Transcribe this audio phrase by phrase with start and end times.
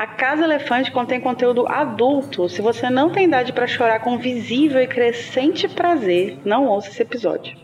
[0.00, 2.48] A Casa Elefante contém conteúdo adulto.
[2.48, 7.02] Se você não tem idade para chorar com visível e crescente prazer, não ouça esse
[7.02, 7.54] episódio.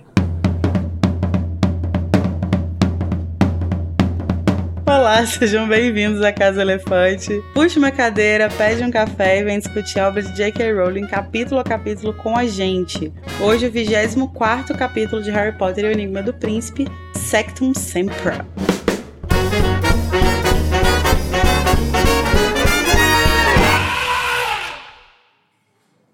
[4.85, 7.43] Olá, sejam bem-vindos à Casa Elefante.
[7.55, 10.73] Puxe uma cadeira, pede um café e vem discutir a obra de J.K.
[10.75, 13.11] Rowling capítulo a capítulo com a gente.
[13.41, 18.45] Hoje, o 24 capítulo de Harry Potter e o Enigma do Príncipe, Sectum Sempra.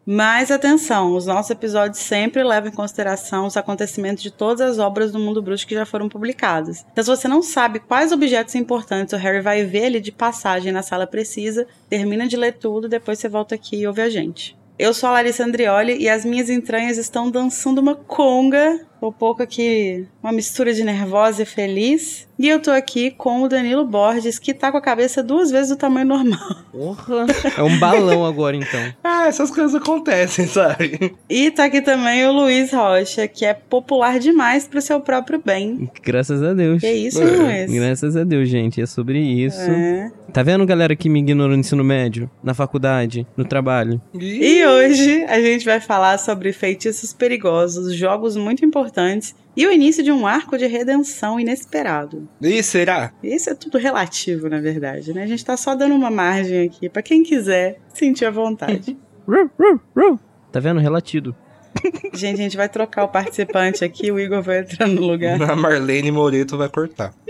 [0.05, 5.13] Mas atenção, os nossos episódios sempre levam em consideração os acontecimentos de todas as obras
[5.13, 6.85] do mundo bruxo que já foram publicadas.
[6.91, 10.73] Então, se você não sabe quais objetos importantes o Harry vai ver ali de passagem
[10.73, 14.57] na sala precisa, termina de ler tudo, depois você volta aqui e ouve a gente.
[14.77, 19.43] Eu sou a Larissa Andrioli e as minhas entranhas estão dançando uma conga um pouco
[19.43, 22.29] aqui, uma mistura de nervosa e feliz.
[22.39, 25.71] E eu tô aqui com o Danilo Borges, que tá com a cabeça duas vezes
[25.71, 26.57] o tamanho normal.
[26.73, 27.27] Porra!
[27.57, 28.81] É um balão agora, então.
[29.05, 31.15] ah, essas coisas acontecem, sabe?
[31.29, 35.89] E tá aqui também o Luiz Rocha, que é popular demais pro seu próprio bem.
[36.03, 36.81] Graças a Deus.
[36.81, 37.27] Que isso, é.
[37.27, 37.73] Luiz?
[37.73, 38.81] Graças a Deus, gente.
[38.81, 39.71] É sobre isso.
[39.71, 40.11] É.
[40.33, 44.01] Tá vendo, galera, que me ignorou no ensino médio, na faculdade, no trabalho?
[44.15, 49.73] E hoje a gente vai falar sobre feitiços perigosos, jogos muito importantes importantes e o
[49.73, 52.29] início de um arco de redenção inesperado.
[52.41, 53.13] E será?
[53.23, 55.25] Isso é tudo relativo, na verdade, né?
[55.25, 58.97] A gente tá só dando uma margem aqui para quem quiser sentir a vontade.
[60.53, 60.81] tá vendo?
[60.81, 61.35] Relativo.
[62.13, 65.41] Gente, a gente vai trocar o participante aqui, o Igor vai entrar no lugar.
[65.41, 67.15] A Marlene Moreto vai cortar.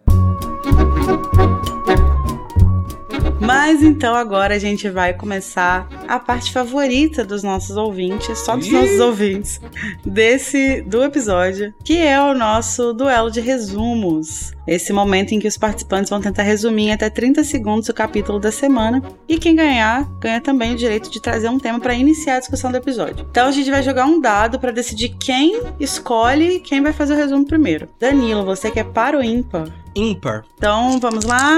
[3.43, 8.67] Mas então agora a gente vai começar a parte favorita dos nossos ouvintes, só dos
[8.67, 8.71] Ih.
[8.71, 9.59] nossos ouvintes,
[10.05, 14.53] desse do episódio, que é o nosso duelo de resumos.
[14.65, 18.39] Esse momento em que os participantes vão tentar resumir em até 30 segundos o capítulo
[18.39, 19.03] da semana.
[19.27, 22.71] E quem ganhar, ganha também o direito de trazer um tema para iniciar a discussão
[22.71, 23.27] do episódio.
[23.29, 27.17] Então a gente vai jogar um dado para decidir quem escolhe quem vai fazer o
[27.17, 27.89] resumo primeiro.
[27.99, 29.67] Danilo, você quer para o ímpar?
[29.93, 30.45] Ímpar.
[30.57, 31.57] Então vamos lá.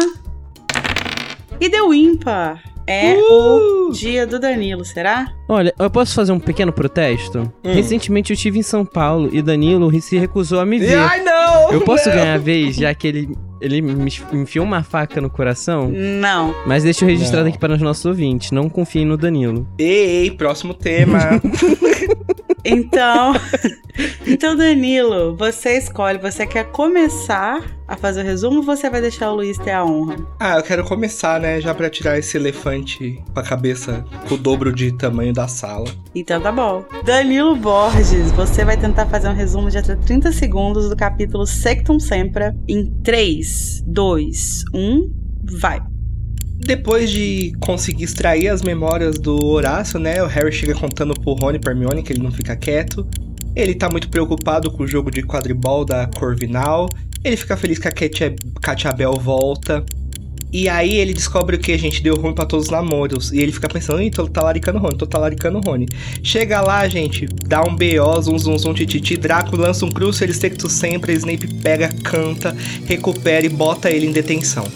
[1.59, 2.61] E deu ímpar.
[2.88, 3.88] É uh!
[3.88, 5.33] o dia do Danilo, será?
[5.49, 7.51] Olha, eu posso fazer um pequeno protesto?
[7.63, 7.73] Hum.
[7.73, 10.99] Recentemente eu estive em São Paulo e Danilo se recusou a me ver.
[10.99, 11.71] Ai, não!
[11.71, 12.16] Eu posso não.
[12.16, 15.89] ganhar a vez, já que ele, ele me enfiou uma faca no coração?
[15.91, 16.53] Não.
[16.67, 17.49] Mas deixa eu registrado não.
[17.49, 18.51] aqui para os nossos ouvintes.
[18.51, 19.67] Não confiem no Danilo.
[19.79, 21.19] Ei, ei próximo tema.
[22.66, 23.33] Então,
[24.25, 29.31] então Danilo, você escolhe, você quer começar a fazer o resumo ou você vai deixar
[29.31, 30.18] o Luiz ter a honra?
[30.40, 34.38] Ah, eu quero começar, né, já para tirar esse elefante com a cabeça com o
[34.38, 35.90] dobro de tamanho da sala.
[36.13, 36.84] Então tá bom.
[37.03, 42.00] Danilo Borges, você vai tentar fazer um resumo de até 30 segundos do capítulo Sectum
[42.00, 45.13] Sempra em 3, 2, 1,
[45.59, 45.81] vai.
[46.57, 50.23] Depois de conseguir extrair as memórias do Horácio, né?
[50.23, 53.06] O Harry chega contando pro Rony e Hermione que ele não fica quieto.
[53.56, 56.88] Ele tá muito preocupado com o jogo de quadribol da Corvinal.
[57.25, 59.83] Ele fica feliz que a Katia Bell volta.
[60.53, 63.31] E aí ele descobre que a gente deu ruim para todos os namoros.
[63.33, 65.87] E ele fica pensando, ih, tô talaricando Rony, tô talaricando Rony.
[66.23, 70.72] Chega lá, gente, dá um B.O., zum zum zum tititi, Draco lança um Crucial Stectus
[70.72, 72.55] sempre, Snape pega, canta,
[72.85, 74.71] recupera e bota ele em detenção.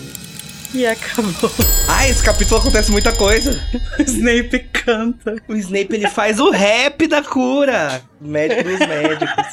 [0.73, 1.51] E acabou.
[1.87, 3.59] Ah, esse capítulo acontece muita coisa.
[3.97, 5.35] o Snape canta.
[5.47, 8.01] O Snape ele faz o rap da cura.
[8.21, 9.45] Médico dos médicos.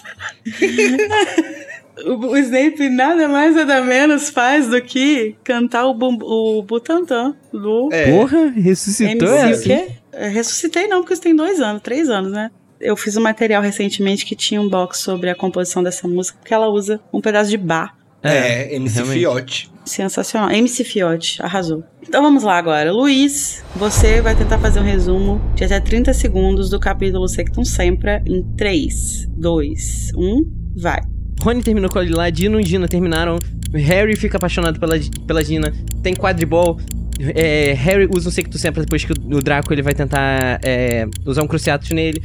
[2.05, 7.89] o, Snape nada mais nada menos faz do que cantar o, bum, o Butantan do.
[7.93, 8.11] É.
[8.11, 9.61] Porra, ressuscitou MC, essa?
[9.61, 9.89] o quê?
[10.13, 12.51] Ressuscitei não, porque isso tem dois anos, três anos, né?
[12.79, 16.53] Eu fiz um material recentemente que tinha um box sobre a composição dessa música, porque
[16.53, 17.97] ela usa um pedaço de bar.
[18.23, 19.19] É, é MC realmente.
[19.19, 19.73] Fiote.
[19.85, 20.51] Sensacional.
[20.51, 21.85] MC Fiote, arrasou.
[22.03, 22.93] Então vamos lá agora.
[22.93, 28.23] Luiz, você vai tentar fazer um resumo de até 30 segundos do capítulo Sectum Sempra
[28.27, 31.16] em 3, 2, 1, vai.
[31.47, 33.39] Rony terminou com a Dino e Gina terminaram.
[33.73, 34.99] Harry fica apaixonado pela,
[35.29, 35.73] pela Gina.
[36.03, 36.81] Tem quadribol.
[37.21, 41.45] É, Harry usa um Sectum Sempra depois que o, Draco ele vai tentar é, usar
[41.45, 42.21] um Cruciatus nele.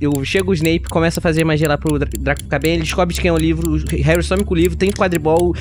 [0.00, 3.12] Eu chego o Snape, começa a fazer magia lá pro Draco ficar bem, ele descobre
[3.12, 5.52] de quem é o livro, o Harry some com o livro, tem quadribol,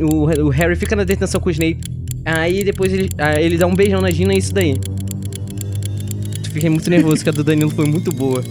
[0.00, 1.78] o, o Harry fica na detenção com o Snape.
[2.24, 3.08] Aí depois ele,
[3.38, 4.74] ele dá um beijão na Gina e é isso daí.
[6.52, 8.42] Fiquei muito nervoso, que a do Danilo foi muito boa.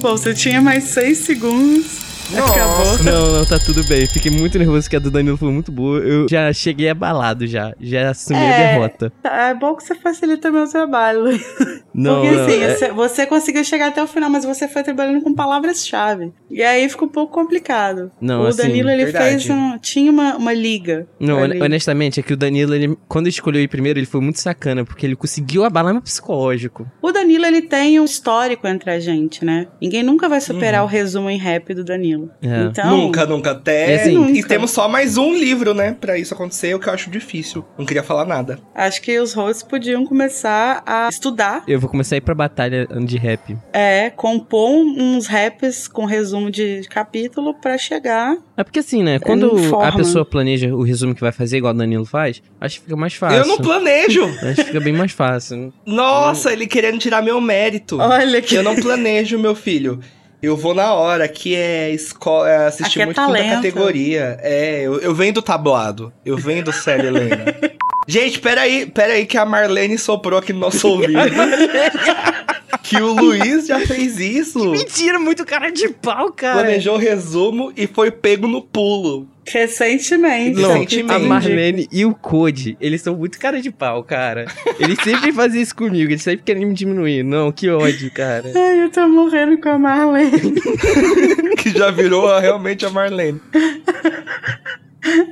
[0.00, 3.04] Bom, você tinha mais seis segundos Acabou.
[3.04, 4.06] Não, não, tá tudo bem.
[4.06, 5.98] Fiquei muito nervoso que a do Danilo foi muito boa.
[5.98, 7.74] Eu já cheguei abalado já.
[7.80, 9.12] Já assumi é, a derrota.
[9.22, 11.24] Tá, é bom que você facilita meu trabalho.
[11.94, 12.92] Não, Porque assim, é...
[12.92, 16.32] você conseguiu chegar até o final, mas você foi trabalhando com palavras-chave.
[16.50, 18.10] E aí fica um pouco complicado.
[18.20, 19.44] Não, o assim, Danilo, ele verdade.
[19.44, 21.06] fez um, Tinha uma, uma liga.
[21.18, 21.60] Não, ali.
[21.60, 25.06] honestamente, é que o Danilo, ele, quando escolheu ir primeiro, ele foi muito sacana, porque
[25.06, 26.86] ele conseguiu abalar meu psicológico.
[27.00, 29.66] O Danilo, ele tem um histórico entre a gente, né?
[29.80, 30.86] Ninguém nunca vai superar uhum.
[30.86, 32.15] o resumo em rap do Danilo.
[32.42, 32.62] É.
[32.62, 33.50] Então, nunca, nunca.
[33.52, 33.92] Até.
[33.92, 34.32] É assim, nunca.
[34.32, 35.96] E temos só mais um livro, né?
[35.98, 37.64] Pra isso acontecer, o que eu acho difícil.
[37.78, 38.58] Não queria falar nada.
[38.74, 41.62] Acho que os hosts podiam começar a estudar.
[41.66, 43.56] Eu vou começar a ir pra batalha de rap.
[43.72, 48.36] É, compor uns raps com resumo de capítulo pra chegar.
[48.56, 49.18] É porque assim, né?
[49.18, 49.52] Quando
[49.82, 52.96] a pessoa planeja o resumo que vai fazer, igual o Danilo faz, acho que fica
[52.96, 53.38] mais fácil.
[53.38, 54.24] Eu não planejo!
[54.42, 55.72] acho que fica bem mais fácil.
[55.84, 57.98] Nossa, ele querendo tirar meu mérito.
[57.98, 58.54] Olha que.
[58.54, 60.00] Eu não planejo, meu filho.
[60.42, 64.38] Eu vou na hora, que é escola, é assistir é muito é da categoria.
[64.40, 66.12] É, eu, eu venho do tabuado.
[66.24, 67.44] Eu venho do Célia Helena.
[68.06, 71.12] Gente, peraí, peraí que a Marlene soprou aqui no nosso ouvido.
[72.82, 74.60] que o Luiz já fez isso.
[74.60, 76.60] Que mentira, muito cara de pau, cara.
[76.60, 79.28] Planejou o resumo e foi pego no pulo.
[79.48, 80.60] Recentemente.
[80.60, 81.12] Não, recentemente.
[81.12, 84.46] a Marlene e o Code, eles são muito cara de pau, cara.
[84.78, 87.22] Eles sempre fazem isso comigo, eles sempre querem me diminuir.
[87.22, 88.50] Não, que ódio, cara.
[88.54, 90.54] Ai, eu tô morrendo com a Marlene.
[91.58, 93.40] que já virou realmente a Marlene.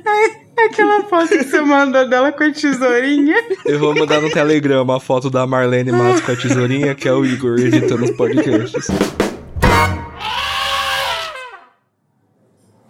[0.05, 3.35] Ai, aquela foto que você mandou dela com a tesourinha.
[3.65, 7.13] Eu vou mandar no Telegram a foto da Marlene Matos com a tesourinha, que é
[7.13, 8.87] o Igor editando os podcasts.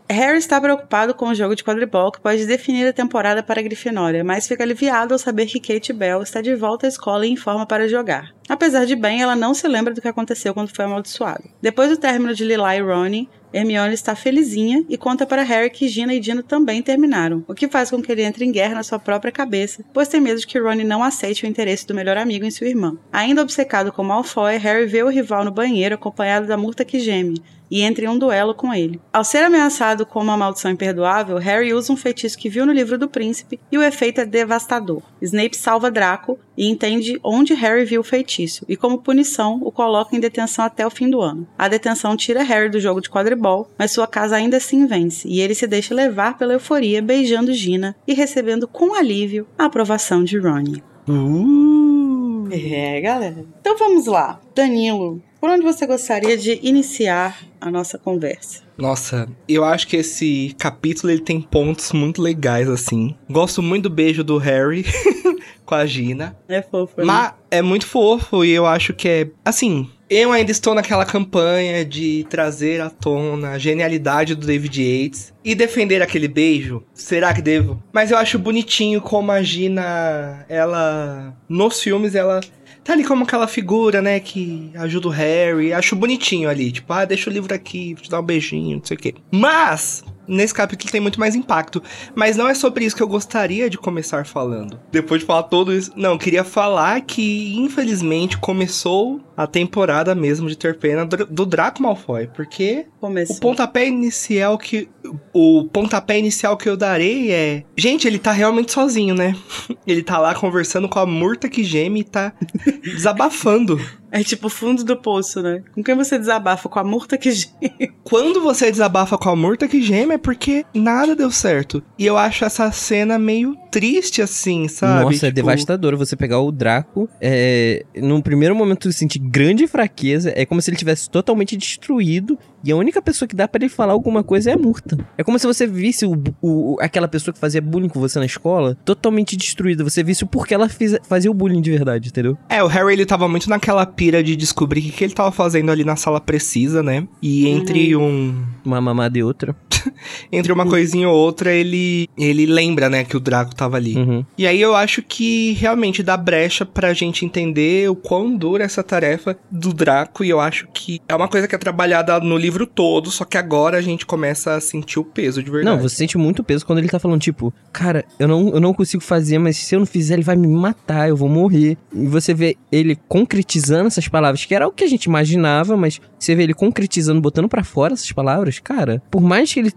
[0.07, 3.63] Harry está preocupado com o jogo de quadribol que pode definir a temporada para a
[3.63, 7.31] Grifinória, mas fica aliviado ao saber que Kate Bell está de volta à escola e
[7.31, 8.31] em forma para jogar.
[8.47, 11.43] Apesar de bem, ela não se lembra do que aconteceu quando foi amaldiçoado.
[11.61, 15.87] Depois do término de Lila e Ronnie, Hermione está felizinha e conta para Harry que
[15.87, 18.83] Gina e Dino também terminaram, o que faz com que ele entre em guerra na
[18.83, 22.17] sua própria cabeça, pois tem medo de que Ronnie não aceite o interesse do melhor
[22.17, 22.97] amigo em sua irmã.
[23.13, 27.41] Ainda obcecado com Malfoy, Harry vê o rival no banheiro acompanhado da Murta que geme,
[27.69, 28.99] e entra em um duelo com ele.
[29.11, 32.97] Ao ser ameaçado com uma maldição imperdoável, Harry usa um feitiço que viu no livro
[32.97, 35.01] do príncipe e o efeito é devastador.
[35.21, 40.15] Snape salva Draco e entende onde Harry viu o feitiço, e como punição o coloca
[40.15, 41.47] em detenção até o fim do ano.
[41.57, 45.41] A detenção tira Harry do jogo de quadribol, mas sua casa ainda assim vence, e
[45.41, 50.37] ele se deixa levar pela euforia, beijando Gina e recebendo com alívio a aprovação de
[50.37, 50.83] Ronnie.
[51.07, 52.15] Uh.
[52.51, 53.45] É, galera.
[53.59, 54.39] Então vamos lá.
[54.55, 58.63] Danilo, por onde você gostaria de iniciar a nossa conversa?
[58.75, 63.15] Nossa, eu acho que esse capítulo ele tem pontos muito legais assim.
[63.29, 64.83] Gosto muito do beijo do Harry
[65.63, 66.35] com a Gina.
[66.47, 66.95] É fofo.
[66.97, 67.03] Né?
[67.05, 71.85] Mas é muito fofo e eu acho que é assim, eu ainda estou naquela campanha
[71.85, 76.83] de trazer à tona a genialidade do David Yates e defender aquele beijo.
[76.91, 77.83] Será que devo?
[77.93, 82.41] Mas eu acho bonitinho como a Gina, ela nos filmes ela
[82.85, 85.73] tá ali como aquela figura, né, que ajuda o Harry.
[85.73, 88.95] Acho bonitinho ali, tipo, ah, deixa o livro aqui, te dar um beijinho, não sei
[88.95, 89.15] o quê.
[89.31, 91.81] Mas, nesse capítulo tem muito mais impacto.
[92.13, 94.79] Mas não é sobre isso que eu gostaria de começar falando.
[94.91, 100.55] Depois de falar tudo isso, não, queria falar que, infelizmente, começou a temporada mesmo de
[100.55, 103.35] ter pena do Draco Malfoy, porque Começou.
[103.35, 104.89] o pontapé inicial que
[105.31, 109.35] o pontapé inicial que eu darei é, gente, ele tá realmente sozinho, né?
[109.85, 112.33] Ele tá lá conversando com a murta que geme e tá
[112.83, 113.79] desabafando.
[114.11, 115.61] É tipo o fundo do poço, né?
[115.73, 116.67] Com quem você desabafa?
[116.67, 117.53] Com a murta que geme.
[118.03, 121.83] Quando você desabafa com a murta que geme é porque nada deu certo.
[121.99, 125.03] E eu acho essa cena meio triste, assim, sabe?
[125.03, 125.25] Nossa, é tipo...
[125.25, 127.07] é devastador você pegar o Draco.
[127.21, 127.85] É...
[127.95, 130.33] No primeiro momento eu senti grande fraqueza.
[130.35, 133.69] É como se ele tivesse totalmente destruído e a única pessoa que dá para ele
[133.69, 134.97] falar alguma coisa é a Murta.
[135.15, 138.25] É como se você visse o, o, aquela pessoa que fazia bullying com você na
[138.25, 139.83] escola totalmente destruída.
[139.83, 142.35] Você visse o porquê ela fiz, fazia o bullying de verdade, entendeu?
[142.49, 145.31] É, o Harry ele tava muito naquela pira de descobrir o que, que ele tava
[145.31, 147.07] fazendo ali na sala precisa, né?
[147.21, 148.03] E entre uhum.
[148.03, 148.45] um.
[148.65, 149.55] Uma mamada e outra.
[150.31, 153.95] entre uma coisinha ou outra, ele, ele lembra, né, que o Draco tava ali.
[153.95, 154.25] Uhum.
[154.37, 158.83] E aí eu acho que realmente dá brecha pra gente entender o quão dura essa
[158.83, 160.23] tarefa do Draco.
[160.23, 163.37] E eu acho que é uma coisa que é trabalhada no livro todo, só que
[163.37, 165.75] agora a gente começa a sentir o peso de verdade.
[165.75, 168.73] Não, você sente muito peso quando ele tá falando, tipo, cara, eu não, eu não
[168.73, 171.77] consigo fazer, mas se eu não fizer, ele vai me matar, eu vou morrer.
[171.91, 175.99] E você vê ele concretizando essas palavras, que era o que a gente imaginava, mas
[176.19, 179.73] você vê ele concretizando, botando para fora essas palavras, cara, por mais que ele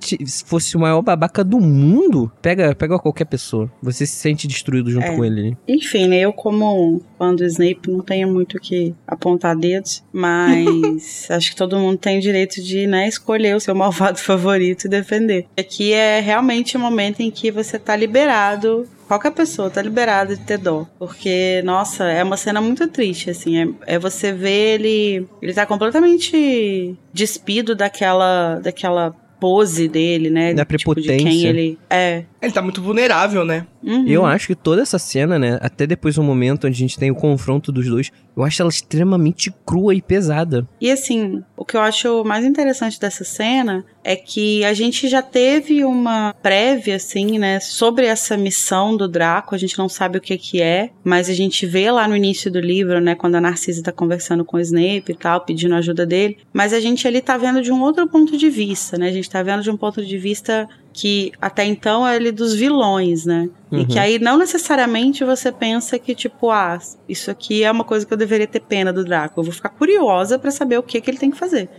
[0.47, 3.71] fosse o maior babaca do mundo, pega, pega qualquer pessoa.
[3.83, 5.17] Você se sente destruído junto é.
[5.17, 5.57] com ele.
[5.67, 11.51] Enfim, né, eu como fã do Snape não tenho muito que apontar dedos, mas acho
[11.51, 15.47] que todo mundo tem o direito de, né, escolher o seu malvado favorito e defender.
[15.59, 20.43] Aqui é realmente o momento em que você tá liberado qualquer pessoa tá liberada de
[20.45, 20.87] ter dó.
[20.99, 23.57] Porque, nossa, é uma cena muito triste, assim.
[23.87, 25.27] É, é você ver ele.
[25.41, 28.61] Ele tá completamente despido daquela.
[28.61, 30.53] daquela pose dele, né?
[30.53, 31.17] Da tipo, prepotência.
[31.17, 32.25] De quem ele é.
[32.41, 33.67] Ele tá muito vulnerável, né?
[33.83, 34.07] Uhum.
[34.07, 35.59] Eu acho que toda essa cena, né?
[35.61, 38.71] Até depois do momento onde a gente tem o confronto dos dois, eu acho ela
[38.71, 40.67] extremamente crua e pesada.
[40.81, 45.21] E assim, o que eu acho mais interessante dessa cena é que a gente já
[45.21, 47.59] teve uma prévia, assim, né?
[47.59, 49.55] Sobre essa missão do Draco.
[49.55, 52.51] A gente não sabe o que que é, mas a gente vê lá no início
[52.51, 53.17] do livro, né?
[53.17, 56.39] Quando a Narcisa tá conversando com o Snape e tal, pedindo ajuda dele.
[56.53, 59.09] Mas a gente ali tá vendo de um outro ponto de vista, né?
[59.09, 60.69] A gente tá vendo de um ponto de vista
[60.99, 63.49] que até então é ele dos vilões, né?
[63.71, 63.81] Uhum.
[63.81, 64.03] E que uhum.
[64.03, 66.77] aí não necessariamente você pensa que, tipo, ah,
[67.09, 69.39] isso aqui é uma coisa que eu deveria ter pena do Draco.
[69.39, 71.71] Eu vou ficar curiosa para saber o que, que ele tem que fazer.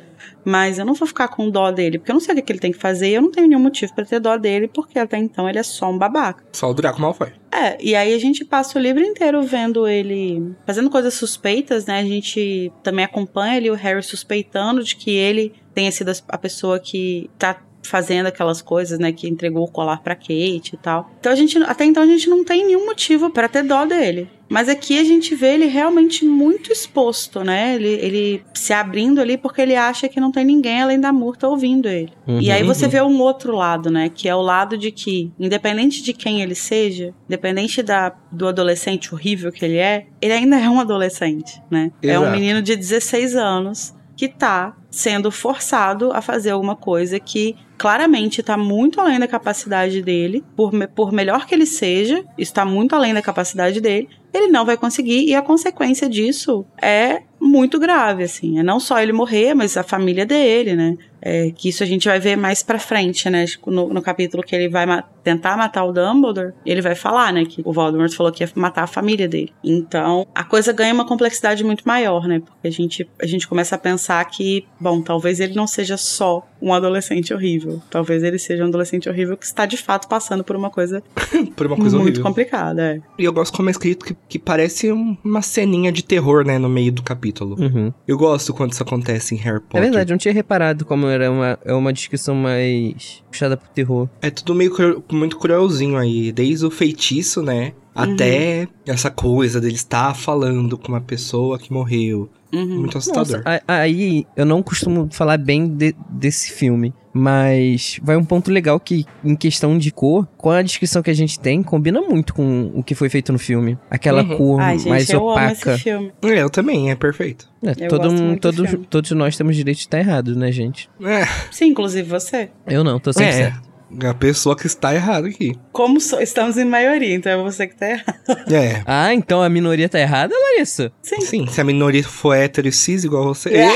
[0.46, 2.60] Mas eu não vou ficar com dó dele, porque eu não sei o que, ele
[2.60, 5.18] tem que fazer e eu não tenho nenhum motivo para ter dó dele, porque até
[5.18, 6.44] então ele é só um babaca.
[6.54, 7.34] Só o Draco mal foi.
[7.52, 12.00] É, e aí a gente passa o livro inteiro vendo ele fazendo coisas suspeitas, né?
[12.00, 16.80] A gente também acompanha ali o Harry suspeitando de que ele tenha sido a pessoa
[16.80, 21.10] que tá fazendo aquelas coisas, né, que entregou o colar para Kate e tal.
[21.20, 24.30] Então a gente até então a gente não tem nenhum motivo para ter dó dele.
[24.50, 27.76] Mas aqui a gente vê ele realmente muito exposto, né?
[27.76, 31.48] Ele, ele se abrindo ali porque ele acha que não tem ninguém além da Murta
[31.48, 32.12] ouvindo ele.
[32.28, 32.92] Uhum, e aí você uhum.
[32.92, 34.10] vê um outro lado, né?
[34.10, 39.14] Que é o lado de que, independente de quem ele seja, independente da, do adolescente
[39.14, 41.92] horrível que ele é, ele ainda é um adolescente, né?
[42.02, 42.26] Exato.
[42.26, 47.56] É um menino de 16 anos que tá sendo forçado a fazer alguma coisa que
[47.78, 52.96] claramente está muito além da capacidade dele, por, por melhor que ele seja, está muito
[52.96, 58.24] além da capacidade dele, ele não vai conseguir e a consequência disso é muito grave,
[58.24, 58.60] assim.
[58.60, 60.98] É não só ele morrer, mas a família dele, né?
[61.22, 63.46] É, que isso a gente vai ver mais pra frente, né?
[63.66, 67.46] No, no capítulo que ele vai ma tentar matar o Dumbledore, ele vai falar, né?
[67.46, 69.54] Que o Voldemort falou que ia matar a família dele.
[69.64, 72.40] Então, a coisa ganha uma complexidade muito maior, né?
[72.40, 76.48] Porque a gente, a gente começa a pensar que, bom, talvez ele não seja só
[76.62, 77.82] um adolescente horrível.
[77.90, 81.04] Talvez ele seja um adolescente horrível que está de fato passando por uma coisa,
[81.56, 82.24] por uma coisa muito horrível.
[82.24, 82.96] complicada.
[82.96, 83.02] É.
[83.18, 86.58] E eu gosto como é escrito que, que parece uma ceninha de terror, né?
[86.58, 87.29] No meio do capítulo.
[87.60, 87.94] Uhum.
[88.08, 89.80] Eu gosto quando isso acontece em Harry Potter.
[89.80, 93.70] É verdade, eu não tinha reparado como era uma, é uma descrição mais puxada pro
[93.70, 94.10] terror.
[94.22, 96.32] É tudo meio muito cruelzinho aí.
[96.32, 97.74] Desde o feitiço, né?
[98.04, 98.68] Até uhum.
[98.88, 102.30] essa coisa dele estar falando com uma pessoa que morreu.
[102.52, 102.80] Uhum.
[102.80, 103.44] Muito assustador.
[103.44, 106.94] Nossa, aí eu não costumo falar bem de, desse filme.
[107.12, 111.14] Mas vai um ponto legal que, em questão de cor, com a descrição que a
[111.14, 113.78] gente tem, combina muito com o que foi feito no filme.
[113.90, 114.38] Aquela uhum.
[114.38, 115.46] cor Ai, gente, mais eu opaca.
[115.46, 116.12] Amo esse filme.
[116.22, 117.50] É, eu também, é perfeito.
[117.64, 120.90] É, todo, um, todos, todos nós temos direito de estar errados, né, gente?
[121.02, 121.26] É.
[121.52, 122.52] Sim, inclusive você.
[122.68, 123.34] Eu não, tô sempre é.
[123.34, 123.69] certo.
[124.08, 125.56] A pessoa que está errada aqui.
[125.72, 128.20] Como so, estamos em maioria, então é você que está errado.
[128.52, 128.84] É.
[128.86, 130.92] Ah, então a minoria está errada, Larissa?
[131.02, 131.22] Sim.
[131.22, 133.50] Sim, se a minoria for hétero e cis igual você.
[133.56, 133.70] É.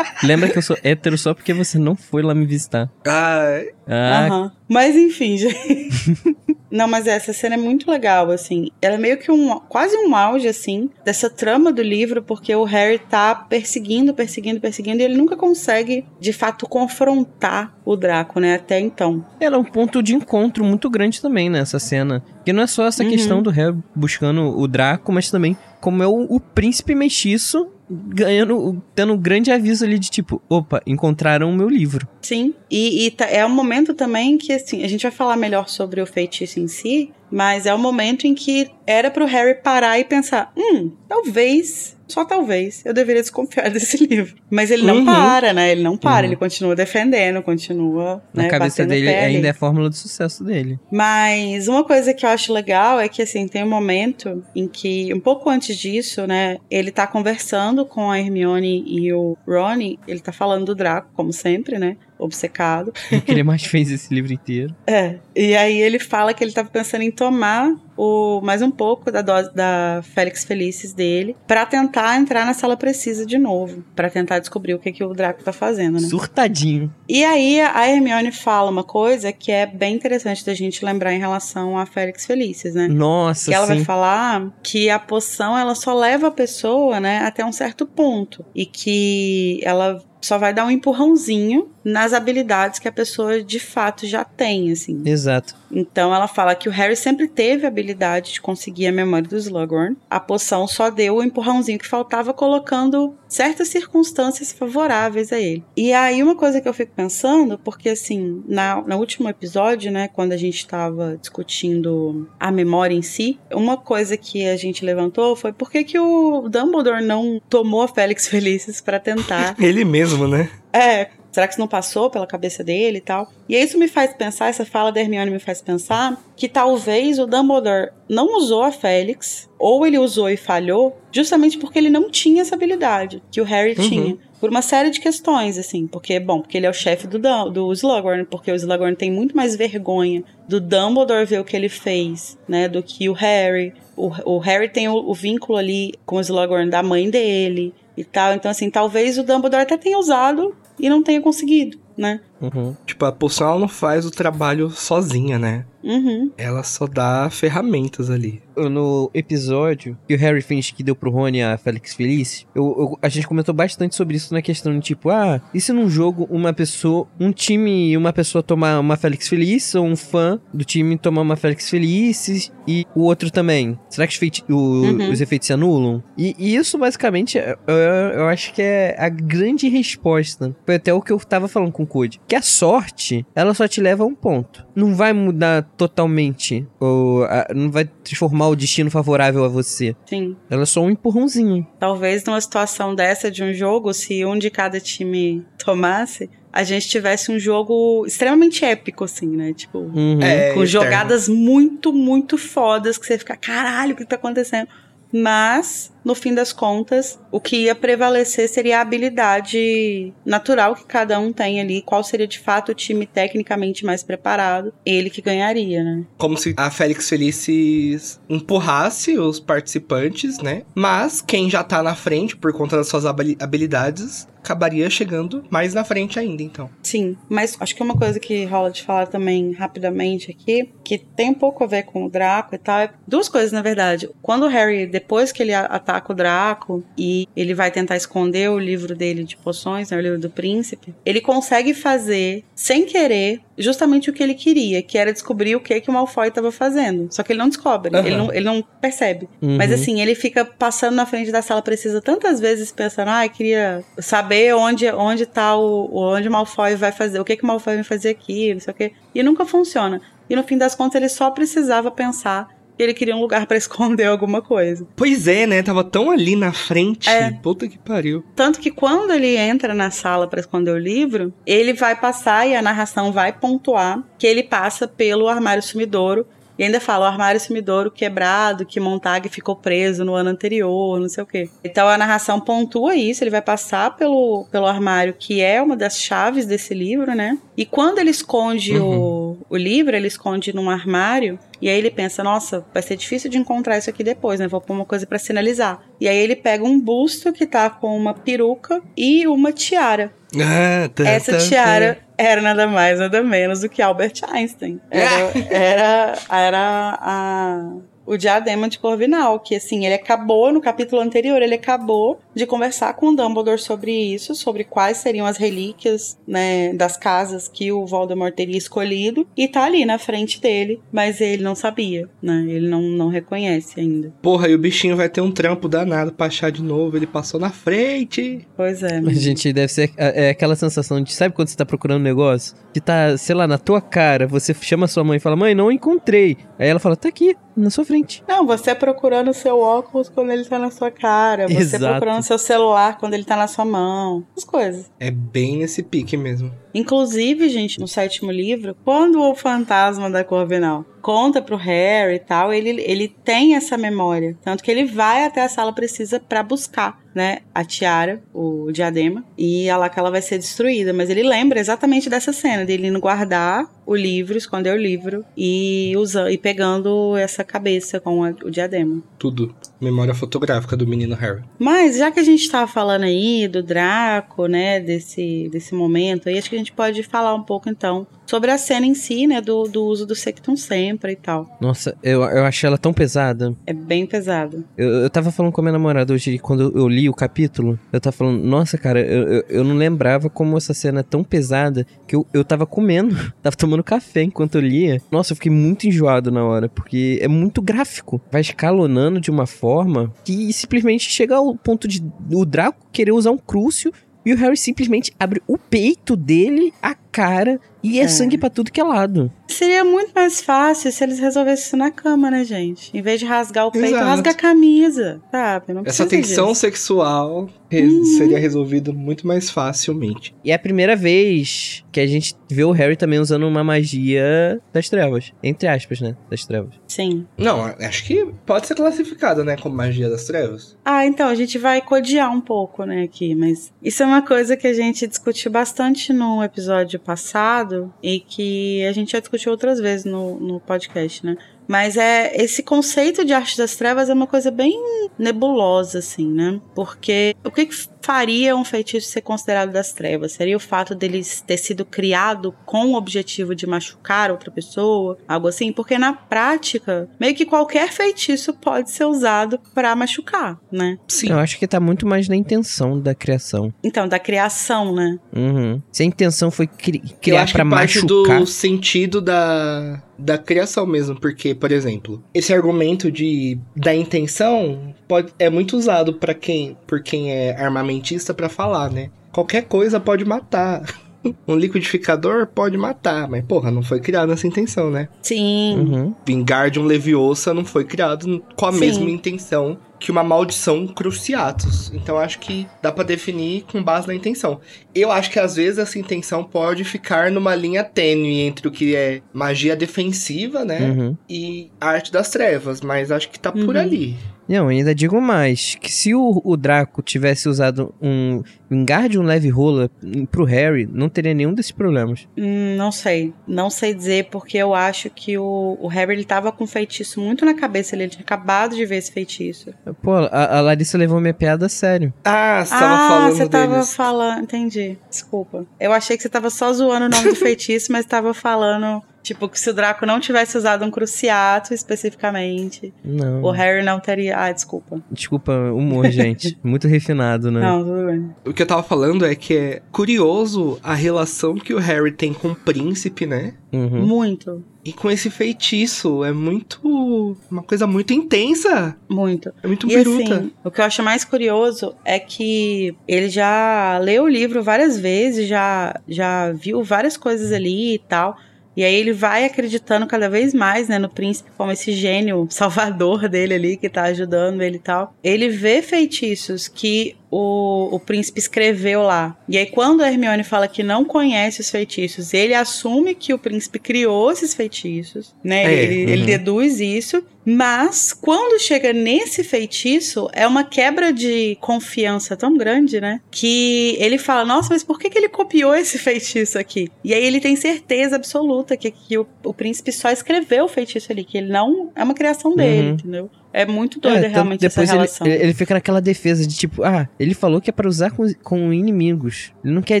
[0.22, 2.90] Lembra que eu sou hétero só porque você não foi lá me visitar.
[3.06, 3.70] Ai.
[3.88, 4.28] Ah.
[4.30, 4.50] Uhum.
[4.68, 6.36] Mas enfim, gente.
[6.70, 8.70] Não, mas essa cena é muito legal, assim.
[8.80, 12.64] Ela é meio que um quase um auge, assim, dessa trama do livro, porque o
[12.64, 18.54] Harry tá perseguindo, perseguindo, perseguindo, e ele nunca consegue, de fato, confrontar o Draco, né?
[18.54, 19.24] Até então.
[19.40, 22.22] Ela é um ponto de encontro muito grande também nessa cena.
[22.44, 23.10] Que não é só essa uhum.
[23.10, 28.80] questão do Harry buscando o Draco, mas também como é o, o príncipe mestiço ganhando,
[28.94, 32.06] tendo um grande aviso ali de tipo, opa, encontraram o meu livro.
[32.22, 35.68] Sim, e, e tá, é um momento também que, assim, a gente vai falar melhor
[35.68, 39.60] sobre o feitiço em si, mas é o um momento em que era pro Harry
[39.60, 44.34] parar e pensar, hum, talvez só talvez, eu deveria desconfiar desse livro.
[44.50, 45.04] Mas ele não Uhum.
[45.06, 45.72] para, né?
[45.72, 46.32] Ele não para, Uhum.
[46.32, 48.22] ele continua defendendo, continua.
[48.34, 49.36] Na né, cabeça dele ali.
[49.36, 50.78] ainda é a fórmula do sucesso dele.
[50.90, 55.12] Mas uma coisa que eu acho legal é que, assim, tem um momento em que,
[55.14, 60.20] um pouco antes disso, né, ele tá conversando com a Hermione e o Ronnie, ele
[60.20, 62.92] tá falando do Draco, como sempre, né, obcecado.
[63.10, 64.74] O que ele mais fez esse livro inteiro.
[64.90, 69.12] É, e aí ele fala que ele tava pensando em tomar o mais um pouco
[69.12, 74.10] da dose da Félix Felicis dele pra tentar entrar na sala precisa de novo, Pra
[74.10, 76.08] tentar descobrir o que que o Draco tá fazendo, né?
[76.08, 76.92] Surtadinho.
[77.08, 81.18] E aí a Hermione fala uma coisa que é bem interessante da gente lembrar em
[81.18, 82.88] relação a Félix Felicis, né?
[82.88, 83.84] Nossa, que ela vai sim.
[83.84, 88.64] falar que a poção ela só leva a pessoa, né, até um certo ponto e
[88.64, 94.24] que ela só vai dar um empurrãozinho nas habilidades que a pessoa de fato já
[94.24, 95.02] tem, assim.
[95.04, 95.54] Exato.
[95.70, 99.36] Então ela fala que o Harry sempre teve a habilidade de conseguir a memória do
[99.36, 99.96] Slughorn.
[100.08, 105.64] A poção só deu o empurrãozinho que faltava, colocando certas circunstâncias favoráveis a ele.
[105.76, 110.08] E aí uma coisa que eu fico pensando, porque assim, na, no último episódio, né,
[110.08, 115.36] quando a gente tava discutindo a memória em si, uma coisa que a gente levantou
[115.36, 120.26] foi por que, que o Dumbledore não tomou a Félix Felicis para tentar Ele mesmo,
[120.26, 120.50] né?
[120.72, 123.30] é, será que isso não passou pela cabeça dele e tal?
[123.48, 127.26] E isso me faz pensar, essa fala da Hermione me faz pensar que talvez o
[127.26, 132.42] Dumbledore não usou a Félix, ou ele usou e falhou, justamente porque ele não tinha
[132.42, 133.88] essa habilidade que o Harry Uhum.
[133.88, 134.18] tinha.
[134.40, 135.86] Por uma série de questões, assim.
[135.86, 137.18] Porque, bom, porque ele é o chefe do,
[137.50, 141.68] do Slughorn, porque o Slughorn tem muito mais vergonha do Dumbledore ver o que ele
[141.68, 143.74] fez, né, do que o Harry.
[143.94, 148.02] O, o Harry tem o, o vínculo ali com o Slughorn da mãe dele e
[148.02, 148.32] tal.
[148.32, 152.20] Então, assim, talvez o Dumbledore até tenha usado e não tenha conseguido, né?
[152.40, 152.74] Uhum.
[152.86, 155.64] Tipo, a poção ela não faz o trabalho sozinha, né?
[155.82, 156.30] Uhum.
[156.36, 158.42] Ela só dá ferramentas ali.
[158.56, 162.98] No episódio que o Harry finge que deu pro Rony a Félix Feliz, eu, eu-
[163.00, 166.26] a gente comentou bastante sobre isso na questão de tipo, ah, e se num jogo
[166.30, 170.64] uma pessoa, um time e uma pessoa tomar uma Félix Feliz, ou um fã do
[170.64, 173.78] time tomar uma Félix Feliz e o outro também?
[173.88, 175.10] Será que os, feiti- o- Uhum.
[175.10, 176.02] os efeitos se anulam?
[176.18, 177.74] E, e isso basicamente eu, eu-
[178.20, 180.54] eu acho que é a grande resposta.
[180.66, 182.20] Foi até o que eu tava falando com o Code.
[182.30, 184.64] Que a sorte, ela só te leva a um ponto.
[184.74, 189.96] Não vai mudar totalmente, ou a- não vai transformar o destino favorável a você.
[190.06, 190.36] Sim.
[190.48, 191.66] Ela é só um empurrãozinho.
[191.80, 196.88] Talvez numa situação dessa de um jogo, se um de cada time tomasse, a gente
[196.88, 199.52] tivesse um jogo extremamente épico, assim, né?
[199.52, 200.20] Tipo, Uhum.
[200.22, 200.66] É, com eterno.
[200.66, 204.68] jogadas muito, muito fodas que você fica, caralho, o que tá acontecendo?
[205.12, 211.20] Mas, no fim das contas, o que ia prevalecer seria a habilidade natural que cada
[211.20, 215.84] um tem ali, qual seria de fato o time tecnicamente mais preparado, ele que ganharia,
[215.84, 216.04] né?
[216.18, 220.62] Como se a Félix Felicis empurrasse os participantes, né?
[220.74, 225.74] Mas quem já tá na frente, por conta das suas habili- habilidades, acabaria chegando mais
[225.74, 226.70] na frente ainda, então.
[226.82, 231.28] Sim, mas acho que uma coisa que rola de falar também rapidamente aqui, que tem
[231.30, 234.08] um pouco a ver com o Draco e tal, é duas coisas na verdade.
[234.22, 235.66] Quando o Harry, depois que ele a-
[236.00, 240.00] ataca o Draco e ele vai tentar esconder o livro dele de poções, né, o
[240.00, 245.12] livro do príncipe, ele consegue fazer, sem querer, justamente o que ele queria, que era
[245.12, 247.08] descobrir o que, que o Malfoy estava fazendo.
[247.10, 248.06] Só que ele não descobre, Aham.
[248.06, 249.28] ele, não, ele não percebe.
[249.42, 249.56] Uhum.
[249.56, 253.30] Mas assim, ele fica passando na frente da sala precisa tantas vezes pensando, ah, eu
[253.30, 257.46] queria saber onde onde tá o onde o Malfoy vai fazer, o que que o
[257.46, 258.92] Malfoy vai fazer aqui, não sei o quê.
[259.14, 260.00] E nunca funciona.
[260.28, 262.48] E no fim das contas ele só precisava pensar
[262.80, 264.86] que ele queria um lugar pra esconder alguma coisa.
[264.96, 265.62] Pois é, né?
[265.62, 267.08] Tava tão ali na frente.
[267.10, 267.30] É.
[267.30, 268.24] Puta que pariu.
[268.34, 272.56] Tanto que quando ele entra na sala pra esconder o livro, ele vai passar e
[272.56, 276.26] a narração vai pontuar que ele passa pelo armário sumidouro.
[276.60, 281.08] E ainda fala o armário sumidouro quebrado, que Montag ficou preso no ano anterior, não
[281.08, 281.48] sei o quê.
[281.64, 285.98] Então a narração pontua isso, ele vai passar pelo, pelo armário, que é uma das
[285.98, 287.38] chaves desse livro, né?
[287.56, 292.22] E quando ele esconde o, o livro, ele esconde num armário, e aí ele pensa,
[292.22, 294.46] nossa, vai ser difícil de encontrar isso aqui depois, né?
[294.46, 295.80] Vou pôr uma coisa pra sinalizar.
[295.98, 300.12] E aí ele pega um busto que tá com uma peruca e uma tiara.
[300.36, 304.80] Ah, tá, Essa tá, tiara era nada mais, nada menos do que Albert Einstein.
[304.90, 307.72] Era, era, era a,
[308.10, 312.92] o diadema de Corvinal, que assim, ele acabou, no capítulo anterior, ele acabou de conversar
[312.94, 317.86] com o Dumbledore sobre isso, sobre quais seriam as relíquias, né, das casas que o
[317.86, 322.68] Voldemort teria escolhido, e tá ali na frente dele, mas ele não sabia, né, ele
[322.68, 324.12] não, não reconhece ainda.
[324.20, 326.96] Porra, e o bichinho vai ter um trampo danado pra achar de novo.
[326.96, 328.46] Ele passou na frente.
[328.56, 328.98] Pois é.
[328.98, 332.04] A gente deve ser é, é aquela sensação de, sabe quando você tá procurando um
[332.04, 332.56] negócio?
[332.72, 335.70] Que tá, sei lá, na tua cara, você chama sua mãe e fala, mãe, não
[335.70, 336.36] encontrei.
[336.58, 337.99] Aí ela fala, tá aqui, na sua frente.
[338.00, 338.24] Exatamente.
[338.26, 341.46] Não, você procurando o seu óculos quando ele tá na sua cara.
[341.46, 341.84] Você Exato.
[341.84, 344.24] procurando o seu celular quando ele tá na sua mão.
[344.32, 344.90] Essas coisas.
[344.98, 346.52] É bem nesse pique mesmo.
[346.74, 352.52] Inclusive, gente, no sétimo livro, quando o fantasma da Corvinal conta pro Harry e tal,
[352.52, 354.36] ele, ele tem essa memória.
[354.42, 359.24] Tanto que ele vai até a sala precisa pra buscar, né, a tiara, o diadema,
[359.36, 360.92] e é lá que ela vai ser destruída.
[360.92, 365.94] Mas ele lembra exatamente dessa cena, dele indo guardar o livro, esconder o livro e,
[365.96, 369.02] usa, e pegando essa cabeça com a- o diadema.
[369.18, 369.54] Tudo.
[369.80, 371.42] Memória fotográfica do menino Harry.
[371.58, 376.38] Mas já que a gente tava falando aí do Draco, né, desse, desse momento aí,
[376.38, 379.40] acho que a gente pode falar um pouco então sobre a cena em si, né,
[379.40, 381.58] do, do uso do Sectum Sempre e tal.
[381.60, 383.52] Nossa, eu, eu achei ela tão pesada.
[383.66, 384.64] É bem pesado.
[384.78, 388.00] Eu, eu tava falando com a minha namorada hoje, quando eu li o capítulo, eu
[388.00, 391.84] tava falando, nossa, cara, eu, eu, eu não lembrava como essa cena é tão pesada
[392.06, 395.02] que eu, eu tava comendo, tava tomando café enquanto eu lia.
[395.10, 398.20] Nossa, eu fiquei muito enjoado na hora, porque é muito gráfico.
[398.30, 402.00] Vai escalonando de uma forma que simplesmente chega ao ponto de
[402.32, 403.92] o Draco querer usar um crúcio
[404.24, 408.08] e o Harry simplesmente abre o peito dele, a cara, e é, É.
[408.08, 409.32] sangue pra tudo que é lado.
[409.48, 412.96] Seria muito mais fácil se eles resolvessem isso na cama, né, gente?
[412.96, 414.04] Em vez de rasgar o peito, Exato.
[414.04, 415.72] rasga a camisa, sabe?
[415.72, 416.60] Não Essa tensão disso.
[416.60, 418.04] sexual Uhum.
[418.04, 420.34] seria resolvida muito mais facilmente.
[420.44, 424.60] E é a primeira vez que a gente vê o Harry também usando uma magia
[424.72, 425.32] das trevas.
[425.42, 426.16] Entre aspas, né?
[426.30, 426.74] Das trevas.
[426.86, 427.26] Sim.
[427.38, 430.76] Não, acho que pode ser classificada, né, como magia das trevas.
[430.84, 434.56] Ah, então, a gente vai codiar um pouco, né, aqui, mas isso é uma coisa
[434.56, 439.80] que a gente discutiu bastante no episódio passado e que a gente já discutiu outras
[439.80, 441.36] vezes no, no podcast, né?
[441.66, 444.72] Mas é esse conceito de arte das trevas é uma coisa bem
[445.16, 446.60] nebulosa, assim, né?
[446.74, 450.32] Porque o que, que faria um feitiço ser considerado das trevas?
[450.32, 455.18] Seria o fato dele ter sido criado com o objetivo de machucar outra pessoa?
[455.28, 455.72] Algo assim?
[455.72, 460.98] Porque na prática, meio que qualquer feitiço pode ser usado pra machucar, né?
[461.08, 461.30] Sim.
[461.30, 463.72] Eu acho que tá muito mais na intenção da criação.
[463.84, 465.18] Então, da criação, né?
[465.34, 465.80] Uhum.
[465.92, 468.38] Se a intenção foi cri- criar pra que parte machucar.
[468.40, 475.32] do sentido da, da criação mesmo, porque, por exemplo, esse argumento de da intenção pode,
[475.38, 477.89] é muito usado para quem, por quem é armamentista
[478.34, 479.10] pra falar, né?
[479.32, 480.82] Qualquer coisa pode matar.
[481.46, 485.06] Um liquidificador pode matar, mas porra, não foi criado nessa intenção, né?
[485.20, 485.76] Sim.
[485.76, 486.14] Uhum.
[486.24, 488.80] Vingar de um Leviosa não foi criado com a Sim.
[488.80, 491.92] mesma intenção que uma maldição Cruciatus.
[491.94, 494.60] Então acho que dá pra definir com base na intenção.
[494.94, 498.96] Eu acho que às vezes essa intenção pode ficar numa linha tênue entre o que
[498.96, 500.80] é magia defensiva, né?
[500.80, 501.16] Uhum.
[501.28, 503.80] E arte das trevas, mas acho que tá por Uhum.
[503.80, 504.16] ali.
[504.50, 509.22] Não, ainda digo mais, que se o, o Draco tivesse usado um vingar de um
[509.22, 509.88] leve rola
[510.28, 512.26] pro Harry, não teria nenhum desses problemas.
[512.36, 513.32] Hum, não sei.
[513.46, 517.20] Não sei dizer, porque eu acho que o, o Harry ele tava com um feitiço
[517.20, 517.94] muito na cabeça.
[517.94, 519.72] Ele tinha acabado de ver esse feitiço.
[520.02, 522.12] Pô, a, a Larissa levou minha piada a sério.
[522.24, 523.94] Ah, você tava ah, falando você tava deles.
[523.94, 524.42] falando.
[524.42, 524.98] Entendi.
[525.08, 525.64] Desculpa.
[525.78, 529.00] Eu achei que você tava só zoando o nome do feitiço, mas tava falando.
[529.22, 533.42] Tipo, que se o Draco não tivesse usado um cruciato especificamente, Não.
[533.42, 534.36] o Harry não teria.
[534.38, 535.00] Ah, desculpa.
[535.10, 536.58] Desculpa, humor, gente.
[536.62, 537.60] Muito refinado, né?
[537.60, 538.30] Não, tudo bem.
[538.46, 542.32] O que eu tava falando é que é curioso a relação que o Harry tem
[542.32, 543.54] com o príncipe, né?
[543.72, 544.06] Uhum.
[544.06, 544.64] Muito.
[544.84, 546.24] E com esse feitiço.
[546.24, 547.36] É muito.
[547.50, 548.96] Uma coisa muito intensa.
[549.08, 549.52] Muito.
[549.62, 550.34] É muito E biruta.
[550.36, 554.98] assim, o que eu acho mais curioso é que ele já leu o livro várias
[554.98, 558.36] vezes, já, já viu várias coisas ali e tal.
[558.80, 563.28] E aí ele vai acreditando cada vez mais, né, no príncipe como esse gênio salvador
[563.28, 565.14] dele ali que tá ajudando ele e tal.
[565.22, 569.36] Ele vê feitiços que o, o príncipe escreveu lá.
[569.48, 573.38] E aí quando a Hermione fala que não conhece os feitiços, ele assume que o
[573.38, 575.64] príncipe criou esses feitiços, né?
[575.64, 576.26] É, ele, ele uhum.
[576.26, 577.22] deduz isso.
[577.44, 583.20] Mas quando chega nesse feitiço, é uma quebra de confiança tão grande, né?
[583.30, 586.90] Que ele fala: Nossa, mas por que, que ele copiou esse feitiço aqui?
[587.02, 591.10] E aí ele tem certeza absoluta que, que o, o príncipe só escreveu o feitiço
[591.10, 592.94] ali, que ele não é uma criação dele, Uhum.
[592.94, 593.30] entendeu?
[593.52, 595.26] É muito doida É, realmente essa depois ele, relação.
[595.26, 598.24] ele, ele fica naquela defesa de tipo, ah, ele falou que é pra usar com,
[598.42, 599.52] com inimigos.
[599.64, 600.00] Ele não quer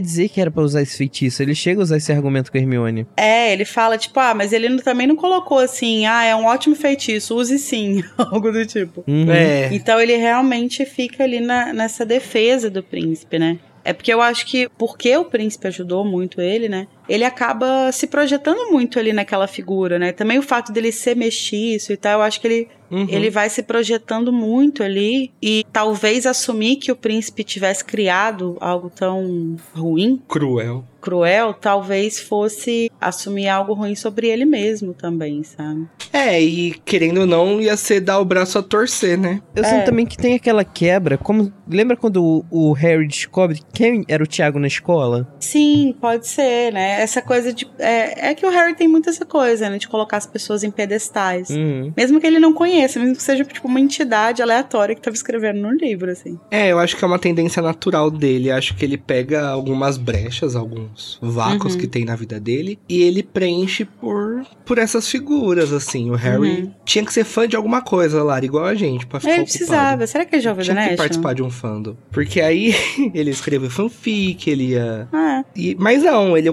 [0.00, 1.42] dizer que era pra usar esse feitiço.
[1.42, 3.06] Ele chega a usar esse argumento com a Hermione.
[3.16, 6.44] É, ele fala, tipo, ah, mas ele não- também não colocou assim, ah, é um
[6.46, 9.02] ótimo feitiço, use sim, algo do tipo.
[9.06, 9.30] Uhum.
[9.30, 9.68] É.
[9.72, 13.58] Então ele realmente fica ali na- nessa defesa do príncipe, né?
[13.82, 16.86] É porque eu acho que, porque o príncipe ajudou muito ele, né?
[17.10, 20.12] Ele acaba se projetando muito ali naquela figura, né?
[20.12, 23.06] Também o fato dele ser mestiço e tal, eu acho que ele Uhum.
[23.08, 28.90] Ele vai se projetando muito ali e talvez assumir que o príncipe tivesse criado algo
[28.90, 30.20] tão ruim.
[30.26, 35.88] Cruel cruel, talvez fosse assumir algo ruim sobre ele mesmo também, sabe?
[36.12, 39.40] É, e querendo ou não, ia ser dar o braço a torcer, né?
[39.54, 39.66] Eu É.
[39.66, 41.52] sinto também que tem aquela quebra, como.
[41.66, 45.26] Lembra quando o, o Harry descobre quem era o Thiago na escola?
[45.40, 46.99] Sim, pode ser, né?
[47.02, 47.66] Essa coisa de.
[47.78, 49.78] É, é que o Harry tem muito essa coisa, né?
[49.78, 51.50] De colocar as pessoas em pedestais.
[51.50, 51.92] Uhum.
[51.96, 55.60] Mesmo que ele não conheça, mesmo que seja tipo uma entidade aleatória que tava escrevendo
[55.60, 56.38] no livro, assim.
[56.50, 58.50] É, eu acho que é uma tendência natural dele.
[58.50, 61.80] Acho que ele pega algumas brechas, alguns vácuos Uhum.
[61.80, 66.10] que tem na vida dele, e ele preenche por, por essas figuras, assim.
[66.10, 66.72] O Harry Uhum.
[66.84, 69.58] tinha que ser fã de alguma coisa, Lara, igual a gente, pra ficar Ele ocupado.
[69.58, 70.06] precisava.
[70.06, 71.96] Será que ouviu The Tinha que participar de um fandom.
[72.10, 72.74] Porque aí
[73.14, 75.08] ele escreveu fanfic, ele ia.
[75.12, 76.48] Ah, E, mas não, ele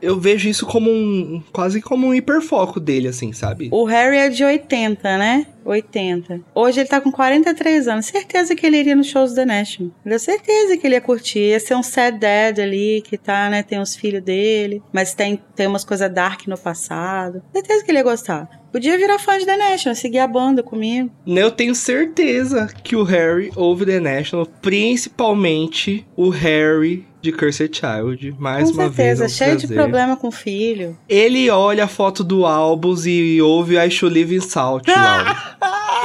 [0.00, 1.42] Eu vejo isso como um.
[1.52, 3.68] quase como um hiperfoco dele, assim, sabe?
[3.72, 5.46] o Harry é de 80, né?
[5.64, 6.40] 80.
[6.54, 8.06] Hoje ele tá com 43 anos.
[8.06, 9.92] Certeza que ele iria nos shows The National.
[10.04, 11.38] Eu tenho certeza que ele ia curtir.
[11.38, 13.62] Ia ser um sad dad ali, que tá, né?
[13.62, 14.82] Tem os filhos dele.
[14.92, 17.42] Mas tem, tem umas coisas dark no passado.
[17.52, 18.61] Certeza que ele ia gostar.
[18.72, 21.10] Podia virar fã de The National, seguir a banda comigo.
[21.26, 28.34] Eu tenho certeza que o Harry ouve The National, principalmente o Harry de Cursed Child.
[28.38, 29.18] Mais com uma vez.
[29.18, 30.96] certeza, vamos cheio de problema com o filho.
[31.06, 34.88] Ele olha a foto do álbum e ouve I Should Live in Salt.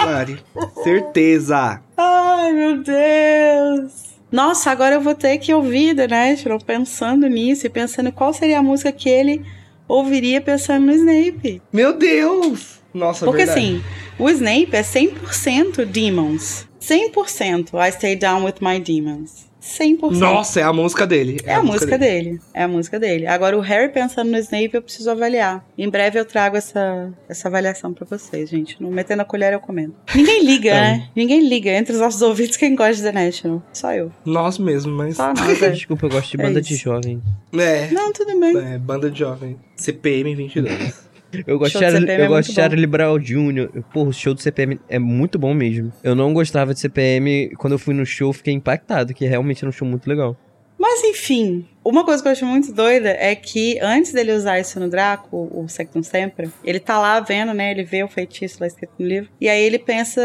[0.06, 0.38] Lari,
[0.84, 1.82] certeza.
[1.96, 4.08] Ai, meu Deus!
[4.30, 8.60] Nossa, agora eu vou ter que ouvir The National pensando nisso e pensando qual seria
[8.60, 9.42] a música que ele
[9.88, 11.62] ouviria pensando no Snape.
[11.72, 12.77] Meu Deus!
[12.94, 13.60] Nossa, Porque verdade.
[13.60, 13.84] assim,
[14.18, 16.68] o Snape é 100% Demons.
[16.82, 19.48] 100% I Stay Down With My Demons.
[19.62, 20.12] 100%.
[20.18, 21.42] Nossa, é a música dele.
[21.44, 22.40] É a música dele.
[22.54, 23.28] É a música dele.
[23.28, 25.66] Agora, o Harry pensando no Snape, eu preciso avaliar.
[25.78, 28.82] Em breve eu trago essa, essa avaliação pra vocês, gente.
[28.82, 29.94] No Metendo a Colher eu comento.
[30.16, 30.80] Ninguém liga, Então.
[31.04, 31.10] né?
[31.14, 31.70] Ninguém liga.
[31.72, 33.62] Entre os nossos ouvintes, quem gosta de The National?
[33.74, 34.10] Só eu.
[34.24, 35.18] Nós mesmo, mas.
[35.18, 35.72] Só nós, é.
[35.72, 36.84] Desculpa, eu gosto de É banda de isso.
[36.84, 37.22] jovem.
[37.54, 37.90] É.
[37.92, 38.58] Não, tudo bem.
[38.58, 39.58] É, banda de jovem.
[39.76, 41.07] CPM 22.
[41.46, 42.56] Eu gosto, Charlie, eu é gosto de.
[42.56, 43.84] Charlie Brown Jr.
[43.94, 45.92] Porra, o show do CPM é muito bom mesmo.
[46.04, 47.52] Eu não gostava de CPM.
[47.58, 50.38] Quando eu fui no show, fiquei impactado, que realmente era um show muito legal.
[50.80, 54.80] Mas enfim, uma coisa que eu acho muito doida é que antes dele usar isso
[54.80, 57.72] no Draco, o Sectum Sempra, ele tá lá vendo, né?
[57.72, 59.30] Ele vê o feitiço lá escrito no livro.
[59.42, 60.22] E aí ele pensa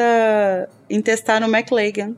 [0.92, 2.14] em testar no McLagan.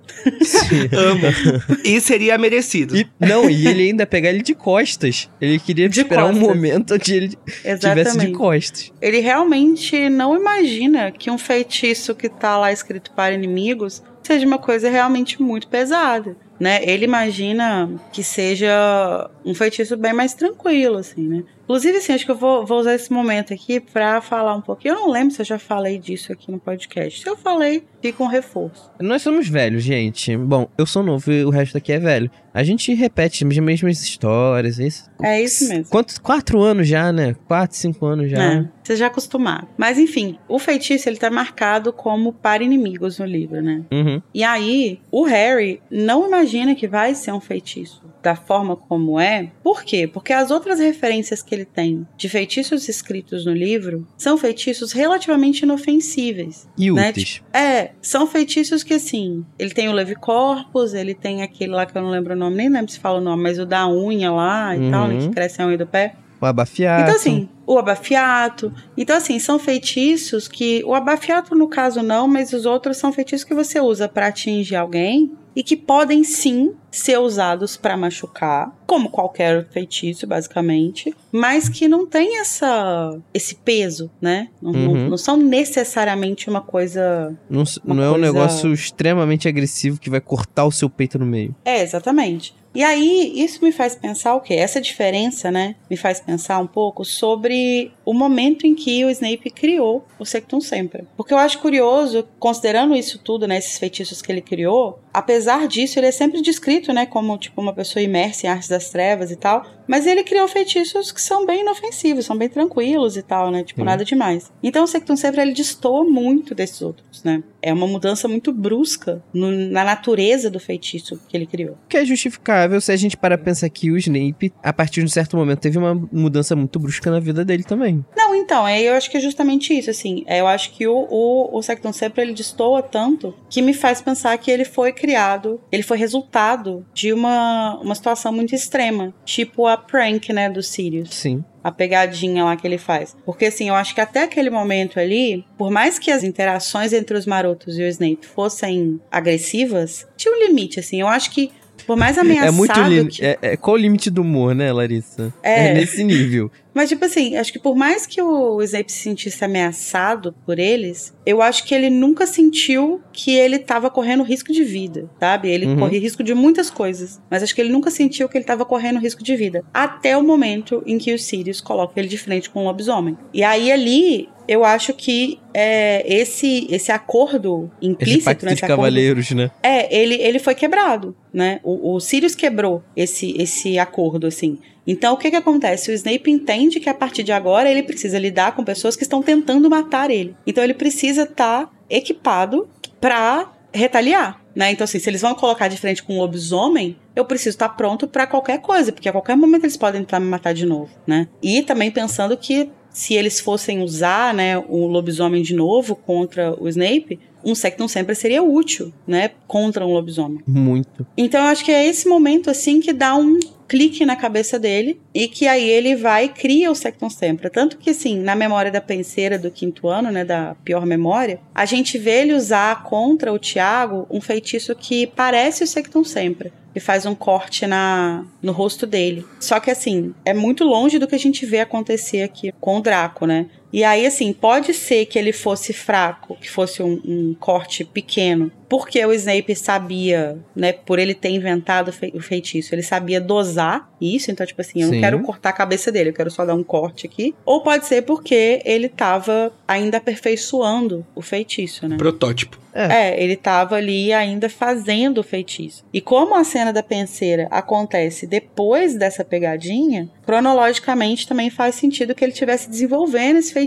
[0.92, 1.78] Amo.
[1.84, 2.96] E seria merecido.
[2.96, 5.30] E, não, e ele ainda pegar ele de costas.
[5.40, 6.48] Ele queria De esperar um costas.
[6.48, 7.38] momento onde ele
[7.78, 8.92] tivesse de costas.
[9.00, 14.58] Ele realmente não imagina que um feitiço que tá lá escrito para inimigos seja uma
[14.58, 16.36] coisa realmente muito pesada.
[16.58, 16.80] Né?
[16.84, 21.42] Ele imagina que seja um feitiço bem mais tranquilo, assim, né?
[21.64, 24.94] Inclusive, assim, acho que eu vou, vou usar esse momento aqui pra falar um pouquinho.
[24.94, 27.22] Eu não lembro se eu já falei disso aqui no podcast.
[27.22, 28.90] Se eu falei, fica um reforço.
[29.00, 30.36] Nós somos velhos, gente.
[30.36, 32.30] Bom, eu sou novo e o resto aqui é velho.
[32.54, 34.78] A gente repete as mesmas histórias.
[34.78, 35.10] Isso.
[35.20, 35.86] É isso mesmo.
[35.86, 36.18] Quantos?
[36.18, 37.34] Quatro anos já, né?
[37.48, 38.40] Quatro, cinco anos já.
[38.40, 39.66] É, você já acostumado.
[39.76, 43.82] Mas enfim, o feitiço ele tá marcado como para inimigos no livro, né?
[43.90, 44.22] Uhum.
[44.32, 49.50] E aí, o Harry não imagina que vai ser um feitiço da forma como é.
[49.62, 50.08] Por quê?
[50.08, 55.60] Porque as outras referências que ele tem de feitiços escritos no livro são feitiços relativamente
[55.62, 56.66] inofensíveis.
[56.78, 57.42] E Né, úteis.
[57.52, 62.02] É, são feitiços que assim, ele tem o Levicorpus, ele tem aquele lá que eu
[62.02, 64.76] não lembro o nome, nem lembro se fala o nome, mas o da unha lá
[64.76, 65.20] e tal, né, Uhum.
[65.28, 66.14] que cresce a unha do pé.
[66.40, 67.02] O abafiado.
[67.02, 68.72] Então, assim, o abafiato.
[68.96, 70.82] Então, assim, são feitiços que.
[70.84, 74.76] O abafiato, no caso, não, mas os outros são feitiços que você usa pra atingir
[74.76, 81.86] alguém e que podem sim ser usados pra machucar, como qualquer feitiço, basicamente, mas que
[81.86, 84.48] não tem essa esse peso, né?
[84.60, 85.08] Não, não- Uhum.
[85.10, 87.36] não são necessariamente uma coisa.
[87.48, 91.18] Não, uma não é um coisa- negócio extremamente agressivo que vai cortar o seu peito
[91.18, 91.54] no meio.
[91.64, 92.54] É, exatamente.
[92.74, 94.54] E aí, isso me faz pensar o quê?
[94.54, 95.76] Essa diferença, né?
[95.88, 100.60] Me faz pensar um pouco sobre o momento em que o Snape criou o Sectum
[100.60, 101.06] Sempra.
[101.16, 103.58] Porque eu acho curioso, considerando isso tudo, né?
[103.58, 107.06] Esses feitiços que ele criou, apesar disso, ele é sempre descrito, né?
[107.06, 109.64] Como, tipo, uma pessoa imersa em artes das trevas e tal.
[109.86, 113.62] Mas ele criou feitiços que são bem inofensivos, são bem tranquilos e tal, né?
[113.62, 113.86] Tipo, Sim.
[113.86, 114.50] nada demais.
[114.62, 117.42] Então, o Sectum Sempra, ele destoa muito desses outros, né?
[117.64, 121.78] é uma mudança muito brusca no, na natureza do feitiço que ele criou.
[121.88, 125.06] Que é justificável se a gente parar pra pensar que o Snape, a partir de
[125.06, 128.04] um certo momento, teve uma mudança muito brusca na vida dele também.
[128.14, 130.24] Não, então, é, eu acho que é justamente isso, assim.
[130.26, 134.02] É, eu acho que o, o, o Secton sempre ele destoa tanto que me faz
[134.02, 139.12] pensar que ele foi criado, ele foi resultado de uma, uma situação muito extrema.
[139.24, 141.10] Tipo a prank, né, do Sirius.
[141.14, 143.16] Sim a pegadinha lá que ele faz.
[143.24, 147.16] Porque assim, eu acho que até aquele momento ali, por mais que as interações entre
[147.16, 151.00] os marotos e o Snape fossem agressivas, tinha um limite, assim.
[151.00, 151.50] Eu acho que
[151.86, 153.24] por mais ameaçado É muito li- que...
[153.24, 155.32] é, é- Qual o limite do humor, né, Larissa?
[155.42, 155.72] É.
[155.72, 156.50] nesse nível.
[156.74, 161.14] Mas, tipo assim, acho que por mais que o Snape se sentisse ameaçado por eles,
[161.24, 165.48] eu acho que ele nunca sentiu que ele tava correndo risco de vida, sabe?
[165.50, 165.78] Ele Uhum.
[165.78, 168.98] corria risco de muitas coisas, mas acho que ele nunca sentiu que ele tava correndo
[168.98, 169.64] risco de vida.
[169.72, 173.16] Até o momento em que o Sirius coloca ele de frente com o lobisomem.
[173.32, 178.50] E aí, ali, eu acho que é, esse, esse acordo Esse implícito, pacto né?
[178.52, 179.50] de esse acordo- cavaleiros, né?
[179.62, 181.60] é, ele, ele foi quebrado, né?
[181.62, 184.58] O, o Sirius quebrou esse, esse acordo, assim.
[184.86, 185.90] Então, o que que acontece?
[185.90, 189.22] O Snape entende que a partir de agora ele precisa lidar com pessoas que estão
[189.22, 190.36] tentando matar ele.
[190.46, 192.68] Então, ele precisa estar equipado
[193.00, 194.70] pra retaliar, né?
[194.70, 198.06] Então, assim, se eles vão colocar de frente com um lobisomem, eu preciso estar pronto
[198.06, 201.28] pra qualquer coisa, porque a qualquer momento eles podem tentar me matar de novo, né?
[201.42, 206.68] E também pensando que se eles fossem usar, né, o lobisomem de novo contra o
[206.68, 210.40] Snape, um Sectum sempre seria útil, né, contra um lobisomem.
[210.46, 211.06] Muito.
[211.16, 215.00] Então eu acho que é esse momento assim que dá um clique na cabeça dele
[215.12, 217.50] e que aí ele vai e cria o Sectum Sempra.
[217.50, 221.64] Tanto que assim, na memória da penseira do quinto ano, né, da pior memória, a
[221.64, 226.52] gente vê ele usar contra o Tiago um feitiço que parece o Sectum Sempra.
[226.74, 229.24] E faz um corte na, no rosto dele.
[229.38, 232.80] Só que assim, é muito longe do que a gente vê acontecer aqui com o
[232.80, 233.46] Draco, né?
[233.74, 238.52] E aí, assim, pode ser que ele fosse fraco, que fosse um, um corte pequeno,
[238.68, 243.20] porque o Snape sabia, né, por ele ter inventado o fei- o feitiço, ele sabia
[243.20, 245.00] dosar isso, então, tipo assim, eu não Sim.
[245.00, 247.34] quero cortar a cabeça dele, eu quero só dar um corte aqui.
[247.44, 251.96] Ou pode ser porque ele tava ainda aperfeiçoando o feitiço, né?
[251.96, 252.62] Protótipo.
[252.76, 255.84] É, ele tava ali ainda fazendo o feitiço.
[255.92, 262.24] E como a cena da penseira acontece depois dessa pegadinha, cronologicamente também faz sentido que
[262.24, 263.63] ele estivesse desenvolvendo esse feitiço.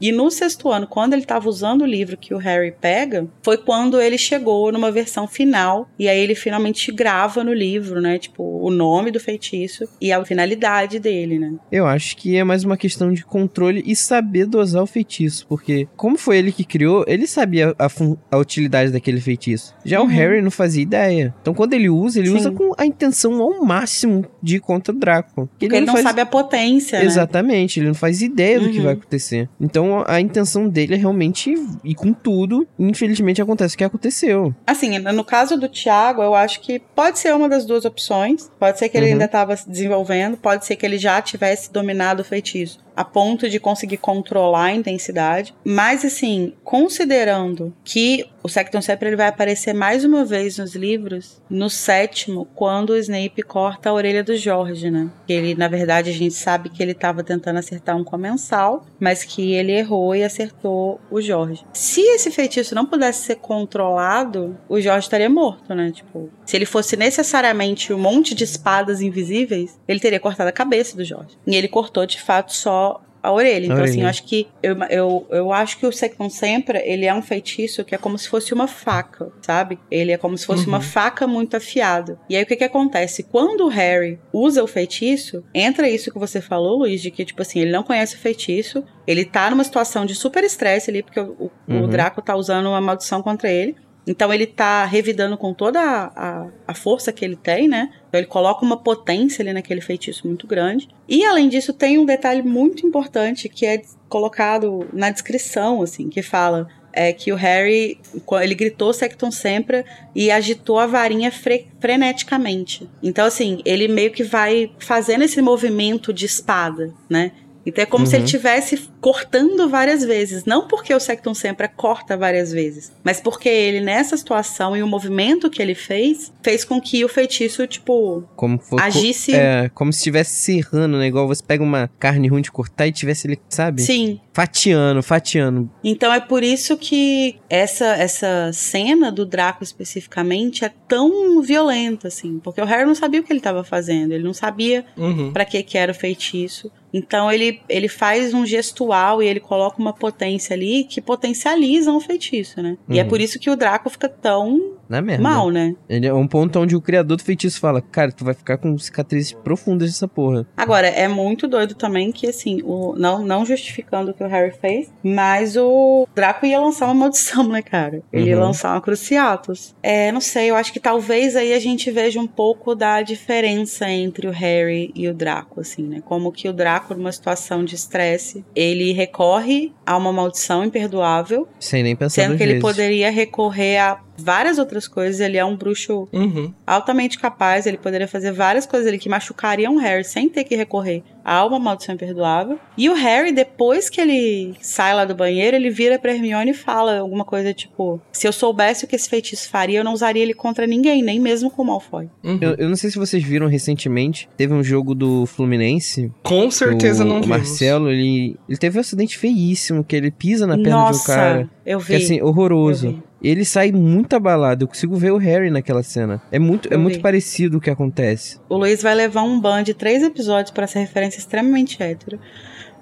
[0.00, 3.56] E no sexto ano, quando ele tava usando o livro que o Harry pega, foi
[3.56, 5.88] quando ele chegou numa versão final.
[5.98, 8.18] E aí ele finalmente grava no livro, né?
[8.18, 11.54] Tipo, o nome do feitiço e a finalidade dele, né?
[11.70, 15.46] Eu acho que é mais uma questão de controle e saber dosar o feitiço.
[15.48, 17.88] Porque, como foi ele que criou, ele sabia a,
[18.30, 19.74] a utilidade daquele feitiço.
[19.84, 20.06] Já Uhum.
[20.06, 21.34] o Harry não fazia ideia.
[21.40, 22.36] Então, quando ele usa, ele Sim.
[22.36, 25.48] usa com a intenção ao máximo de ir contra o Draco.
[25.58, 27.04] Porque ele não faz- sabe a potência, né?
[27.04, 28.84] Exatamente, ele não faz ideia do que Uhum.
[28.84, 29.31] vai acontecer.
[29.60, 32.66] Então a intenção dele é realmente ir com tudo.
[32.78, 34.54] Infelizmente acontece o que aconteceu.
[34.66, 38.50] Assim, no caso do Thiago, eu acho que pode ser uma das duas opções.
[38.58, 39.12] Pode ser que ele Uhum.
[39.12, 43.48] ainda estava se desenvolvendo, pode ser que ele já tivesse dominado o feitiço a ponto
[43.48, 45.54] de conseguir controlar a intensidade.
[45.64, 51.40] Mas, assim, considerando que o Sectum Sempra ele vai aparecer mais uma vez nos livros,
[51.48, 55.08] no sétimo, quando o Snape corta a orelha do Jorge, né?
[55.28, 59.54] Ele, na verdade, a gente sabe que ele estava tentando acertar um comensal, mas que
[59.54, 61.64] ele errou e acertou o Jorge.
[61.72, 65.92] Se esse feitiço não pudesse ser controlado, o Jorge estaria morto, né?
[65.92, 70.96] Tipo, se ele fosse necessariamente um monte de espadas invisíveis, ele teria cortado a cabeça
[70.96, 71.38] do Jorge.
[71.46, 72.81] E ele cortou, de fato, só
[73.22, 73.66] a orelha.
[73.66, 74.04] Então, A assim, orelha.
[74.04, 77.84] eu acho que eu, eu, eu acho que o Sectum Sempra, ele é um feitiço
[77.84, 79.78] que é como se fosse uma faca, sabe?
[79.90, 80.70] Ele é como se fosse Uhum.
[80.74, 82.18] uma faca muito afiada.
[82.28, 83.22] E aí o que que acontece?
[83.22, 87.40] Quando o Harry usa o feitiço, entra isso que você falou, Luiz, de que, tipo
[87.42, 91.20] assim, ele não conhece o feitiço, ele tá numa situação de super estresse ali, porque
[91.20, 91.88] o, o Uhum.
[91.88, 93.76] Draco tá usando uma maldição contra ele.
[94.06, 97.90] Então ele tá revidando com toda a, a, a força que ele tem, né?
[98.08, 100.88] Então ele coloca uma potência ali naquele feitiço muito grande.
[101.08, 106.22] E além disso, tem um detalhe muito importante que é colocado na descrição, assim, que
[106.22, 107.98] fala é que o Harry,
[108.42, 109.84] ele gritou Sectum Sempra
[110.14, 112.88] e agitou a varinha fre freneticamente.
[113.02, 117.32] Então, assim, ele meio que vai fazendo esse movimento de espada, né?
[117.64, 118.26] Então é como se ele Uhum.
[118.26, 120.44] estivesse cortando várias vezes.
[120.44, 124.86] Não porque o Sectum Sempra corta várias vezes, mas porque ele, nessa situação e o
[124.86, 129.34] movimento que ele fez, fez com que o feitiço, tipo, Como for, agisse.
[129.34, 131.06] É, como se estivesse serrando, né?
[131.06, 133.82] Igual você pega uma carne ruim de cortar e tivesse ali, sabe?
[133.82, 134.20] Sim.
[134.32, 135.70] Fatiando, fatiando.
[135.84, 142.38] Então é por isso que essa essa cena do Draco especificamente é tão violenta, assim.
[142.42, 144.12] Porque o Harry não sabia o que ele estava fazendo.
[144.12, 145.32] Ele não sabia Uhum.
[145.32, 146.70] Pra que que era o feitiço.
[146.92, 152.00] Então ele, ele faz um gestual e ele coloca uma potência ali que potencializa um
[152.00, 152.76] feitiço, né?
[152.88, 153.08] E é Uhum.
[153.08, 155.22] por isso que o Draco fica tão Na merda.
[155.22, 155.74] mal, né?
[155.88, 158.76] Ele é um ponto onde o criador do feitiço fala: Cara, tu vai ficar com
[158.78, 160.46] cicatrizes profundas dessa porra.
[160.56, 164.52] Agora, é muito doido também que, assim, o, não, não justificando o que o Harry
[164.52, 168.02] fez, mas o Draco ia lançar uma maldição, né, cara?
[168.12, 168.42] Ele ia Uhum.
[168.44, 169.74] lançar uma Cruciatus.
[169.82, 173.88] É, não sei, eu acho que talvez aí a gente veja um pouco da diferença
[173.90, 176.02] entre o Harry e o Draco, assim, né?
[176.04, 181.82] Como que o Draco, numa situação de estresse, ele recorre a uma maldição imperdoável, Sem
[181.82, 182.62] nem pensar sendo que ele vezes.
[182.62, 185.20] poderia recorrer a várias outras coisas.
[185.20, 186.52] Ele é um bruxo Uhum.
[186.66, 190.54] altamente capaz, ele poderia fazer várias coisas ali que machucariam o Harry sem ter que
[190.56, 192.58] recorrer a uma maldição imperdoável.
[192.76, 196.54] E o Harry, depois que ele sai lá do banheiro, ele vira pra Hermione e
[196.54, 200.22] fala alguma coisa tipo: Se eu soubesse o que esse feitiço faria, eu não usaria
[200.22, 202.08] ele contra ninguém, nem mesmo com o Malfoy.
[202.24, 202.38] Uhum.
[202.40, 206.10] Eu, eu não sei se vocês viram recentemente, teve um jogo do Fluminense.
[206.22, 207.28] Com certeza o, não o vimos.
[207.38, 211.14] Marcelo, ele, ele teve um acidente feíssimo, que ele pisa na perna de um Nossa,
[211.14, 211.50] cara.
[211.64, 211.94] eu Que vi.
[211.94, 213.02] é assim, eu horroroso.
[213.22, 214.64] Ele sai muito abalado.
[214.64, 216.20] Eu consigo ver o Harry naquela cena.
[216.30, 218.38] É muito, é muito parecido o que acontece.
[218.48, 222.18] O Luiz vai levar um ban de três episódios pra essa referência extremamente hétero.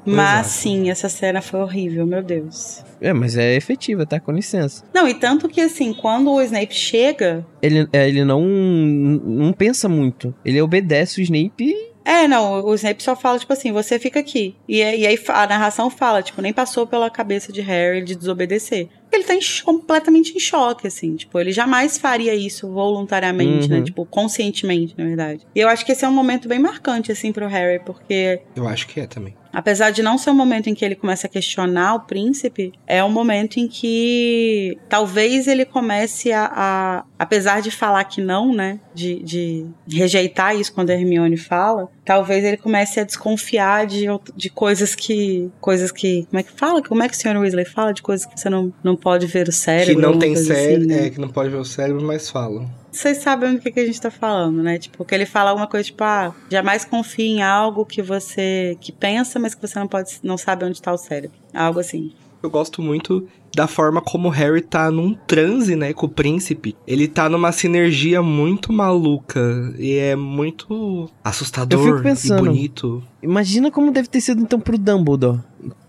[0.05, 0.49] Mas Exato.
[0.49, 2.83] sim, essa cena foi horrível, meu Deus.
[3.03, 4.19] É, mas é efetiva, tá?
[4.19, 4.83] Com licença.
[4.95, 9.89] Não, e tanto que assim, quando o Snape chega, Ele, é, ele não, não pensa
[9.91, 10.35] muito.
[10.43, 14.19] Ele obedece o Snape e É, não, o Snape só fala, tipo assim, você fica
[14.21, 14.57] aqui.
[14.67, 18.15] E, aí- e aí a narração fala, tipo, nem passou pela cabeça de Harry de
[18.17, 18.89] desobedecer.
[19.13, 23.79] Ele tá em completamente em choque, assim, tipo, ele jamais faria isso voluntariamente, né?
[23.79, 23.85] Uhum.
[23.85, 25.47] Tipo, conscientemente, na verdade.
[25.55, 28.69] E eu acho que esse é um momento bem marcante, assim, pro Harry, porque Eu
[28.69, 29.35] acho que é também.
[29.53, 33.03] Apesar de não ser um momento em que ele começa a questionar o príncipe, é
[33.03, 36.45] um momento em que talvez ele comece a.
[36.55, 38.81] a- apesar de falar que não, né?
[38.95, 44.51] De, de rejeitar isso quando a Hermione fala, talvez ele comece a desconfiar de, de
[44.51, 45.51] coisas que.
[45.61, 46.27] coisas que.
[46.31, 46.83] Como é que fala?
[46.83, 47.37] Como é que o Sr.
[47.39, 47.93] Weasley fala?
[47.93, 49.97] De coisas que você não, não pode ver o cérebro.
[49.97, 51.07] que não tem cérebro, assim, né?
[51.07, 52.71] é, que não pode ver o cérebro, mas falam.
[52.91, 54.79] Vocês sabem do que, que a gente tá falando, né?
[54.79, 58.91] Tipo, que ele fala alguma coisa tipo, ah, jamais confie em algo que você que
[58.91, 61.37] pensa, mas que você não pode, não sabe onde tá o cérebro.
[61.55, 62.13] Algo assim.
[62.43, 66.77] Eu gosto muito da forma como o Harry tá num transe, né, com o príncipe.
[66.87, 72.47] Ele tá numa sinergia muito maluca e é muito assustador Eu fico pensando.
[72.47, 73.03] e bonito.
[73.23, 75.41] Imagina como deve ter sido então pro Dumbledore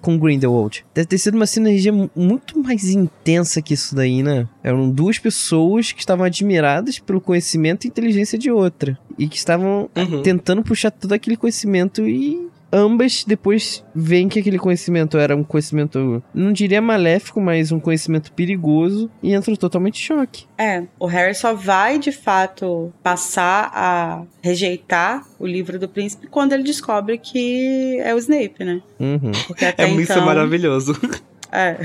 [0.01, 0.83] com Grindelwald.
[0.93, 4.47] Deve ter sido uma sinergia mu- muito mais intensa que isso daí, né?
[4.63, 8.97] Eram duas pessoas que estavam admiradas pelo conhecimento e inteligência de outra.
[9.17, 10.21] E que estavam Uhum.
[10.23, 16.23] tentando puxar todo aquele conhecimento e ambas depois veem que aquele conhecimento era um conhecimento,
[16.33, 20.45] não diria maléfico, mas um conhecimento perigoso e entram totalmente em choque.
[20.57, 26.53] É, o Harry só vai de fato passar a rejeitar o livro do príncipe quando
[26.53, 28.81] ele descobre que é o Snape, né?
[28.99, 29.31] Uhum.
[29.47, 30.95] Porque até É muito então, maravilhoso.
[31.51, 31.77] É.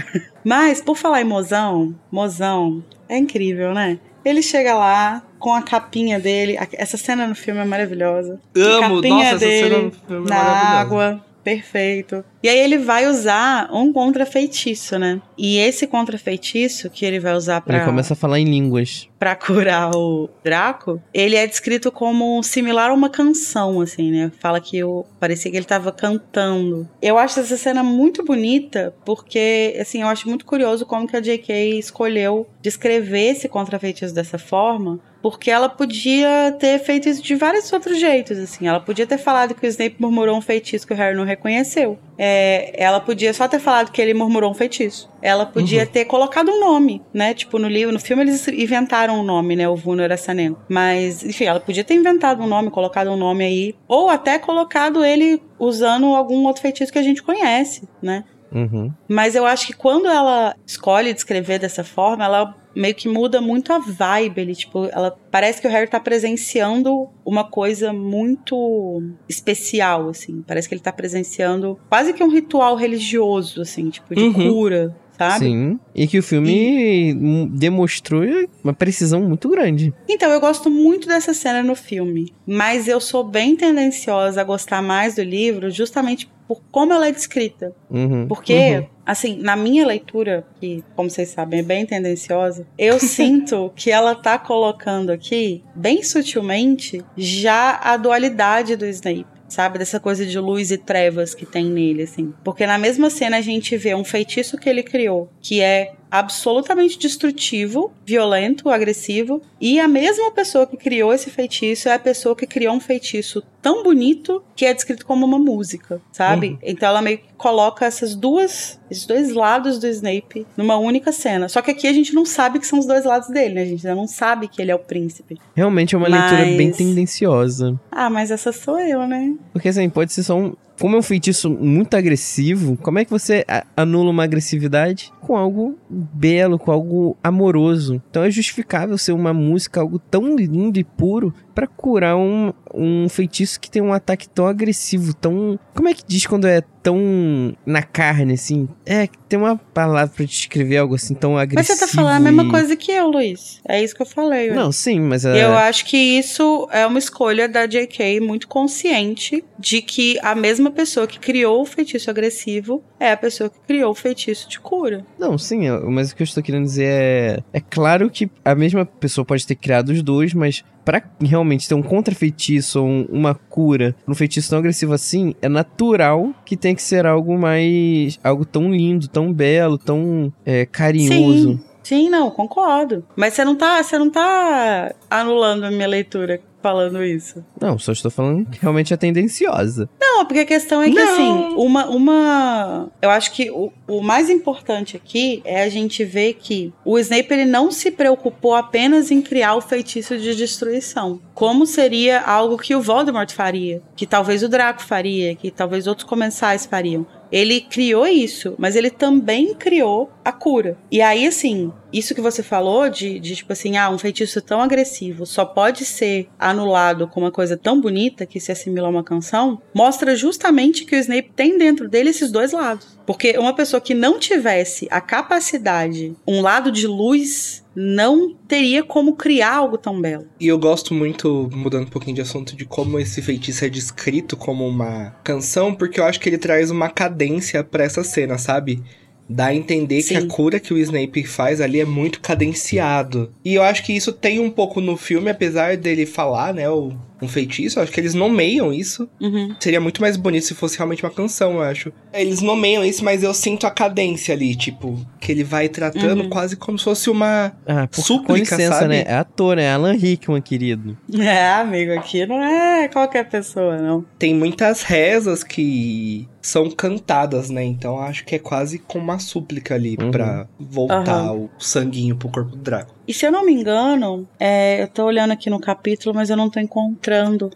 [0.45, 3.99] Mas, por falar em mozão, mozão, é incrível, né?
[4.25, 6.57] Ele chega lá com a capinha dele.
[6.73, 8.41] Essa cena no filme é maravilhosa.
[8.57, 10.37] A Amo, capinha nossa, essa dele cena no filme é na
[10.81, 11.25] água.
[11.47, 12.25] Perfeito.
[12.43, 15.23] E aí ele vai usar um contra-feitiço, né?
[15.39, 19.09] E esse contra-feitiço que ele vai usar pra, Ele começa a falar em línguas.
[19.17, 24.33] pra curar o Draco, ele é descrito como similar a uma canção, assim, né?
[24.41, 26.89] Fala que o, parecia que ele tava cantando.
[27.01, 31.21] Eu acho essa cena muito bonita, porque, assim, eu acho muito curioso como que a
[31.21, 31.79] J.K.
[31.79, 34.99] escolheu descrever esse contra-feitiço dessa forma,
[35.29, 38.69] porque ela podia ter feito isso de vários outros jeitos, assim.
[38.69, 41.99] Ela podia ter falado que o Snape murmurou um feitiço que o Harry não reconheceu.
[42.17, 45.11] É, ela podia só ter falado que ele murmurou um feitiço.
[45.21, 47.35] Ela podia ter colocado um nome, né?
[47.35, 49.69] Tipo, no livro, no filme eles inventaram um nome, né?
[49.69, 50.55] O Vuno Erasanen.
[50.69, 53.75] Mas, enfim, ela podia ter inventado um nome, colocado um nome aí.
[53.89, 58.23] Ou até colocado ele usando algum outro feitiço que a gente conhece, né?
[58.53, 58.93] Uhum.
[59.09, 63.73] Mas eu acho que quando ela escolhe descrever dessa forma, ela meio que muda muito
[63.73, 64.41] a vibe.
[64.41, 70.43] Ele, tipo, ela parece que o Harry tá presenciando uma coisa muito especial, assim.
[70.47, 74.33] Parece que ele tá presenciando quase que um ritual religioso, assim, tipo, de Uhum.
[74.53, 75.47] cura, sabe?
[75.47, 75.81] Sim.
[75.95, 78.23] E que o filme hum, demonstrou
[78.63, 79.93] uma precisão muito grande.
[80.09, 84.83] Então, eu gosto muito dessa cena no filme, mas eu sou bem tendenciosa a gostar
[84.83, 87.75] mais do livro justamente por como ela é descrita.
[87.91, 88.29] Uhum.
[88.29, 88.87] Porque, Uhum.
[89.05, 94.15] assim, na minha leitura, que, como vocês sabem, é bem tendenciosa, eu sinto que ela
[94.15, 99.27] tá colocando aqui, bem sutilmente, já a dualidade do Snape.
[99.49, 102.35] Sabe, dessa coisa de luz e trevas que tem nele, assim.
[102.43, 106.99] Porque na mesma cena a gente vê um feitiço que ele criou, que é absolutamente
[106.99, 112.47] destrutivo, violento, agressivo, e a mesma pessoa que criou esse feitiço é a pessoa que
[112.47, 116.51] criou um feitiço tão bonito que é descrito como uma música, sabe?
[116.51, 116.59] Uhum.
[116.63, 121.49] Então ela meio que coloca essas duas, esses dois lados do Snape numa única cena.
[121.49, 123.63] Só que aqui a gente não sabe que são os dois lados dele, né?
[123.63, 125.37] A gente ainda não sabe que ele é o príncipe.
[125.55, 126.31] Realmente é uma mas...
[126.31, 127.79] leitura bem tendenciosa.
[127.91, 129.35] Ah, mas essa sou eu, né?
[129.53, 133.11] Porque assim, pode ser só um, como é um feitiço muito agressivo, como é que
[133.11, 133.45] você
[133.77, 138.03] anula uma agressividade com algo belo, com algo amoroso?
[138.11, 143.09] Então é justificável ser uma música, algo tão lindo e puro, para curar um, um
[143.09, 145.59] feitiço que tem um ataque tão agressivo, tão.
[145.75, 148.69] Como é que diz quando é tão na carne, assim?
[148.85, 151.67] É, tem uma palavra pra descrever algo assim tão agressivo.
[151.67, 153.63] Mas você tá falando a mesma coisa que eu, Luiz.
[153.67, 154.51] É isso que eu falei.
[154.51, 155.25] Não, sim, mas.
[155.25, 155.43] É...
[155.43, 158.21] Eu acho que isso é uma escolha da J.K.
[158.21, 163.49] muito consciente de que a mesma pessoa que criou o feitiço agressivo é a pessoa
[163.49, 165.07] que criou o feitiço de cura.
[165.19, 167.39] Não, sim, mas o que eu estou querendo dizer é.
[167.51, 171.75] É claro que a mesma pessoa pode ter criado os dois, mas para realmente ter
[171.75, 176.77] um contrafeitiço ou um, uma cura um feitiço tão agressivo assim, é natural que tem
[176.77, 178.21] que ser algo mais.
[178.23, 181.55] algo tão lindo, tão belo, tão é, carinhoso.
[181.55, 181.61] Sim.
[181.83, 183.05] Sim, não, concordo.
[183.15, 187.45] Mas você não tá, você não tá anulando a minha leitura falando isso.
[187.61, 189.89] Não, só estou falando que realmente é tendenciosa.
[190.01, 191.13] Não, porque a questão é que, não.
[191.13, 192.91] assim, uma, uma.
[193.01, 197.33] Eu acho que o, o mais importante aqui é a gente ver que o Snape
[197.33, 201.21] ele não se preocupou apenas em criar o feitiço de destruição.
[201.35, 206.09] Como seria algo que o Voldemort faria, que talvez o Draco faria, que talvez outros
[206.09, 207.07] comensais fariam.
[207.31, 210.77] Ele criou isso, mas ele também criou a cura.
[210.91, 214.61] E aí, assim, isso que você falou de, de, tipo assim, ah, um feitiço tão
[214.61, 219.05] agressivo só pode ser anulado com uma coisa tão bonita que se assimila a uma
[219.05, 222.96] canção, mostra justamente que o Snape tem dentro dele esses dois lados.
[223.07, 229.15] Porque uma pessoa que não tivesse a capacidade, um lado de luz não teria como
[229.15, 230.27] criar algo tão belo.
[230.41, 234.37] E eu gosto muito, mudando um pouquinho de assunto, de como esse feitiço é descrito
[234.37, 238.83] como uma canção, porque eu acho que ele traz uma cadência para essa cena, sabe?
[239.29, 240.09] Dá a entender Sim.
[240.09, 243.33] que a cura que o Snape faz ali é muito cadenciado.
[243.45, 246.93] E eu acho que isso tem um pouco no filme, apesar dele falar, né, o,
[247.21, 247.79] um feitiço.
[247.79, 249.09] Eu acho que eles nomeiam isso.
[249.21, 249.55] Uhum.
[249.59, 251.93] Seria muito mais bonito se fosse realmente uma canção, eu acho.
[252.13, 256.31] Eles nomeiam isso, mas eu sinto a cadência ali, tipo, que ele vai tratando uhum.
[256.31, 258.89] quase como se fosse uma ah, por, súplica, com licença, sabe?
[258.91, 259.05] né?
[259.09, 259.73] É ator, né?
[259.73, 260.97] Alan Rickman, querido.
[261.13, 264.05] É, amigo, aqui não é qualquer pessoa, não.
[264.21, 267.65] Tem muitas rezas que são cantadas, né?
[267.65, 270.13] Então acho que é quase como uma súplica ali uhum.
[270.13, 271.47] para voltar uhum.
[271.47, 272.95] o sanguinho pro corpo do Draco.
[273.09, 276.37] E se eu não me engano, é, eu tô olhando aqui no capítulo, mas eu
[276.37, 277.51] não tô encontrando.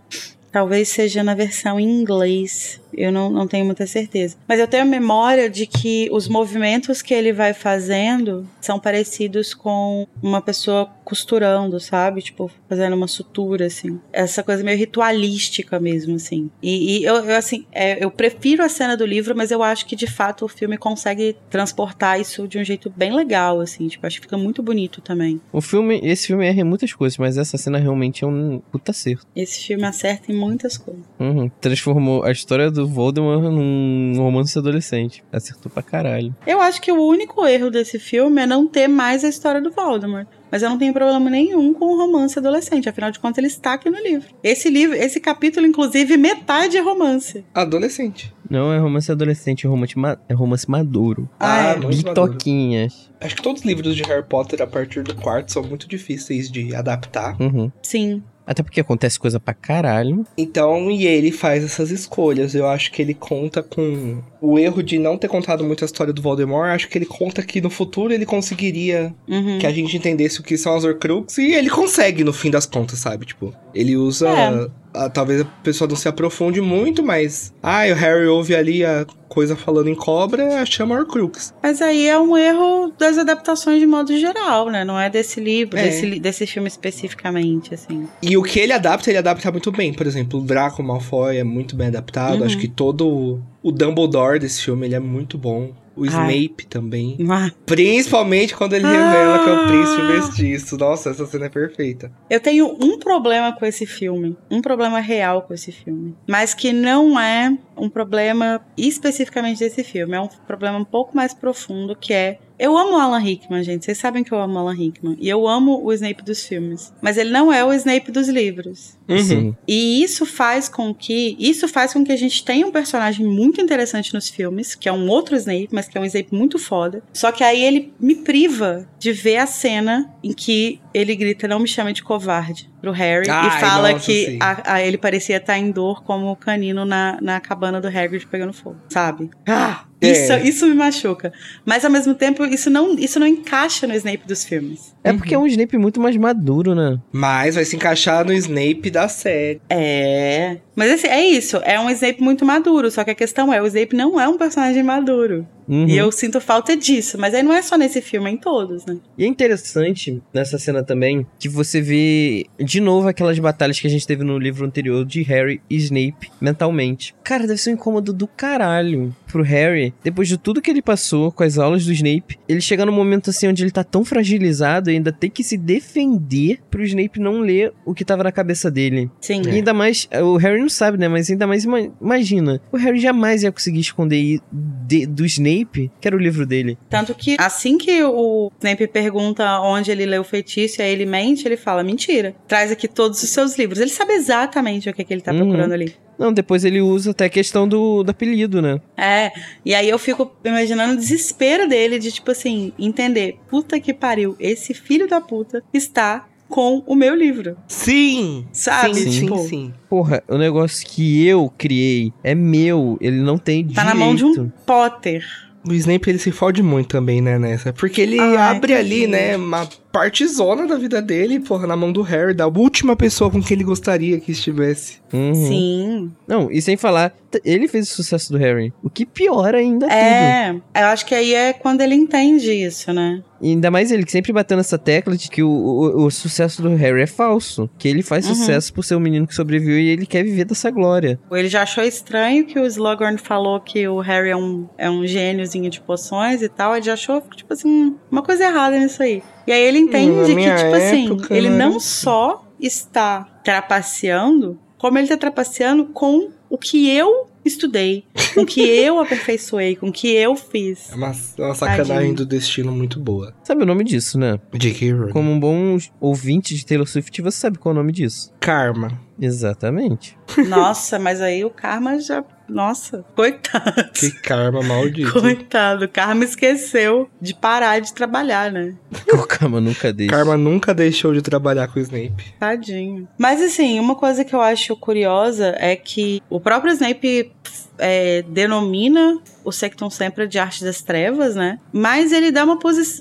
[0.50, 2.79] Talvez seja na versão em inglês.
[2.92, 4.36] Eu não, não tenho muita certeza.
[4.46, 9.54] Mas eu tenho a memória de que os movimentos que ele vai fazendo são parecidos
[9.54, 12.22] com uma pessoa costurando, sabe?
[12.22, 13.98] Tipo, fazendo uma sutura, assim.
[14.12, 16.48] Essa coisa meio ritualística mesmo, assim.
[16.62, 19.86] E, e eu, eu, assim, é, eu prefiro a cena do livro, mas eu acho
[19.86, 23.88] que, de fato, o filme consegue transportar isso de um jeito bem legal, assim.
[23.88, 25.40] Tipo, acho que fica muito bonito também.
[25.52, 28.92] O filme, esse filme erra em muitas coisas, mas essa cena realmente é um puta
[28.92, 29.26] acerto.
[29.34, 31.02] Esse filme acerta em muitas coisas.
[31.18, 31.50] Uhum.
[31.60, 35.22] Transformou a história do do Voldemort num romance adolescente.
[35.30, 36.34] Acertou pra caralho.
[36.46, 39.70] Eu acho que o único erro desse filme é não ter mais a história do
[39.70, 40.26] Voldemort.
[40.50, 43.74] Mas eu não tenho problema nenhum com o romance adolescente, afinal de contas ele está
[43.74, 44.28] aqui no livro.
[44.42, 47.44] Esse livro, esse capítulo, inclusive, metade é romance.
[47.54, 48.34] Adolescente.
[48.48, 51.30] Não é romance adolescente, é romance, ma é romance maduro.
[51.38, 51.76] Ah, ah é.
[51.76, 53.10] Bitoquinhas.
[53.20, 56.50] Acho que todos os livros de Harry Potter, a partir do quarto, são muito difíceis
[56.50, 57.40] de adaptar.
[57.40, 57.70] Uhum.
[57.80, 58.20] Sim.
[58.50, 60.26] Até porque acontece coisa pra caralho.
[60.36, 62.52] Então, e ele faz essas escolhas.
[62.52, 66.12] Eu acho que ele conta com o erro de não ter contado muito a história
[66.12, 66.70] do Voldemort.
[66.70, 69.60] Acho que ele conta que no futuro ele conseguiria uhum.
[69.60, 71.38] que a gente entendesse o que são as Horcruxes.
[71.38, 73.24] E ele consegue, no fim das contas, sabe?
[73.24, 74.66] Tipo, ele usa é
[75.12, 77.52] talvez a pessoa não se aprofunde muito, mas.
[77.62, 81.54] Ah, o Harry ouve ali a coisa falando em cobra, chama Horcrux.
[81.62, 84.84] Mas aí é um erro das adaptações de modo geral, né?
[84.84, 85.84] Não é desse livro, é.
[85.84, 88.08] desse, desse filme especificamente, assim.
[88.20, 89.94] E o que ele adapta, ele adapta muito bem.
[89.94, 92.40] Por exemplo, o Draco Malfoy é muito bem adaptado.
[92.40, 92.46] Uhum.
[92.46, 95.72] Acho que todo o Dumbledore desse filme, ele é muito bom.
[95.96, 96.66] O Snape Ai.
[96.68, 97.18] também.
[97.30, 97.50] Ah.
[97.66, 99.38] Principalmente quando ele revela ah.
[99.44, 100.76] que é o príncipe mestiço.
[100.76, 102.12] Nossa, essa cena é perfeita.
[102.28, 104.36] Eu tenho um problema com esse filme.
[104.50, 106.14] Um problema real com esse filme.
[106.28, 110.16] Mas que não é um problema especificamente desse filme.
[110.16, 113.84] É um problema um pouco mais profundo, que é Eu amo o Alan Rickman, gente.
[113.84, 115.16] Vocês sabem que eu amo o Alan Rickman.
[115.18, 116.92] E eu amo o Snape dos filmes.
[117.00, 118.98] Mas ele não é o Snape dos livros.
[119.10, 119.18] Uhum.
[119.24, 119.56] Sim.
[119.66, 121.36] E isso faz com que.
[121.38, 124.92] Isso faz com que a gente tenha um personagem muito interessante nos filmes, que é
[124.92, 127.02] um outro Snape, mas que é um Snape muito foda.
[127.12, 131.58] Só que aí ele me priva de ver a cena em que ele grita: Não
[131.58, 135.36] me chame de covarde pro Harry Ai, e fala nossa, que a, a- ele parecia
[135.36, 139.28] estar em dor como o canino na, na cabana do Hagrid pegando fogo, sabe?
[139.46, 140.10] Ah, É.
[140.10, 141.30] isso, isso me machuca.
[141.66, 144.94] Mas ao mesmo tempo, isso não, isso não encaixa no Snape dos filmes.
[145.04, 146.98] É porque é um Snape muito mais maduro, né?
[147.12, 149.60] Mas vai se encaixar no Snape da série.
[149.68, 150.58] É.
[150.80, 151.58] Mas assim, é isso.
[151.58, 152.90] É um Snape muito maduro.
[152.90, 155.46] Só que a questão é, o Snape não é um personagem maduro.
[155.68, 155.86] Uhum.
[155.86, 157.18] E eu sinto falta disso.
[157.18, 158.96] Mas aí não é só nesse filme, é em todos, né?
[159.18, 163.90] E é interessante nessa cena também que você vê de novo aquelas batalhas que a
[163.90, 167.14] gente teve no livro anterior de Harry e Snape mentalmente.
[167.22, 171.30] Cara, deve ser um incômodo do caralho pro Harry, depois de tudo que ele passou
[171.30, 174.90] com as aulas do Snape, ele chega num momento assim onde ele tá tão fragilizado
[174.90, 178.70] e ainda tem que se defender pro Snape não ler o que tava na cabeça
[178.70, 179.08] dele.
[179.20, 179.42] Sim.
[179.46, 181.08] E ainda mais, o Harry não sabe, né?
[181.08, 186.08] Mas ainda mais, ima- imagina, o Harry jamais ia conseguir esconder de- do Snape, que
[186.08, 186.78] era o livro dele.
[186.88, 191.06] Tanto que assim que o Snape pergunta onde ele leu o feitiço e aí ele
[191.06, 192.34] mente, ele fala: mentira.
[192.48, 193.80] Traz aqui todos os seus livros.
[193.80, 195.38] Ele sabe exatamente o que, é que ele tá Uhum.
[195.40, 195.94] procurando ali.
[196.18, 198.78] Não, depois ele usa até a questão do, do apelido, né?
[198.94, 199.32] É,
[199.64, 204.36] e aí eu fico imaginando o desespero dele de, tipo assim, entender: puta que pariu,
[204.38, 207.56] esse filho da puta está com o meu livro.
[207.66, 208.44] Sim!
[208.52, 208.94] Sabe?
[208.96, 209.72] Sim, sim, Tipo, sim.
[209.88, 213.86] Porra, o negócio que eu criei é meu, ele não tem Tá direito.
[213.86, 215.24] na mão de um Potter.
[215.66, 217.70] O Snape ele se fode muito também, né, nessa.
[217.72, 219.08] Porque ele Ai, abre ali, tadinho.
[219.10, 223.42] né, uma partezona da vida dele, porra, na mão do Harry, da última pessoa com
[223.42, 224.98] quem ele gostaria que estivesse.
[225.12, 225.34] Uhum.
[225.34, 226.12] Sim.
[226.26, 227.12] Não, e sem falar,
[227.44, 228.72] ele fez o sucesso do Harry.
[228.82, 229.92] O que piora ainda tudo.
[229.98, 233.20] É, eu acho que aí é quando ele entende isso, né?
[233.42, 236.60] E ainda mais ele que sempre bateu nessa tecla de que o, o, o sucesso
[236.62, 237.68] do Harry é falso.
[237.78, 238.34] Que ele faz Uhum.
[238.34, 241.18] sucesso por ser um menino que sobreviveu e ele quer viver dessa glória.
[241.32, 245.04] Ele já achou estranho que o Slughorn falou que o Harry é um, é um
[245.06, 246.76] gêniozinho de poções e tal.
[246.76, 249.22] Ele já achou, tipo assim, uma coisa errada nisso aí.
[249.46, 251.86] E aí ele Hum, entende que, tipo assim, época, ele não era não assim.
[252.04, 258.60] só está trapaceando, como ele tá trapaceando com o que eu estudei, com o que
[258.68, 260.90] eu aperfeiçoei, com o que eu fiz.
[260.92, 262.14] É uma, é uma sacanagem Tadinho.
[262.16, 263.32] do destino muito boa.
[263.42, 264.38] Sabe o nome disso, né?
[264.52, 264.92] J.K.
[264.92, 265.12] Rowling.
[265.12, 268.30] Como um bom ouvinte de Taylor Swift, você sabe qual é o nome disso.
[268.40, 269.00] Karma.
[269.18, 270.16] Exatamente.
[270.48, 272.24] Nossa, mas aí o Karma já.
[272.50, 273.90] Nossa, coitado.
[273.92, 275.12] Que karma maldito.
[275.12, 278.74] Coitado, o Karma esqueceu de parar de trabalhar, né?
[279.12, 280.12] O Karma nunca deixa.
[280.12, 282.34] Karma nunca deixou de trabalhar com o Snape.
[282.38, 283.08] Tadinho.
[283.18, 287.32] Mas assim, uma coisa que eu acho curiosa é que o próprio Snape
[287.78, 291.58] é, denomina o Sectum Sempra de Arte das Trevas, né?
[291.72, 292.58] Mas ele dá uma,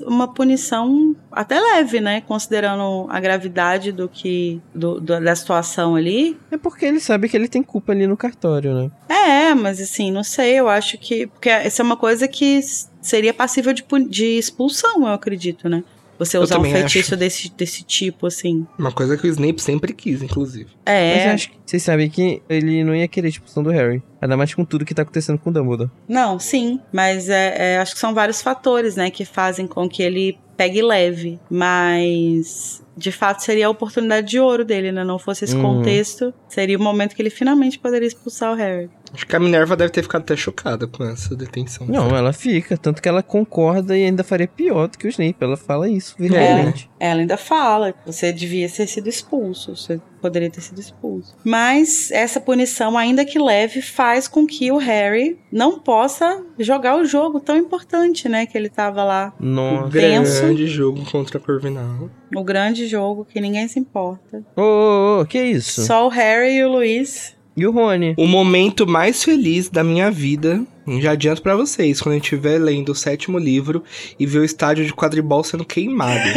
[0.08, 2.22] uma punição até leve, né?
[2.22, 6.38] Considerando a gravidade do que do- do- da situação ali.
[6.50, 8.92] É porque ele sabe que ele tem culpa ali no cartório, né?
[9.10, 11.28] É, mas assim, não sei, eu acho que.
[11.28, 12.60] Porque essa é uma coisa que
[13.02, 15.84] seria passível de, de expulsão, eu acredito, né?
[16.20, 17.18] Você usar um feitiço acho.
[17.18, 18.68] desse, desse tipo, assim.
[18.78, 20.70] Uma coisa que o Snape sempre quis, inclusive.
[20.86, 21.16] É.
[21.16, 24.04] Mas eu acho que vocês sabem que ele não ia querer a expulsão do Harry.
[24.22, 25.90] Ainda mais com tudo que tá acontecendo com o Dumbledore.
[26.08, 30.04] Não, sim, mas é, é, acho que são vários fatores, né, que fazem com que
[30.04, 31.40] ele pegue leve.
[31.50, 35.04] Mas de fato seria a oportunidade de ouro dele, né?
[35.04, 35.62] Não fosse esse Uhum.
[35.78, 38.90] contexto, seria o momento que ele finalmente poderia expulsar o Harry.
[39.12, 41.88] Acho que a Minerva deve ter ficado até chocada com essa detenção.
[41.88, 42.78] Não, ela fica.
[42.78, 45.38] Tanto que ela concorda e ainda faria pior do que o Snape.
[45.42, 46.88] Ela fala isso verbalmente.
[47.00, 51.36] Ela ainda fala que você devia ter sido expulso, você poderia ter sido expulso.
[51.44, 57.06] Mas essa punição, ainda que leve, faz com que o Harry não possa jogar o
[57.06, 58.46] jogo tão importante, né?
[58.46, 59.34] Que ele tava lá.
[59.40, 59.90] O Nossa.
[59.90, 62.12] Grande jogo contra a Corvinal.
[62.36, 64.44] O grande jogo que ninguém se importa.
[64.56, 65.86] Ô, ô, ô, que isso?
[65.86, 67.36] Só o Harry e o Luiz.
[67.56, 68.14] E o Rony?
[68.18, 70.64] O momento mais feliz da minha vida,
[71.00, 73.84] já adianto pra vocês, quando eu estiver lendo o sétimo livro
[74.18, 76.30] e ver o estádio de quadribol sendo queimado.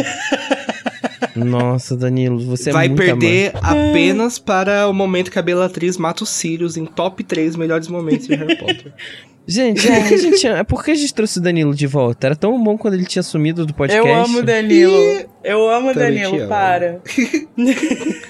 [1.35, 6.23] Nossa, Danilo, você é Vai muito perder apenas para o momento que a Bellatrix mata
[6.23, 8.93] os Sirius em top 3 melhores momentos de Harry Potter.
[9.45, 12.27] Gente, por que a gente, é por que a gente trouxe o Danilo de volta?
[12.27, 14.07] Era tão bom quando ele tinha sumido do podcast.
[14.07, 14.95] Eu amo o Danilo.
[15.43, 16.47] Eu amo o Danilo, amo.
[16.47, 17.01] para.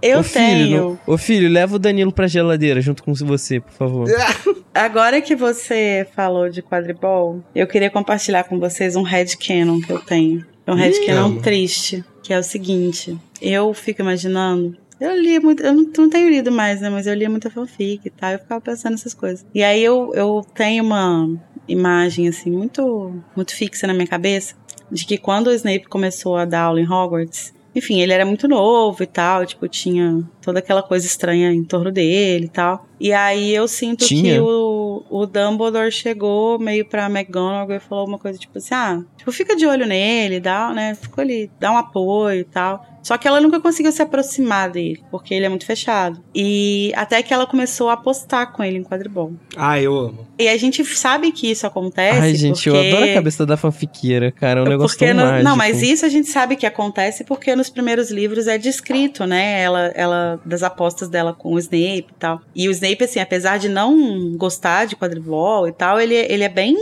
[0.00, 0.80] Eu Ô, filho, tenho.
[0.80, 4.08] não- Ô filho, leva o Danilo pra geladeira junto com você, por favor.
[4.72, 9.98] Agora que você falou de quadribol, eu queria compartilhar com vocês um headcanon que eu
[9.98, 10.46] tenho.
[10.64, 11.40] É um headcanon amo.
[11.42, 13.18] triste, que é o seguinte.
[13.42, 14.76] Eu fico imaginando...
[15.00, 15.62] Eu lia muito...
[15.62, 16.90] Eu não, não tenho lido mais, né?
[16.90, 18.32] Mas eu lia muita fanfic e tal.
[18.32, 19.46] Eu ficava pensando nessas coisas.
[19.54, 21.28] E aí eu, eu tenho uma...
[21.68, 24.54] imagem, assim, muito, muito fixa na minha cabeça,
[24.90, 28.48] de que quando o Snape começou a dar aula em Hogwarts, enfim, ele era muito
[28.48, 32.86] novo e tal, tipo, tinha toda aquela coisa estranha em torno dele e tal.
[32.98, 34.34] E aí eu sinto Tinha?
[34.34, 39.04] que o, o Dumbledore chegou meio pra McGonagall e falou uma coisa tipo assim, ah,
[39.16, 42.84] tipo, fica de olho nele, dá, né, ficou ali, dá um apoio e tal.
[43.08, 46.22] Só que ela nunca conseguiu se aproximar dele, porque ele é muito fechado.
[46.34, 49.32] E até que ela começou a apostar com ele em quadribol.
[49.56, 50.28] Ah, eu amo.
[50.38, 52.18] E a gente sabe que isso acontece.
[52.18, 52.86] Ai, gente, porque...
[52.86, 54.60] eu adoro a cabeça da fanfiqueira, cara.
[54.60, 55.44] É um negócio porque tão no- mágico.
[55.48, 59.62] Não, mas isso a gente sabe que acontece porque nos primeiros livros é descrito, né?
[59.62, 62.42] Ela, ela das apostas dela com o Snape e tal.
[62.54, 66.48] E o Snape, assim, apesar de não gostar de quadribol e tal, ele, ele é
[66.50, 66.76] bem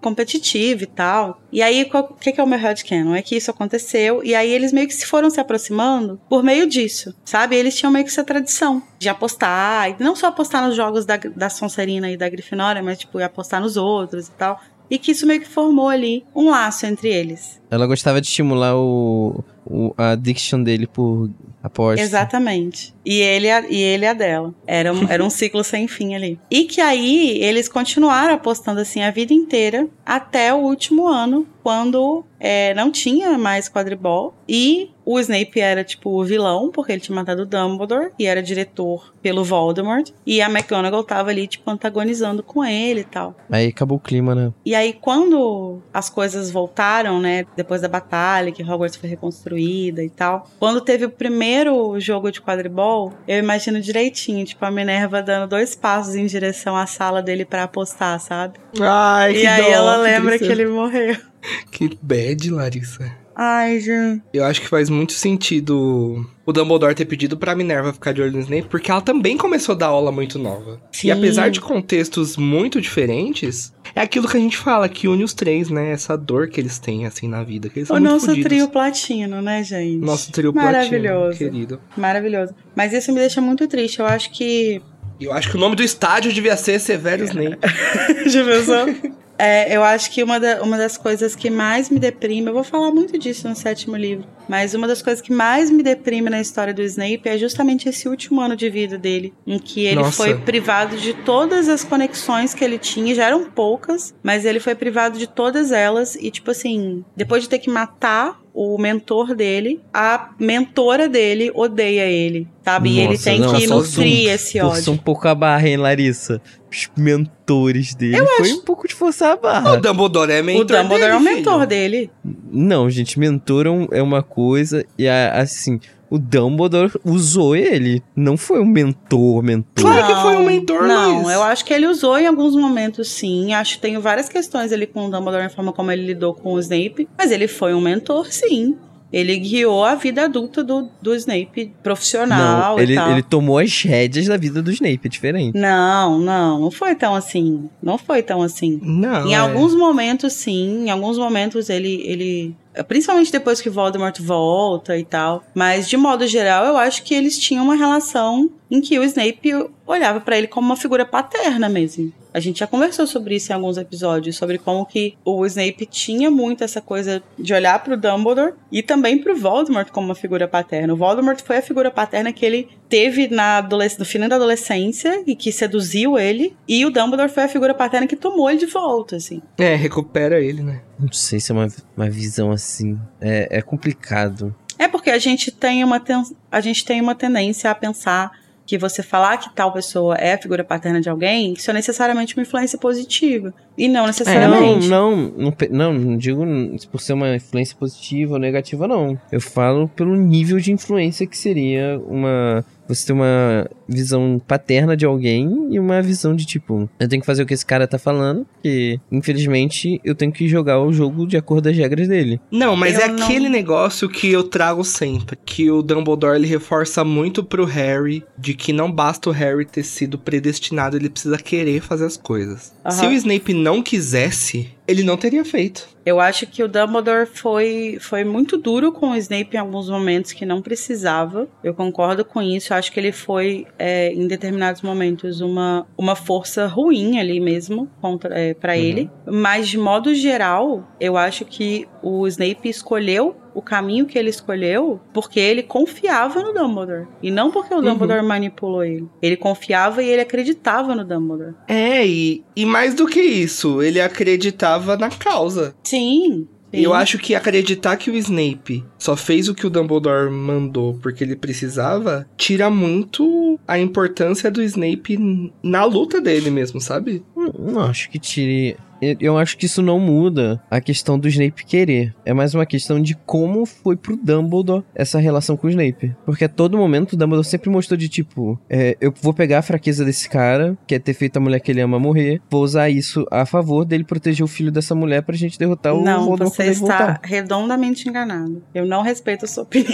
[0.00, 1.40] competitivo e tal.
[1.50, 3.14] E aí, o que, que é o meu headcanon?
[3.14, 6.66] É que isso aconteceu, e aí eles meio que se foram se aproximando por meio
[6.66, 7.56] disso, sabe?
[7.56, 11.16] Eles tinham meio que essa tradição de apostar, e não só apostar nos jogos da,
[11.16, 14.60] da Sonserina e da Grifinória, mas, tipo, apostar nos outros e tal.
[14.90, 17.60] E que isso meio que formou ali um laço entre eles.
[17.70, 21.30] Ela gostava de estimular o, o- a addiction dele por
[21.62, 22.00] aposta.
[22.04, 22.94] Exatamente.
[23.04, 24.54] E ele, a- e ele a dela.
[24.66, 26.38] Era um, era um ciclo sem fim ali.
[26.50, 32.24] E que aí eles continuaram apostando assim a vida inteira até o último ano, quando
[32.40, 34.32] é, não tinha mais quadribol.
[34.48, 38.42] E o Snape era tipo o vilão, porque ele tinha matado o Dumbledore e era
[38.42, 40.10] diretor pelo Voldemort.
[40.26, 43.36] E a McGonagall tava ali, tipo, antagonizando com ele e tal.
[43.50, 44.52] Aí acabou o clima, né?
[44.64, 47.44] E aí, quando as coisas voltaram, né?
[47.54, 50.48] Depois da batalha, que Hogwarts foi reconstruída e tal.
[50.58, 55.74] Quando teve o primeiro jogo de quadribol, eu imagino direitinho, tipo, a Minerva dando dois
[55.74, 58.58] passos em direção à sala dele pra apostar, sabe?
[58.80, 60.62] Ai, e aí dó, ela lembra que tristeza.
[60.62, 61.27] ele morreu.
[61.70, 63.10] Que bad, Larissa.
[63.40, 64.22] Ai, gente.
[64.34, 68.32] Eu acho que faz muito sentido o Dumbledore ter pedido pra Minerva ficar de olho
[68.32, 70.80] no Snape, porque ela também começou a dar aula muito nova.
[70.90, 71.06] Sim.
[71.06, 75.34] E apesar de contextos muito diferentes, é aquilo que a gente fala, que une os
[75.34, 75.92] três, né?
[75.92, 77.68] Essa dor que eles têm, assim, na vida.
[77.68, 80.04] Que eles são O muito nosso trio platino, né, gente?
[80.04, 81.28] Nosso trio Maravilhoso.
[81.28, 81.80] platino, querido.
[81.96, 82.52] Maravilhoso.
[82.74, 84.00] Mas isso me deixa muito triste.
[84.00, 84.82] Eu acho que
[85.20, 87.58] eu acho que o nome do estádio devia ser Severo Snape.
[88.26, 89.12] Já pensou?
[89.38, 92.64] É, eu acho que uma, da- uma das coisas que mais me deprime, eu vou
[92.64, 96.40] falar muito disso no sétimo livro, mas uma das coisas que mais me deprime na
[96.40, 100.12] história do Snape é justamente esse último ano de vida dele, em que ele Nossa.
[100.12, 104.74] foi privado de todas as conexões que ele tinha, já eram poucas, mas ele foi
[104.74, 109.80] privado de todas elas, e tipo assim, depois de ter que matar o mentor dele,
[109.94, 112.88] a mentora dele odeia ele, sabe?
[112.90, 114.34] e ele Nossa, tem não, que só nutrir zoom.
[114.34, 114.92] esse ódio.
[114.94, 116.42] um pouco a barra, hein, Larissa?
[116.70, 118.18] Os mentores dele.
[118.36, 119.76] Foi um pouco de forçar a O barra.
[119.76, 121.34] Dumbledore é mentor O Dumbledore dele, é o filho.
[121.36, 122.10] mentor dele.
[122.50, 128.02] Não, gente, mentor é é uma coisa e a- assim, o Dumbledore usou ele.
[128.14, 129.84] Não foi um mentor, mentor.
[129.84, 131.34] Claro que foi um mentor, Não, Luiz.
[131.34, 133.52] eu acho que ele usou em alguns momentos, sim.
[133.54, 136.52] Acho que tenho várias questões ali com o Dumbledore na forma como ele lidou com
[136.54, 137.08] o Snape.
[137.16, 138.76] Mas ele foi um mentor, sim.
[139.12, 143.10] Ele guiou a vida adulta do, do Snape, profissional Não, e ele, tal.
[143.10, 145.58] ele tomou as rédeas da vida do Snape, é diferente.
[145.58, 147.70] Não, não, não foi tão assim.
[147.82, 148.78] Não foi tão assim.
[148.82, 149.36] Não, Em é.
[149.36, 150.84] alguns momentos, sim.
[150.84, 152.54] Em alguns momentos ele, ele.
[152.86, 155.44] Principalmente depois que Voldemort volta e tal.
[155.54, 159.70] Mas, de modo geral, eu acho que eles tinham uma relação em que o Snape
[159.86, 162.12] olhava pra ele como uma figura paterna mesmo.
[162.32, 166.30] A gente já conversou sobre isso em alguns episódios, sobre como que o Snape tinha
[166.30, 170.92] muito essa coisa de olhar pro Dumbledore e também pro Voldemort como uma figura paterna.
[170.92, 173.66] O Voldemort foi a figura paterna que ele teve na
[173.98, 178.06] no final da adolescência e que seduziu ele, e o Dumbledore foi a figura paterna
[178.06, 179.42] que tomou ele de volta, assim.
[179.56, 180.82] É, recupera ele, né?
[180.98, 182.98] Não sei se é uma, uma visão assim.
[183.20, 184.54] É, é complicado.
[184.78, 188.30] É porque a gente tem uma ten- a gente tem uma tendência a pensar
[188.66, 192.36] que você falar que tal pessoa é a figura paterna de alguém, isso é necessariamente
[192.36, 193.54] uma influência positiva.
[193.78, 194.88] E não É, não, necessariamente.
[194.88, 196.44] não, não, pe- não, não digo
[196.90, 199.18] por ser uma influência positiva ou negativa, não.
[199.30, 202.64] Eu falo pelo nível de influência que seria uma.
[202.88, 207.26] Você ter uma visão paterna de alguém e uma visão de tipo, eu tenho que
[207.26, 211.26] fazer o que esse cara tá falando, porque infelizmente eu tenho que jogar o jogo
[211.26, 212.40] de acordo com as regras dele.
[212.50, 215.36] Não, mas Eu é não- aquele negócio que eu trago sempre.
[215.44, 219.82] Que o Dumbledore ele reforça muito pro Harry de que não basta o Harry ter
[219.82, 222.72] sido predestinado, ele precisa querer fazer as coisas.
[222.86, 222.90] Aham.
[222.92, 225.86] Se o Snape não quisesse, ele não teria feito.
[226.04, 230.32] Eu acho que o Dumbledore foi, foi muito duro com o Snape em alguns momentos
[230.32, 231.46] que não precisava.
[231.62, 232.72] Eu concordo com isso.
[232.72, 237.90] Eu acho que ele foi, é, em determinados momentos, uma, uma força ruim ali mesmo
[238.00, 238.78] contra é, para uhum.
[238.78, 239.10] ele.
[239.26, 245.00] Mas, de modo geral, eu acho que o Snape escolheu o caminho que ele escolheu
[245.12, 247.08] porque ele confiava no Dumbledore.
[247.20, 247.82] E não porque o uhum.
[247.82, 248.28] Dumbledore uhum.
[248.28, 249.08] manipulou ele.
[249.20, 251.54] Ele confiava e ele acreditava no Dumbledore.
[251.66, 255.74] É, e, e mais do que isso, ele acreditava na causa.
[255.82, 256.46] Sim.
[256.72, 260.98] E eu acho que acreditar que o Snape só fez o que o Dumbledore mandou
[261.00, 267.24] porque ele precisava, tira muito a importância do Snape na luta dele mesmo, sabe?
[267.34, 271.64] Não, não acho que tire eu acho que isso não muda a questão do Snape
[271.64, 272.14] querer.
[272.24, 276.14] É mais uma questão de como foi pro Dumbledore essa relação com o Snape.
[276.24, 279.62] Porque a todo momento o Dumbledore sempre mostrou de tipo: é, eu vou pegar a
[279.62, 282.88] fraqueza desse cara, que é ter feito a mulher que ele ama morrer, vou usar
[282.88, 286.54] isso a favor dele proteger o filho dessa mulher pra gente derrotar o Não, Voldemort
[286.54, 287.20] você está voltar.
[287.22, 288.62] redondamente enganado.
[288.74, 289.88] Eu não respeito a sua opinião.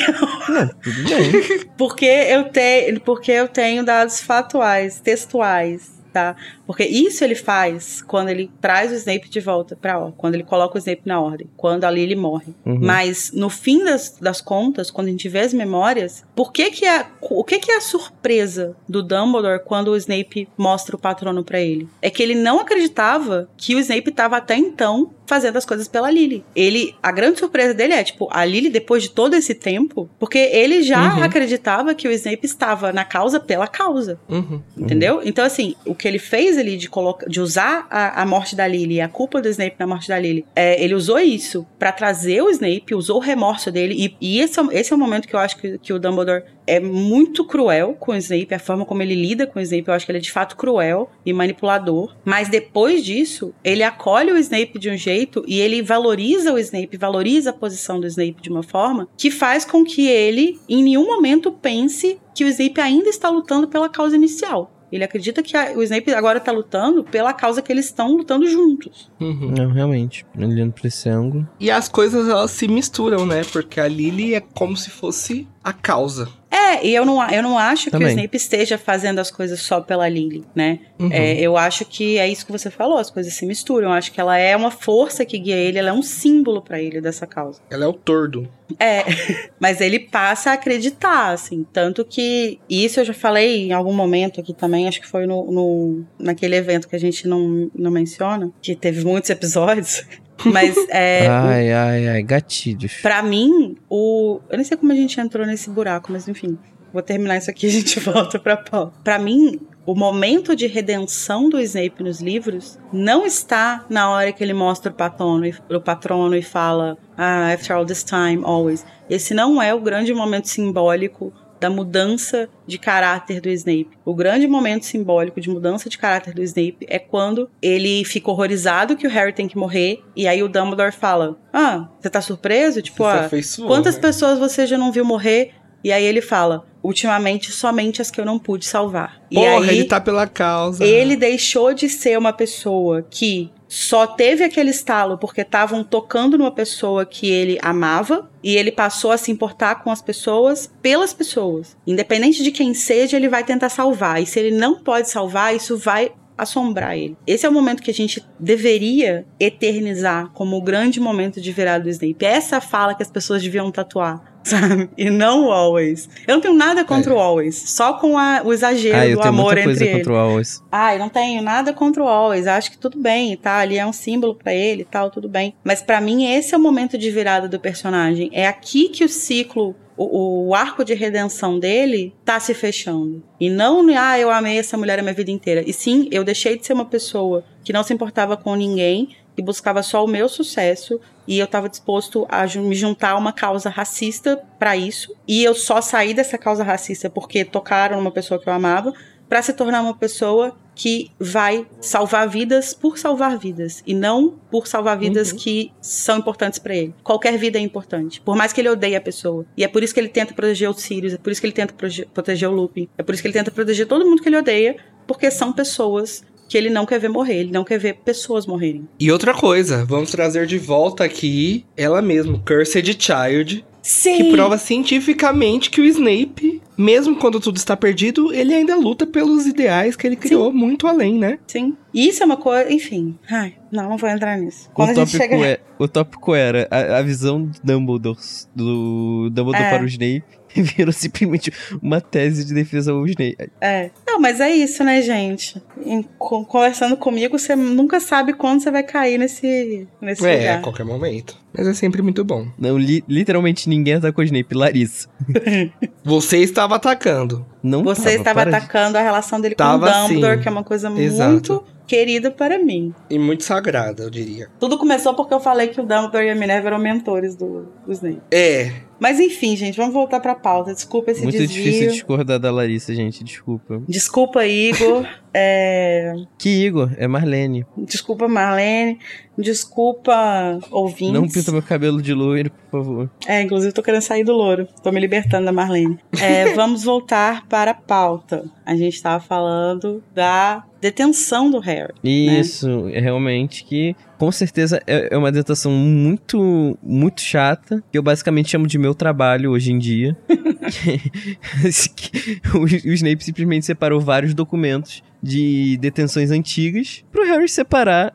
[0.49, 1.67] Não, tudo bem.
[1.77, 6.37] porque, eu te, porque eu tenho dados fatuais, textuais tá?
[6.65, 10.45] Porque isso ele faz quando ele traz o Snape de volta pra ó, quando ele
[10.45, 12.55] coloca o Snape na ordem, quando ali ele morre.
[12.65, 12.79] Uhum.
[12.81, 16.87] Mas no fim das, das contas, quando a gente vê as memórias, por que que
[16.87, 21.43] é, o que que é a surpresa do Dumbledore quando o Snape mostra o patrono
[21.43, 21.89] para ele?
[22.01, 26.11] É que ele não acreditava que o Snape estava até então fazendo as coisas pela
[26.11, 26.45] Lily.
[26.55, 30.39] Ele, a grande surpresa dele é, tipo, a Lily depois de todo esse tempo, porque
[30.39, 31.23] ele já uhum.
[31.23, 34.19] acreditava que o Snape estava na causa pela causa.
[34.29, 34.61] Uhum.
[34.77, 35.21] Entendeu?
[35.25, 38.67] Então, assim, o que ele fez ali de, colocar, de usar a, a morte da
[38.67, 42.43] Lily, a culpa do Snape na morte da Lily, é, ele usou isso para trazer
[42.43, 45.35] o Snape, usou o remorso dele, e, e esse, é, esse é o momento que
[45.35, 49.03] eu acho que, que o Dumbledore é muito cruel com o Snape, a forma como
[49.03, 52.15] ele lida com o Snape, eu acho que ele é de fato cruel e manipulador.
[52.25, 56.97] Mas depois disso, ele acolhe o Snape de um jeito e ele valoriza o Snape,
[56.97, 61.07] valoriza a posição do Snape de uma forma que faz com que ele, em nenhum
[61.07, 64.71] momento, pense que o Snape ainda está lutando pela causa inicial.
[64.95, 68.47] Ele acredita que a, o Snape agora tá lutando pela causa que eles estão lutando
[68.47, 69.11] juntos.
[69.21, 69.51] Uhum.
[69.51, 70.25] Não, realmente.
[70.39, 71.49] Olhando pra esse ângulo.
[71.59, 73.43] E as coisas elas se misturam, né?
[73.53, 76.29] Porque a Lily é como se fosse a causa.
[76.55, 78.07] É, e eu não, eu não acho Também.
[78.07, 80.79] que o Snape esteja fazendo as coisas só pela Lily, né?
[81.01, 81.11] Uhum.
[81.11, 83.89] É, eu acho que é isso que você falou, as coisas se misturam.
[83.89, 86.81] Eu acho que ela é uma força que guia ele, ela é um símbolo para
[86.81, 87.61] ele dessa causa.
[87.69, 88.49] Ela é o tordo.
[88.79, 89.03] É,
[89.59, 91.67] mas ele passa a acreditar, assim.
[91.73, 92.61] Tanto que.
[92.71, 96.55] Isso eu já falei em algum momento aqui também, acho que foi no, no naquele
[96.55, 100.05] evento que a gente não, não menciona, que teve muitos episódios.
[100.45, 101.27] Mas é.
[101.27, 102.95] ai, o, ai, ai, gatilhos.
[103.01, 104.41] Pra mim, o.
[104.51, 106.59] Eu nem sei como a gente entrou nesse buraco, mas enfim.
[106.93, 108.93] Vou terminar isso aqui e a gente volta pra pau.
[109.03, 114.43] Pra mim, o momento de redenção do Snape nos livros não está na hora que
[114.43, 118.87] ele mostra o patrono, o patrono e fala ah, after all this time, always.
[119.11, 121.33] Esse não é o grande momento simbólico
[121.65, 123.89] da mudança de caráter do Snape.
[124.05, 128.97] O grande momento simbólico de mudança de caráter do Snape é quando ele fica horrorizado
[128.97, 132.83] que o Harry tem que morrer e aí o Dumbledore fala: "Ah, você tá surpreso?
[132.83, 133.31] Tipo, ah,
[133.67, 134.03] quantas né?
[134.03, 135.53] pessoas você já não viu morrer?"
[135.83, 139.23] E aí ele fala: ultimamente somente as que eu não pude salvar.
[139.33, 140.85] Porra, e aí, ele tá pela causa.
[140.85, 146.53] Ele deixou de ser uma pessoa que só teve aquele estalo porque estavam tocando numa
[146.53, 151.75] pessoa que ele amava e ele passou a se importar com as pessoas pelas pessoas.
[151.87, 154.23] Independente de quem seja, ele vai tentar salvar.
[154.23, 157.17] E se ele não pode salvar, isso vai assombrar ele.
[157.27, 161.85] Esse é o momento que a gente deveria eternizar como o grande momento de virada
[161.85, 162.25] do Snape.
[162.25, 164.91] Essa fala que as pessoas deviam tatuar sabe?
[164.97, 166.09] E não o Always.
[166.27, 167.17] Eu não tenho nada contra é.
[167.17, 170.43] o Always, só com a, o exagero ah, do amor entre coisa contra.
[170.71, 172.47] Ah, eu não tenho nada contra o Always.
[172.47, 173.59] Acho que tudo bem, tá?
[173.59, 175.55] Ali é um símbolo para ele e tal, tudo bem.
[175.65, 178.29] Mas para mim esse é o momento de virada do personagem.
[178.33, 183.23] É aqui que o ciclo o, o, arco de redenção dele tá se fechando.
[183.39, 185.63] E não, ah, eu amei essa mulher a minha vida inteira.
[185.65, 189.43] E sim, eu deixei de ser uma pessoa que não se importava com ninguém e
[189.43, 193.69] buscava só o meu sucesso e eu estava disposto a me juntar a uma causa
[193.69, 195.15] racista para isso.
[195.27, 198.93] E eu só saí dessa causa racista porque tocaram numa pessoa que eu amava
[199.29, 204.67] para se tornar uma pessoa que vai salvar vidas por salvar vidas e não por
[204.67, 205.39] salvar vidas uhum.
[205.39, 206.95] que são importantes para ele.
[207.03, 209.47] Qualquer vida é importante, por mais que ele odeie a pessoa.
[209.57, 211.55] E é por isso que ele tenta proteger o Sirius, é por isso que ele
[211.55, 211.75] tenta
[212.13, 214.77] proteger o Lupin, é por isso que ele tenta proteger todo mundo que ele odeia,
[215.07, 218.89] porque são pessoas que ele não quer ver morrer, ele não quer ver pessoas morrerem.
[218.99, 223.65] E outra coisa, vamos trazer de volta aqui ela mesma, Cursed Child.
[223.83, 224.17] Sim.
[224.17, 229.47] Que prova cientificamente que o Snape mesmo quando tudo está perdido, ele ainda luta pelos
[229.47, 231.39] ideais que ele criou muito além, né?
[231.47, 231.77] Sim.
[231.93, 233.17] E isso é uma coisa, enfim.
[233.31, 234.69] Ai, não, não vou entrar nisso.
[234.75, 235.47] Quando o, a gente tópico chega.
[235.47, 238.19] é, o tópico era a, a visão do Dumbledore,
[238.55, 239.71] do Dumbledore É.
[239.71, 240.25] para o Snape
[240.63, 241.53] virou simplesmente
[241.83, 243.51] uma tese de defesa ao Snape.
[243.61, 243.91] É.
[244.07, 245.61] Não, mas é isso, né, gente?
[245.85, 250.37] Em- co- conversando comigo, você nunca sabe quando você vai cair nesse, nesse É, a
[250.37, 250.63] lugar.
[250.63, 251.37] qualquer momento.
[251.57, 252.47] Mas é sempre muito bom.
[252.59, 255.09] Não, li- literalmente ninguém atacou o Snape, Larissa.
[256.05, 257.47] Você estava atacando.
[257.63, 260.43] Não Você tava, estava para de- atacando a relação dele Tava com o Dumbledore, sim.
[260.43, 261.31] que é uma coisa Exato.
[261.31, 262.93] muito querida para mim.
[263.09, 264.49] E muito sagrada, eu diria.
[264.59, 267.93] Tudo começou porque eu falei que o Dumbledore e a Minerva eram mentores do, do
[267.93, 268.21] Snape.
[268.31, 268.73] É.
[269.01, 270.73] Mas enfim, gente, vamos voltar pra pauta.
[270.75, 271.65] Desculpa esse Muito desvio.
[271.65, 273.83] difícil discordar da Larissa, gente, desculpa.
[273.89, 275.07] Desculpa, Igor.
[275.37, 276.93] É, Que Igor?
[276.97, 277.67] É Marlene.
[277.77, 279.01] Desculpa, Marlene.
[279.37, 281.13] Desculpa, ouvintes.
[281.13, 283.11] Não pinta meu cabelo de loiro, por favor.
[283.27, 284.69] É, inclusive tô querendo sair do louro.
[284.81, 285.99] Tô me libertando da Marlene.
[286.21, 288.45] É, vamos voltar para a pauta.
[288.65, 291.95] A gente tava falando da detenção do Harry.
[292.05, 298.03] Isso, é realmente que com certeza é é uma detenção muito, muito chata, que eu
[298.03, 300.17] basicamente chamo de meu trabalho hoje em dia.
[302.55, 308.15] O Snape simplesmente separou vários documentos de detenções antigas pro Harry separar,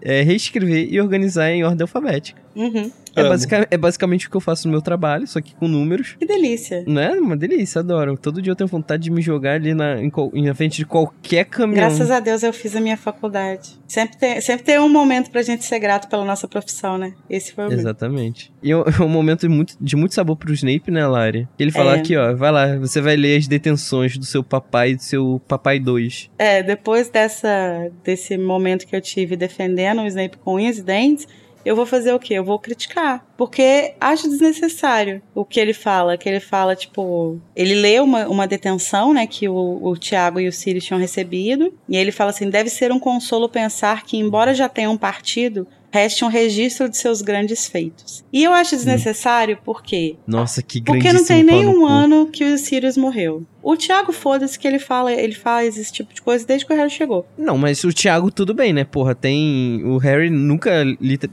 [0.00, 2.40] é, reescrever e organizar em ordem alfabética.
[2.54, 2.90] Uhum.
[3.16, 3.30] É, Amo.
[3.30, 6.14] basica- é basicamente o que eu faço no meu trabalho, só que com números.
[6.18, 6.84] Que delícia.
[6.86, 8.16] Não é uma delícia, adoro.
[8.16, 10.10] Todo dia eu tenho vontade de me jogar ali na, em,
[10.44, 11.80] na frente de qualquer caminhão.
[11.88, 13.78] Graças a Deus eu fiz a minha faculdade.
[13.88, 17.12] Sempre tem, sempre tem um momento pra gente ser grato pela nossa profissão, né?
[17.28, 17.78] Esse foi o meu.
[17.78, 18.52] Exatamente.
[18.62, 21.48] E é um- é um momento muito- de muito sabor pro Snape, né, Lari?
[21.58, 21.98] Ele fala É.
[21.98, 25.40] aqui, ó, vai lá, você vai ler as detenções do seu papai e do seu
[25.48, 26.30] papai 2.
[26.38, 31.26] É, depois dessa, desse momento que eu tive defendendo o Snape com unhas e dentes,
[31.64, 32.34] eu vou fazer o quê?
[32.34, 33.24] Eu vou criticar.
[33.36, 36.16] Porque acho desnecessário o que ele fala.
[36.16, 37.40] Que ele fala, tipo.
[37.54, 39.26] Ele lê uma, uma detenção, né?
[39.26, 41.72] Que o, o Tiago e o Sirius tinham recebido.
[41.88, 46.24] E ele fala assim: deve ser um consolo pensar que, embora já tenham partido, reste
[46.24, 48.24] um registro de seus grandes feitos.
[48.32, 52.44] E eu acho desnecessário porque Nossa, que grande porque não tem nem um ano que
[52.44, 53.44] o Sirius morreu.
[53.62, 56.76] O Thiago, foda-se que ele fala, ele faz esse tipo de coisa desde que o
[56.76, 57.26] Harry chegou.
[57.36, 58.84] Não, mas o Thiago tudo bem, né?
[58.84, 59.82] Porra, tem.
[59.84, 60.82] O Harry nunca,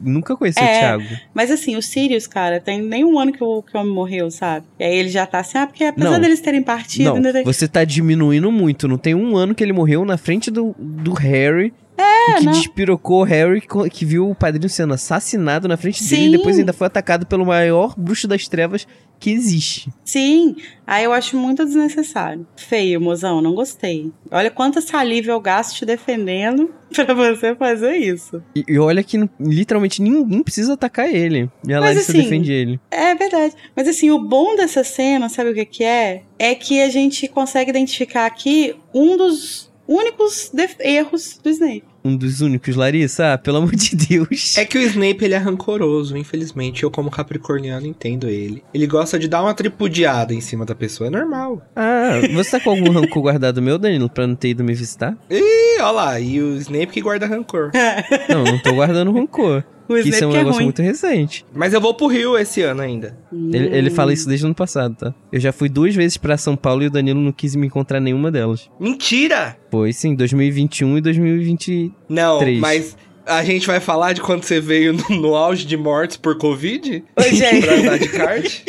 [0.04, 0.76] nunca conheceu É.
[0.76, 1.04] o Thiago.
[1.34, 4.30] Mas assim, o Sirius, cara, tem nem um ano que o, que o homem morreu,
[4.30, 4.66] sabe?
[4.78, 6.20] E aí ele já tá assim, ah, porque apesar Não.
[6.20, 7.44] deles terem partido, Não, ainda tem...
[7.46, 8.88] você tá diminuindo muito.
[8.90, 11.74] Não tem um ano que ele morreu na frente do, do Harry.
[11.98, 12.52] É, que não.
[12.52, 16.28] despirocou o Harry, que viu o padrinho sendo assassinado na frente dele Sim.
[16.28, 18.88] e depois ainda foi atacado pelo maior bruxo das trevas
[19.20, 19.92] que existe.
[20.06, 22.46] Sim, aí eu acho muito desnecessário.
[22.56, 24.12] Feio, mozão, não gostei.
[24.30, 28.44] Olha quanta saliva eu gasto te defendendo pra você fazer isso.
[28.56, 31.50] E, e olha que literalmente ninguém precisa atacar ele.
[31.68, 32.80] E a Larissa assim, defende ele.
[32.92, 33.56] É verdade.
[33.76, 36.24] Mas assim, o bom dessa cena, sabe o que que é?
[36.38, 41.84] É que a gente consegue identificar aqui um dos únicos erros do Snape.
[42.04, 44.58] Um dos únicos, Larissa, ah, pelo amor de Deus.
[44.58, 46.84] É que o Snape ele é rancoroso, infelizmente.
[46.84, 48.64] Eu, como capricorniano, entendo ele.
[48.74, 51.08] Ele gosta de dar uma tripudiada em cima da pessoa.
[51.08, 51.62] É normal.
[51.76, 55.18] Ah, você tá com algum rancor guardado meu, Danilo, pra não ter ido me visitar?
[55.30, 57.72] E olha lá, e o Snape que guarda rancor.
[58.30, 59.64] Não, não tô guardando rancor.
[59.90, 60.66] O que isso é um que é negócio ruim.
[60.66, 61.46] muito recente.
[61.54, 63.18] Mas eu vou pro Rio esse ano ainda.
[63.32, 65.14] Ele, ele fala isso desde o ano passado, tá?
[65.32, 68.00] Eu já fui duas vezes pra São Paulo e o Danilo não quis me encontrar
[68.00, 68.70] em nenhuma delas.
[68.80, 69.58] Mentira!
[69.72, 71.92] Foi sim, 2021 e 2020.
[72.10, 72.96] Não, mas
[73.28, 77.04] a gente vai falar de quando você veio no, no auge de mortes por Covid?
[77.18, 77.66] Oi, gente.
[77.66, 78.62] pra andar de kart?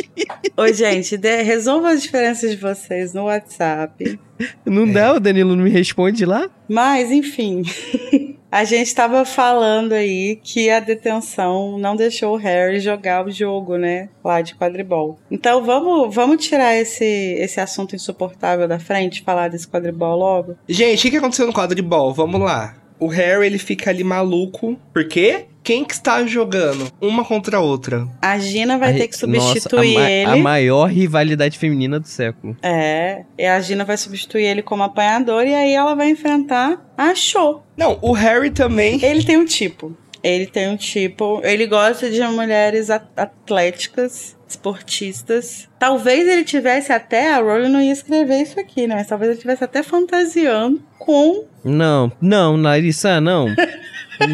[0.57, 4.19] Oi, gente, de- resolva as diferenças de vocês no WhatsApp.
[4.65, 4.93] Não É.
[4.93, 6.49] dá, o Danilo não me responde lá?
[6.69, 7.63] Mas, enfim.
[8.51, 13.77] A gente tava falando aí que a detenção não deixou o Harry jogar o jogo,
[13.77, 14.09] né?
[14.25, 15.19] Lá de quadribol.
[15.31, 20.57] Então vamos, vamos tirar esse, esse assunto insuportável da frente, falar desse quadribol logo?
[20.67, 22.15] Gente, o que, que aconteceu no quadribol?
[22.15, 22.75] Vamos lá.
[22.99, 24.79] O Harry, ele fica ali maluco.
[24.93, 25.47] Por quê?
[25.63, 26.91] Quem que está jogando?
[27.01, 28.09] Uma contra a outra.
[28.23, 30.31] A Gina vai Ai, ter que substituir nossa, a, ele.
[30.31, 32.57] a maior rivalidade feminina do século.
[32.63, 37.15] É, e a Gina vai substituir ele como apanhador e aí ela vai enfrentar a
[37.15, 37.63] Show.
[37.77, 38.99] Não, o Harry também.
[39.05, 39.95] Ele tem um tipo.
[40.23, 41.41] Ele tem um tipo.
[41.45, 45.69] Ele gosta de mulheres at- atléticas, esportistas.
[45.79, 47.33] Talvez ele tivesse até.
[47.33, 48.97] A Rowling não ia escrever isso aqui, né?
[48.97, 51.45] Mas talvez ele tivesse até fantasiando com.
[51.65, 53.47] Não, não, Larissa, não.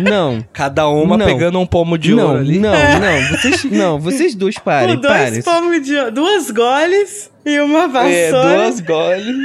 [0.03, 0.43] Não.
[0.51, 1.26] Cada uma Não.
[1.26, 2.59] pegando um pomo de não, ouro ali.
[2.59, 5.43] não, não, vocês, não, vocês dois parem, dois parem.
[5.43, 6.11] pomos de.
[6.11, 7.89] duas goles e uma É,
[8.30, 8.57] vassoura.
[8.64, 9.37] duas goles.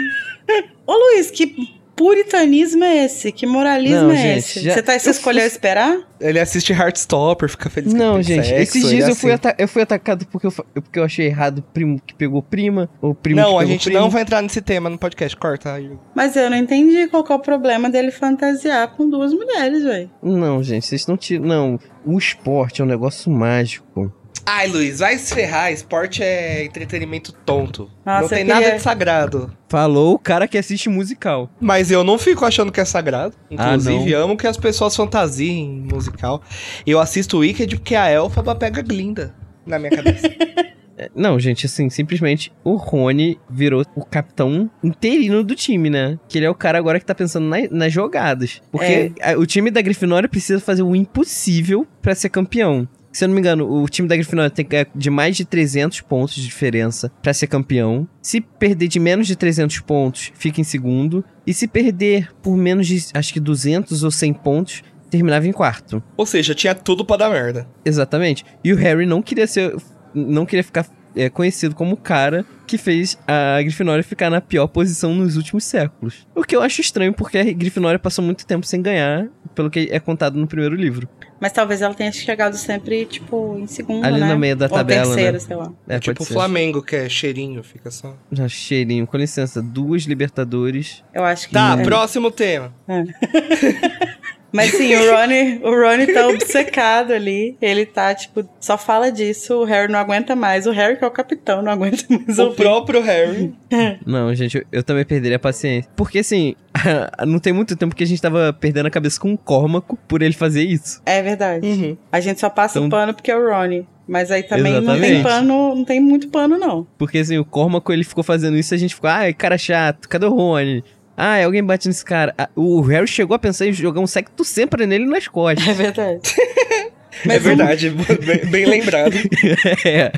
[0.87, 1.53] Ô Luiz, que
[1.99, 3.29] puritanismo é esse?
[3.31, 4.59] Que moralismo Não, é gente, esse?
[4.61, 5.97] já- Você, tá, você eu escolheu esperar?
[6.21, 9.47] Ele assiste Heartstopper, fica feliz que Não, gente, sexo, esses dias eu, fui assim.
[9.47, 12.89] ata- eu fui atacado porque eu, porque eu achei errado o primo que pegou prima,
[13.01, 13.99] ou primo que Não, a gente primo.
[13.99, 15.91] não vai entrar nesse tema no podcast, corta aí.
[16.15, 20.09] Mas eu não entendi qual que é o problema dele fantasiar com duas mulheres, velho.
[20.23, 21.45] Não, gente, vocês não tiram.
[21.45, 24.11] Não, o esporte é um negócio mágico.
[24.51, 27.89] Ai, Luiz, vai se ferrar, esporte é entretenimento tonto.
[28.03, 29.53] Nossa, não tem eu nada queria- de sagrado.
[29.69, 31.51] Falou o cara que assiste musical.
[31.61, 33.35] Mas eu não fico achando que é sagrado.
[33.55, 36.41] Ah, Inclusive, amo que as pessoas fantasiem musical.
[36.85, 39.35] Eu assisto o Wicked porque a Elfaba pega Glinda
[39.65, 40.27] na minha cabeça.
[41.01, 46.19] É, Não, gente, assim, simplesmente o Rony virou o capitão interino do time, né?
[46.27, 48.61] Que ele é o cara agora que tá pensando na- nas jogadas.
[48.69, 52.85] Porque a- o time da Grifinória precisa fazer o impossível pra ser campeão.
[53.11, 55.45] Se eu não me engano, o time da Grifinória tem que ganhar de mais de
[55.45, 58.07] 300 pontos de diferença pra ser campeão.
[58.21, 61.23] Se perder de menos de 300 pontos, fica em segundo.
[61.45, 66.03] E se perder por menos de, acho que 200 ou 100 pontos, terminava em quarto.
[66.15, 67.67] Ou seja, tinha tudo pra dar merda.
[67.83, 68.45] Exatamente.
[68.63, 69.75] E o Harry não queria ser.
[70.13, 70.85] Não queria ficar
[71.15, 75.63] é, conhecido como o cara que fez a Grifinória ficar na pior posição nos últimos
[75.63, 76.27] séculos.
[76.35, 79.89] O que eu acho estranho, porque a Grifinória passou muito tempo sem ganhar, pelo que
[79.91, 81.09] é contado no primeiro livro.
[81.39, 84.33] Mas talvez ela tenha chegado sempre, tipo, em segundo, Ali né?
[84.33, 85.39] no meio da Ou tabela, terceiro, né?
[85.39, 85.71] sei lá.
[85.87, 86.25] É, tipo o.
[86.25, 88.15] Flamengo, que é cheirinho, fica só.
[88.31, 91.03] Já cheirinho, com licença, duas Libertadores.
[91.13, 91.53] Eu acho que...
[91.53, 91.83] Tá, é.
[91.83, 92.73] próximo tema.
[94.51, 97.55] Mas sim, o Rony, o Rony tá obcecado ali.
[97.61, 99.55] Ele tá, tipo, só fala disso.
[99.61, 100.65] O Harry não aguenta mais.
[100.65, 102.55] O Harry, que é o capitão, não aguenta mais O ouvir.
[102.55, 103.53] próprio Harry.
[104.05, 105.89] Não, gente, eu, eu também perderia a paciência.
[105.95, 106.55] Porque assim,
[107.27, 110.21] não tem muito tempo que a gente tava perdendo a cabeça com o Córmaco por
[110.23, 110.99] ele fazer isso.
[111.05, 111.67] É verdade.
[111.67, 111.97] Uhum.
[112.11, 113.87] A gente só passa o Então- pano porque é o Rony.
[114.07, 115.23] Mas aí também não tem Exatamente.
[115.23, 116.87] pano, não tem muito pano, não.
[116.97, 120.09] Porque assim, o Cormaco ele ficou fazendo isso e a gente ficou, ai, cara chato,
[120.09, 120.83] cadê o Rony?
[121.21, 122.33] Ai, alguém bate nesse cara.
[122.37, 125.67] Ah, O Harry chegou a pensar em jogar um secto sempre nele nas costas.
[125.67, 126.21] É verdade.
[126.39, 126.91] é
[127.25, 127.89] Mas uma- verdade,
[128.25, 129.13] bem, bem lembrado.
[129.85, 130.11] é.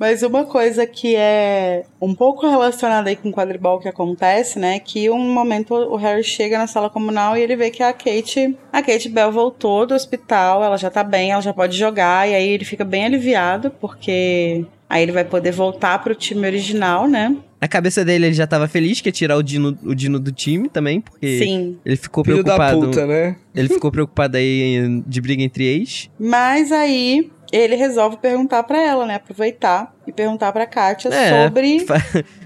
[0.00, 4.80] Mas uma coisa que é um pouco relacionada aí com o quadribol que acontece, né?
[4.80, 8.56] Que um momento o Harry chega na sala comunal e ele vê que a Kate,
[8.72, 12.34] a Kate Bell voltou do hospital, ela já tá bem, ela já pode jogar, e
[12.34, 17.34] aí ele fica bem aliviado, porque aí ele vai poder voltar pro time original, né?
[17.58, 20.30] Na cabeça dele ele já tava feliz que ia tirar o Dino, o Dino do
[20.30, 21.78] time também, porque Sim.
[21.84, 22.80] ele ficou Filho da preocupado.
[22.86, 23.36] puta, né?
[23.54, 26.10] Ele ficou preocupado aí de briga entre ex.
[26.20, 29.14] Mas aí ele resolve perguntar pra ela, né?
[29.14, 31.86] Aproveitar e perguntar pra Kátia É, sobre.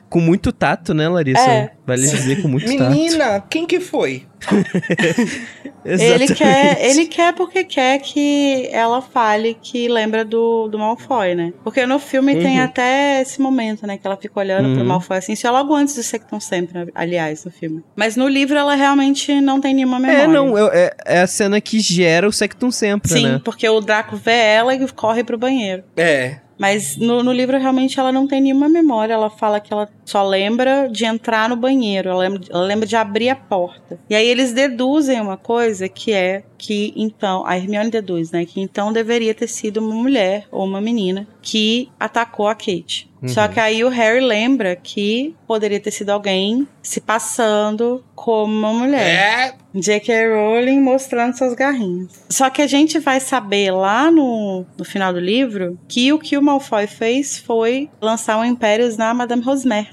[0.09, 1.41] Com muito tato, né, Larissa?
[1.51, 1.71] É.
[1.87, 2.91] Vale dizer com muito tato.
[2.91, 4.25] Menina, quem que foi?
[5.85, 11.53] Ele quer, ele quer porque quer que ela fale que lembra do, do Malfoy, né?
[11.63, 12.65] Porque no filme tem Uhum.
[12.65, 13.97] até esse momento, né?
[13.97, 14.85] Que ela fica olhando pro Uhum.
[14.89, 15.33] Malfoy assim.
[15.35, 17.85] Isso é logo antes do Sectum Sempre, aliás, no filme.
[17.95, 20.23] Mas no livro ela realmente não tem nenhuma memória.
[20.23, 23.41] É, não, é, é- é a cena que gera o Sectum sempre, Sim, né?
[23.45, 25.85] porque o Draco vê ela e corre pro banheiro.
[25.97, 26.39] É.
[26.59, 29.13] Mas no, no livro realmente ela não tem nenhuma memória.
[29.15, 32.09] Ela fala que ela só lembra de entrar no banheiro.
[32.09, 33.99] Ela lembra, ela lembra de abrir a porta.
[34.09, 37.45] E aí eles deduzem uma coisa que é que então.
[37.45, 38.47] A Hermione deduz, né?
[38.47, 43.11] Que então deveria ter sido uma mulher ou uma menina que atacou a Kate.
[43.23, 43.29] Uhum.
[43.29, 48.73] Só que aí o Harry lembra que poderia ter sido alguém se passando como uma
[48.73, 49.53] mulher.
[49.53, 49.55] É.
[49.75, 50.29] J.K.
[50.29, 52.25] Rowling mostrando suas garrinhas.
[52.31, 56.39] Só que a gente vai saber lá no, no final do livro que o que
[56.39, 59.43] o Malfoy fez foi lançar um Impérios na Madame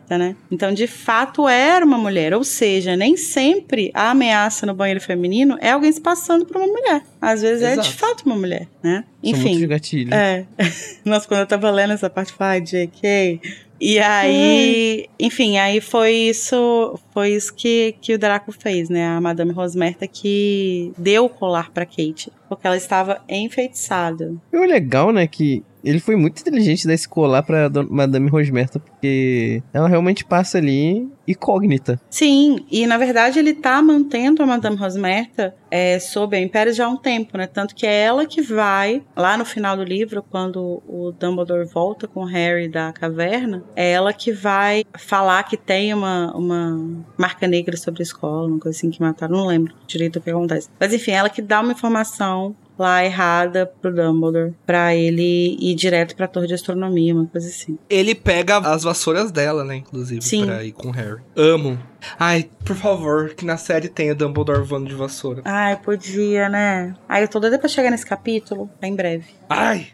[0.03, 0.35] Rosmerta, né?
[0.51, 2.33] Então, de fato, era uma mulher.
[2.33, 6.67] Ou seja, nem sempre a ameaça no banheiro feminino é alguém se passando por uma
[6.67, 7.01] mulher.
[7.21, 7.97] Às vezes é de Exato.
[7.97, 9.03] fato uma mulher, né?
[9.23, 9.49] São Enfim.
[9.49, 10.13] muitos gatilhos.
[10.13, 10.45] É.
[11.05, 13.41] Nossa, quando eu tava lendo essa parte, eu falei, ai, JK.
[13.85, 19.05] E aí, enfim, aí foi isso, foi isso que, que o Draco fez, né?
[19.07, 24.33] A Madame Rosmerta que deu o colar pra Kate, porque ela estava enfeitiçada.
[24.53, 28.79] E o legal, né, que ele foi muito inteligente dar esse colar pra Madame Rosmerta,
[28.79, 31.99] porque ela realmente passa ali incógnita.
[32.09, 36.85] Sim, e na verdade ele tá mantendo a Madame Rosmerta é, sob a Império já
[36.85, 37.47] há um tempo, né?
[37.47, 42.07] Tanto que é ela que vai, lá no final do livro, quando o Dumbledore volta
[42.07, 47.47] com o Harry da caverna, é ela que vai falar que tem uma, uma marca
[47.47, 50.69] negra sobre a escola, uma coisa assim que mataram, não lembro direito o que acontece.
[50.79, 56.15] Mas enfim, ela que dá uma informação lá errada pro Dumbledore, pra ele ir direto
[56.15, 57.77] pra torre de astronomia, uma coisa assim.
[57.89, 59.75] Ele pega as vassouras dela, né?
[59.75, 60.45] Inclusive, Sim.
[60.45, 61.21] pra ir com o Harry.
[61.35, 61.79] Amo.
[62.19, 65.41] Ai, por favor, que na série tenha Dumbledore voando de vassoura.
[65.45, 66.95] Ai, podia, né?
[67.07, 69.25] Ai, eu tô doida pra chegar nesse capítulo, tá em breve.
[69.49, 69.87] Ai!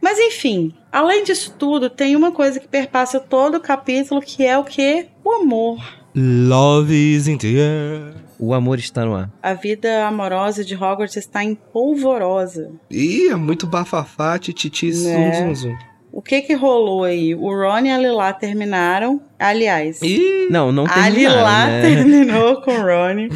[0.00, 4.58] Mas enfim, além disso tudo, tem uma coisa que perpassa todo o capítulo, que é
[4.58, 5.06] o que?
[5.24, 6.01] O amor.
[6.14, 8.14] Love is in the air.
[8.38, 9.30] O amor está no ar.
[9.42, 12.70] A vida amorosa de Hogwarts está em polvorosa.
[12.90, 15.32] Ih, é muito bafafá, tititi, zum, Né?
[15.32, 15.76] zum, zum.
[16.12, 17.34] O que que rolou aí?
[17.34, 19.22] O Ron e a Lilá terminaram.
[19.38, 21.80] Aliás, Ih, Não, não a terminaram, Lilá né?
[21.82, 23.28] terminou com o Ron.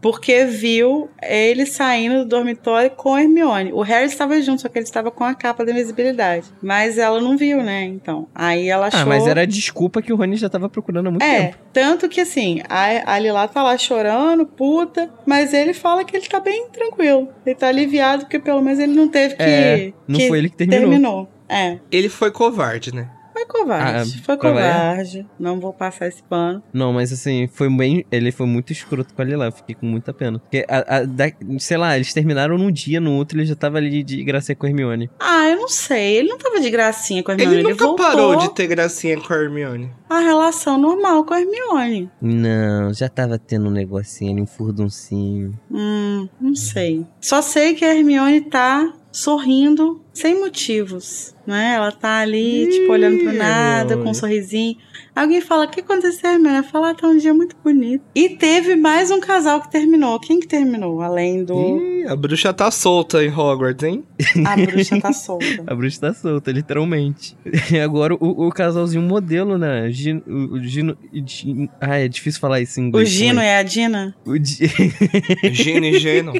[0.00, 3.72] Porque viu ele saindo do dormitório com a Hermione.
[3.72, 6.46] O Harry estava junto, só que ele estava com a capa da invisibilidade.
[6.62, 7.82] Mas ela não viu, né?
[7.84, 8.28] Então.
[8.34, 9.00] Aí ela achou.
[9.00, 11.58] Ah, mas era a desculpa que o Rony já tava procurando há muito É, tempo.
[11.72, 16.26] tanto que assim, a, a Lilá tá lá chorando, puta, mas ele fala que ele
[16.26, 17.28] tá bem tranquilo.
[17.44, 19.42] Ele tá aliviado porque pelo menos ele não teve que.
[19.42, 20.88] É, não que foi ele que terminou.
[20.90, 21.28] terminou.
[21.48, 23.08] É, ele foi covarde, né?
[23.50, 24.14] Foi covarde.
[24.18, 24.38] Ah, foi é?
[24.38, 25.26] covarde.
[25.38, 26.62] Não vou passar esse pano.
[26.72, 28.04] Não, mas assim, foi bem.
[28.12, 30.38] Ele foi muito escroto com a Lila, eu fiquei com muita pena.
[30.38, 33.78] Porque, a, a- da- sei lá, eles terminaram num dia, no outro ele já tava
[33.78, 35.10] ali de graça com a Hermione.
[35.18, 36.16] Ah, eu não sei.
[36.18, 37.54] Ele não tava de gracinha com a Hermione.
[37.54, 39.90] Ele Ele, nunca voltou parou de ter gracinha com a Hermione.
[40.08, 42.10] a relação normal com a Hermione.
[42.20, 45.58] Não, já tava tendo um negocinho ali, um furduncinho.
[45.70, 47.06] Hum, não sei.
[47.20, 51.74] Só sei que a Hermione tá sorrindo sem motivos, né?
[51.74, 54.76] Ela tá ali, Ih, tipo, olhando pro nada, com um sorrisinho.
[55.20, 56.56] Alguém fala, o que aconteceu, Hermione?
[56.58, 58.04] Ela fala, ah, tá um dia muito bonito.
[58.14, 60.18] E teve mais um casal que terminou.
[60.20, 61.00] Quem que terminou?
[61.02, 61.78] Além do...
[61.78, 64.04] Ih, a bruxa tá solta em Hogwarts, hein?
[64.46, 65.44] A bruxa tá solta.
[65.66, 67.36] A bruxa tá solta, literalmente.
[67.72, 69.90] E agora o, o casalzinho modelo, né?
[69.90, 70.96] Gino, o, o Gino,
[71.26, 73.08] Gino- Ah, é difícil falar isso em O inglês.
[73.08, 74.14] Gino é a Dina?
[74.24, 74.70] O Di-
[75.52, 76.32] Gino e Geno.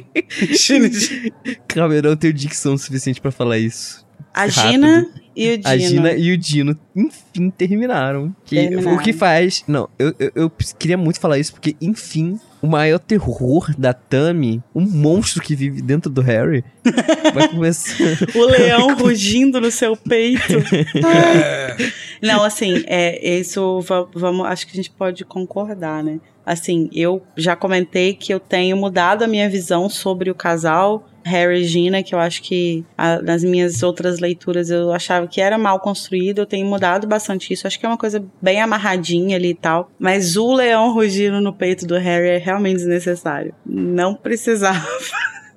[1.67, 4.05] Calma, eu não tenho dicção suficiente pra falar isso.
[4.33, 4.71] A Rápido.
[4.71, 5.07] Gina
[5.39, 5.69] e o Dino.
[5.69, 8.35] A Gina e o Dino, enfim, terminaram.
[8.45, 8.97] Que, Terminaram.
[8.97, 9.63] O que faz.
[9.67, 14.61] Não, eu, eu, eu queria muito falar isso, porque, enfim, o maior terror da Tami,
[14.75, 16.63] um monstro que vive dentro do Harry,
[17.33, 17.95] vai começar.
[18.35, 20.41] O leão rugindo no seu peito.
[22.21, 26.19] Não, assim, é, isso va- vamos, acho que a gente pode concordar, né?
[26.45, 31.61] Assim, eu já comentei que eu tenho mudado a minha visão sobre o casal Harry
[31.61, 35.57] e Gina, que eu acho que a- nas minhas outras leituras eu achava que era
[35.59, 37.67] mal construído, eu tenho mudado bastante isso.
[37.67, 39.91] Acho que é uma coisa bem amarradinha ali e tal.
[39.99, 43.53] Mas o leão rugindo no peito do Harry é realmente desnecessário.
[43.65, 44.85] Não precisava.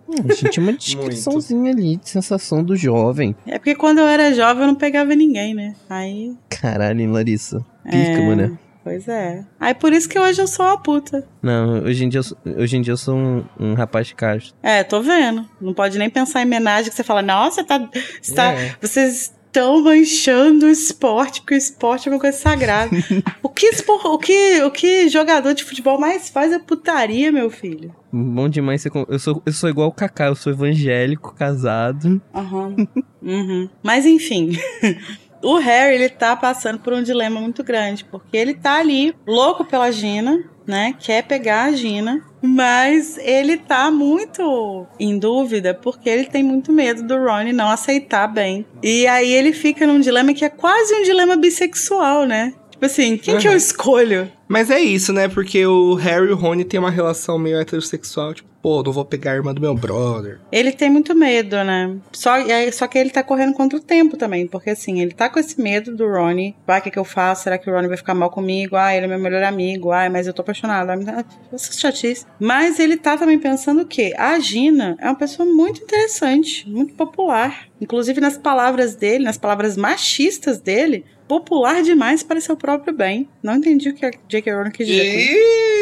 [0.09, 3.35] Hum, gente, uma descriçãozinha ali de sensação do jovem.
[3.47, 5.75] É porque quando eu era jovem eu não pegava ninguém, né?
[5.89, 7.65] Aí Caralho, hein, Larissa.
[7.85, 8.27] Pica, É.
[8.27, 8.53] mané.
[8.85, 9.45] Pois é.
[9.61, 11.25] Aí por isso que hoje eu sou uma puta.
[11.41, 14.55] Não, hoje em dia eu sou, hoje em dia eu sou um, um rapaz casto.
[14.63, 15.49] É, tô vendo.
[15.61, 17.89] Não pode nem pensar em homenagem que você fala, nossa, tá,
[18.21, 18.75] está, É.
[18.83, 22.91] vocês estão manchando o esporte, porque o esporte é uma coisa sagrada.
[23.43, 27.51] o, que espor- o, que, o que jogador de futebol mais faz é putaria, meu
[27.51, 27.95] filho.
[28.11, 32.21] Bom demais Eu sou, eu sou igual o Kaká, eu sou evangélico, casado.
[32.35, 32.75] Aham.
[33.23, 33.69] Uhum.
[33.83, 34.53] Mas enfim.
[35.43, 39.65] O Harry, ele tá passando por um dilema muito grande, porque ele tá ali, louco
[39.65, 40.95] pela Gina, né?
[41.01, 47.03] Quer pegar a Gina, mas ele tá muito em dúvida, porque ele tem muito medo
[47.03, 48.65] do Ron não aceitar bem.
[48.83, 52.55] E aí ele fica num dilema que é quase um dilema bissexual, né?
[52.71, 53.57] Tipo assim, quem que eu Uhum.
[53.57, 54.31] escolho?
[54.49, 55.29] Mas é isso, né?
[55.29, 58.35] Porque o Harry e o Rony têm uma relação meio heterossexual.
[58.35, 60.39] Tipo, pô, não vou pegar a irmã do meu brother.
[60.53, 61.97] Ele tem muito medo, né?
[62.13, 62.35] Só,
[62.73, 65.61] só que ele tá correndo contra o tempo também, porque assim, ele tá com esse
[65.61, 66.55] medo do Ronnie.
[66.67, 67.43] Vai, o que, que eu faço?
[67.43, 68.77] Será que o Ronnie vai ficar mal comigo?
[68.77, 69.91] Ah, ele é meu melhor amigo.
[69.91, 70.89] Ai, mas eu tô apaixonado.
[70.91, 72.25] Ai, me dá- Essa chatice.
[72.39, 74.15] Mas ele tá também pensando o quê?
[74.17, 77.67] A Gina é uma pessoa muito interessante, muito popular.
[77.81, 83.29] Inclusive nas palavras dele, nas palavras machistas dele, popular demais para seu próprio bem.
[83.43, 84.53] Não entendi o que a J.K.
[84.55, 85.19] Rowling quis dizer.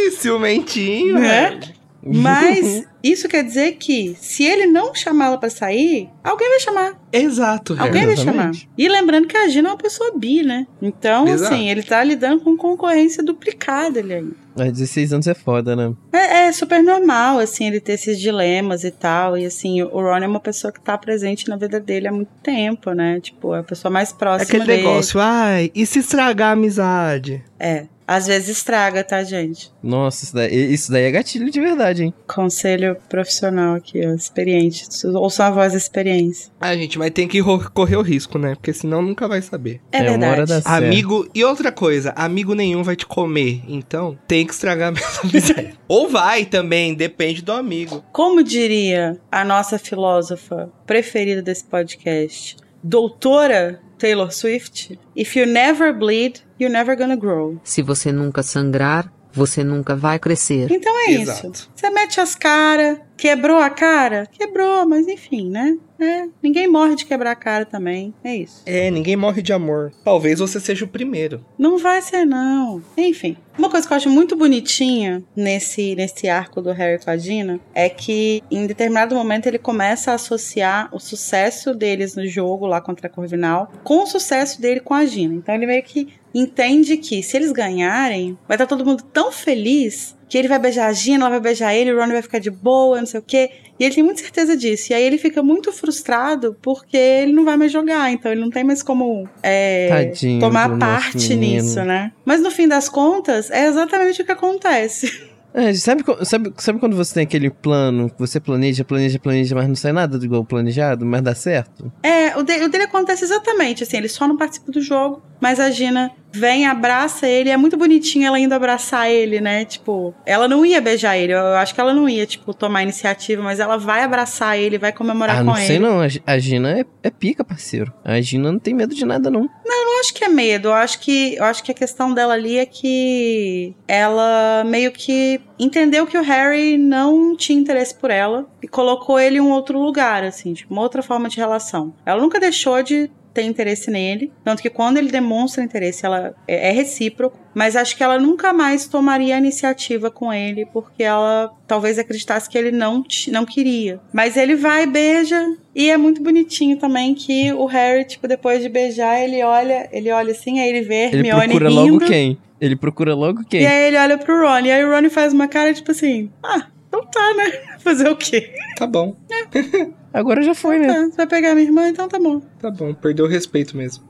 [0.06, 1.60] Ih, ciumentinho, Né?
[2.02, 7.00] Mas isso quer dizer que se ele não chamá-la pra sair, alguém vai chamar.
[7.12, 7.76] Exato.
[7.78, 8.32] Alguém vai chamar.
[8.32, 8.68] exatamente.
[8.76, 10.66] E lembrando que a Gina é uma pessoa bi, né?
[10.80, 11.52] Então, Exato.
[11.54, 14.36] assim, ele tá lidando com concorrência duplicada ali ainda.
[14.56, 15.92] Mas 16 anos é foda, né?
[16.12, 19.36] É, é super normal, assim, ele ter esses dilemas e tal.
[19.38, 22.30] E assim, o Ron é uma pessoa que tá presente na vida dele há muito
[22.42, 23.20] tempo, né?
[23.20, 24.82] Tipo, é a pessoa mais É próxima aquele dele.
[24.86, 27.42] negócio, ai, e se estragar a amizade?
[27.58, 27.86] É.
[28.12, 29.70] Às vezes estraga, tá, gente?
[29.80, 32.14] Nossa, isso daí, isso daí é gatilho de verdade, hein?
[32.26, 34.84] Conselho profissional aqui, ó, experiente.
[35.14, 36.50] Ouça a voz da experiência.
[36.60, 37.40] Ah, gente, mas tem que
[37.72, 38.56] correr o risco, né?
[38.56, 39.80] Porque senão nunca vai saber.
[39.92, 40.32] É, É, uma verdade.
[40.32, 40.76] hora da-.
[40.76, 45.20] Amigo, e outra coisa, amigo nenhum vai te comer, então tem que estragar a mesma
[45.22, 45.78] amizade.
[45.86, 48.04] Ou vai também, depende do amigo.
[48.10, 56.40] Como diria a nossa filósofa preferida desse podcast, doutora Taylor Swift, if you never bleed,
[56.58, 57.60] you're never gonna grow.
[57.62, 60.70] Se você nunca sangrar, você nunca vai crescer.
[60.70, 61.50] Então é Exato.
[61.52, 61.70] isso.
[61.74, 64.26] Você mete as caras, quebrou a cara?
[64.32, 65.76] Quebrou, mas enfim, né?
[66.00, 68.14] É, ninguém morre de quebrar a cara também.
[68.24, 68.62] É isso.
[68.64, 69.92] É, ninguém morre de amor.
[70.02, 71.44] Talvez você seja o primeiro.
[71.58, 72.82] Não vai ser, não.
[72.96, 73.36] Enfim.
[73.58, 77.60] Uma coisa que eu acho muito bonitinha nesse, nesse arco do Harry com a Gina
[77.74, 82.80] é que em determinado momento ele começa a associar o sucesso deles no jogo lá
[82.80, 85.34] contra a Corvinal com o sucesso dele com a Gina.
[85.34, 90.16] Então ele meio que entende que se eles ganharem, vai estar todo mundo tão feliz
[90.30, 92.52] que ele vai beijar a Gina, ela vai beijar ele, o Ron vai ficar de
[92.52, 93.50] boa, não sei o quê.
[93.78, 94.92] E ele tem muita certeza disso.
[94.92, 98.12] E aí ele fica muito frustrado porque ele não vai mais jogar.
[98.12, 102.12] Então ele não tem mais como é, Tadinho tomar parte nisso, né?
[102.24, 105.10] Mas no fim das contas, é exatamente o que acontece.
[105.52, 109.74] É, sabe, sabe, sabe quando você tem aquele plano, você planeja, planeja, planeja, mas não
[109.74, 111.92] sai nada do igual planejado, mas dá certo?
[112.02, 115.70] É, o, o dele acontece exatamente assim, ele só não participa do jogo, mas a
[115.70, 119.64] Gina vem, abraça ele, é muito bonitinho ela indo abraçar ele, né?
[119.64, 123.42] Tipo, ela não ia beijar ele, eu acho que ela não ia, tipo, tomar iniciativa,
[123.42, 125.66] mas ela vai abraçar ele, vai comemorar ah, com não ele.
[125.66, 127.92] sei não, a, Gi- a Gina é, é pica, parceiro.
[128.04, 129.48] A Gina não tem medo de nada, não.
[129.64, 132.56] Eu acho que é medo, eu acho que, eu acho que a questão dela ali
[132.58, 138.68] é que ela meio que entendeu que o Harry não tinha interesse por ela e
[138.68, 141.92] colocou ele em um outro lugar, assim, tipo, uma outra forma de relação.
[142.06, 146.68] Ela nunca deixou de ter interesse nele, tanto que quando ele demonstra interesse, ela é,
[146.68, 151.50] é recíproco, mas acho que ela nunca mais tomaria a iniciativa com ele, porque ela
[151.66, 154.00] talvez acreditasse que ele não, não queria.
[154.12, 158.68] Mas ele vai, beija, e é muito bonitinho também que o Harry, tipo, depois de
[158.68, 162.38] beijar, ele olha, ele olha assim, aí ele vê Ele Hermione procura rindo, logo quem?
[162.60, 163.62] Ele procura logo quem?
[163.62, 166.30] e aí ele olha pro Ron, e aí o Ron faz uma cara, tipo assim,
[166.42, 167.50] ah, então tá, né?
[167.78, 168.52] Fazer o quê?
[168.76, 169.16] Tá bom,
[170.12, 170.88] Agora já foi, né?
[170.88, 172.40] Tá, você vai pegar minha irmã, então tá bom.
[172.58, 172.92] tá bom.
[172.94, 174.04] Perdeu o respeito mesmo.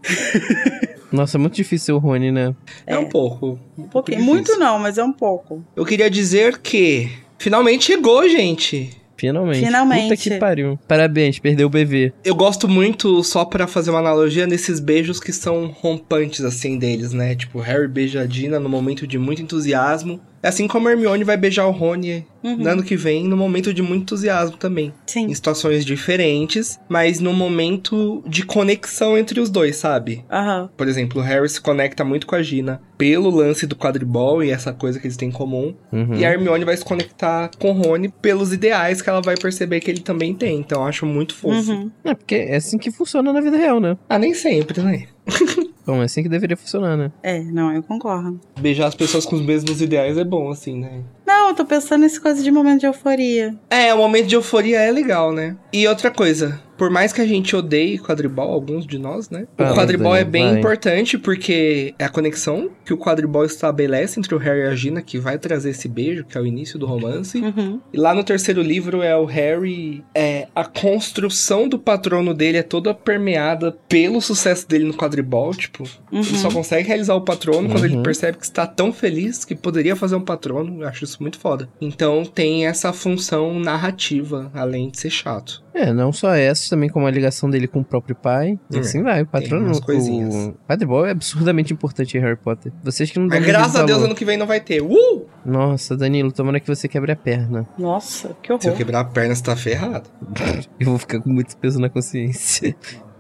[1.13, 2.55] Nossa, é muito difícil ser o Rony, né?
[2.87, 3.59] É, um pouco.
[3.77, 4.23] Um Um pouquinho.
[4.23, 5.65] Muito não, mas é um pouco.
[5.75, 8.97] Eu queria dizer que finalmente chegou, gente.
[9.17, 9.67] Finalmente.
[9.67, 10.03] Finalmente.
[10.09, 10.79] Puta que pariu.
[10.89, 12.11] Parabéns, perdeu o bebê.
[12.25, 17.13] Eu gosto muito, só pra fazer uma analogia, nesses beijos que são rompantes, assim, deles,
[17.13, 17.35] né?
[17.35, 20.19] Tipo, Harry beija a Dina no momento de muito entusiasmo.
[20.43, 22.57] É assim como a Hermione vai beijar o Rony Uhum.
[22.57, 24.93] no ano que vem, no momento de muito entusiasmo também.
[25.07, 25.27] Sim.
[25.27, 30.25] Em situações diferentes, mas no momento de conexão entre os dois, sabe?
[30.31, 30.71] Aham.
[30.77, 34.51] Por exemplo, o Harry se conecta muito com a Gina pelo lance do quadribol e
[34.51, 35.75] essa coisa que eles têm em comum.
[35.93, 36.15] Uhum.
[36.15, 39.81] E a Hermione vai se conectar com o Rony pelos ideais que ela vai perceber
[39.81, 40.59] que ele também tem.
[40.59, 41.73] Então eu acho muito fofo.
[41.73, 41.91] Uhum.
[42.05, 43.97] É, porque é assim que funciona na vida real, né?
[44.09, 45.07] Ah, nem sempre, né?
[45.87, 47.11] Bom, é assim que deveria funcionar, né?
[47.23, 48.39] É, não, eu concordo.
[48.61, 51.03] Beijar as pessoas com os mesmos ideais é bom, assim, né?
[51.27, 53.57] Não, eu tô pensando nessa coisa de momento de euforia.
[53.69, 55.57] É, o momento de euforia é legal, né?
[55.73, 59.47] E outra coisa, por mais que a gente odeie quadribol, alguns de nós, né?
[59.59, 60.59] O quadribol é bem vai.
[60.61, 65.03] importante porque é a conexão que o quadribol estabelece entre o Harry e a Gina,
[65.03, 67.39] que vai trazer esse beijo, que é o início do romance.
[67.39, 67.83] Uhum.
[67.93, 70.03] E lá no terceiro livro é o Harry.
[70.15, 75.53] É, a construção do patrono dele é toda permeada pelo sucesso dele no quadribol.
[75.55, 76.21] Tipo, Uhum.
[76.21, 78.03] ele só consegue realizar o patrono quando ele Uhum.
[78.03, 80.83] percebe que está tão feliz que poderia fazer um patrono.
[80.83, 81.69] Eu acho isso muito foda.
[81.79, 85.63] Então tem essa função narrativa, além de ser chato.
[85.73, 88.59] É, não só essa, também como a ligação dele com o próprio pai.
[88.71, 89.67] E É, assim vai, o patrono.
[89.67, 90.35] umas coisinhas.
[90.35, 92.73] O quadribol é absurdamente importante em Harry Potter.
[92.83, 94.07] Vocês que não Mas graças a Deus valor.
[94.07, 94.83] ano que vem não vai ter.
[94.83, 95.27] Uh!
[95.45, 97.69] Nossa, Danilo, tomara que você quebre a perna.
[97.79, 98.77] Nossa, que Se eu horror.
[98.77, 100.11] quebrar a perna, você tá ferrado.
[100.79, 102.75] Eu vou ficar com muito peso na consciência.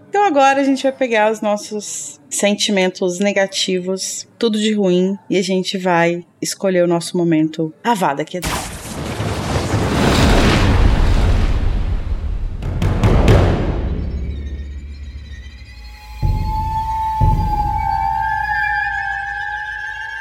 [0.09, 5.43] Então agora a gente vai pegar os nossos sentimentos negativos, tudo de ruim, e a
[5.43, 8.70] gente vai escolher o nosso momento Avada Kedavra.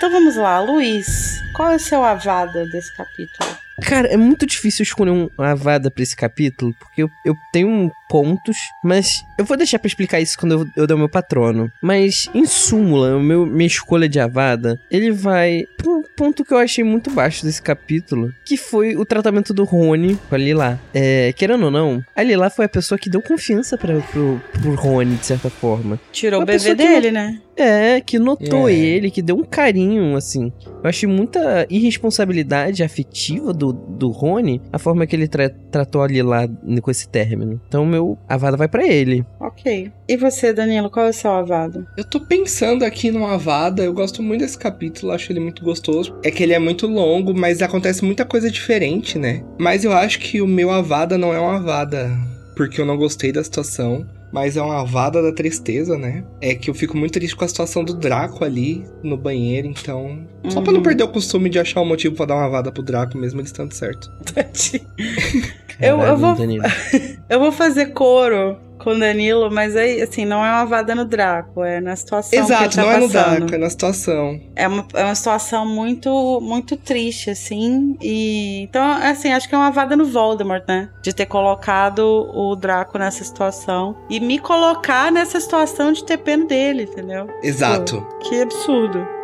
[0.09, 1.43] Então vamos lá, Luiz.
[1.59, 3.49] Qual é o seu Avada desse capítulo?
[3.81, 7.91] Cara, é muito difícil escolher um- uma avada pra esse capítulo, porque eu, eu tenho
[8.09, 11.71] pontos, mas eu vou deixar pra explicar isso quando eu, eu der o meu patrono.
[11.81, 16.53] Mas, em súmula, o meu, minha escolha de avada, ele vai pra um ponto que
[16.53, 20.79] eu achei muito baixo desse capítulo, que foi o tratamento do Rony com a Lila.
[20.93, 24.75] É, querendo ou não, a Lila foi a pessoa que deu confiança pra, pro, pro
[24.75, 25.97] Rony, de certa forma.
[26.11, 27.39] Tirou Uma o bebê dele, né?
[27.55, 28.73] É, que notou É.
[28.73, 30.51] ele, que deu um carinho, assim.
[30.65, 36.21] Eu achei muita irresponsabilidade afetiva do, do Rony, a forma que ele tra- tratou ali
[36.21, 36.47] lá
[36.81, 37.59] com esse término.
[37.67, 39.25] Então, meu avada vai pra ele.
[39.39, 39.91] Ok.
[40.07, 41.85] E você, Danilo, qual é o seu Avada?
[41.97, 46.15] Eu tô pensando aqui no Avada, eu gosto muito desse capítulo, acho ele muito gostoso.
[46.23, 49.43] É que ele é muito longo, mas acontece muita coisa diferente, né?
[49.59, 52.09] Mas eu acho que o meu Avada não é um Avada
[52.55, 54.05] porque eu não gostei da situação.
[54.31, 56.23] Mas é uma vada da tristeza, né?
[56.41, 60.19] É que eu fico muito triste com a situação do Draco ali no banheiro, então.
[60.49, 60.83] Só pra não Uhum.
[60.83, 63.47] perder o costume de achar um motivo pra dar uma vada pro Draco, mesmo ele
[63.47, 64.11] estando certo.
[65.81, 66.35] Eu- eu vou-.
[67.29, 71.05] Eu vou fazer coro com o Danilo, mas aí, assim, não é uma vada no
[71.05, 73.37] Draco, é na situação Exato, que tá não é no passando.
[73.37, 74.41] Draco, é na situação.
[74.55, 77.97] É uma, é uma situação muito, muito triste, assim.
[78.01, 80.89] E então, assim, acho que é uma vada no Voldemort, né?
[81.03, 81.99] De ter colocado
[82.33, 87.27] o Draco nessa situação e me colocar nessa situação de ter pena dele, entendeu?
[87.43, 88.05] Exato.
[88.21, 89.18] Que absurdo.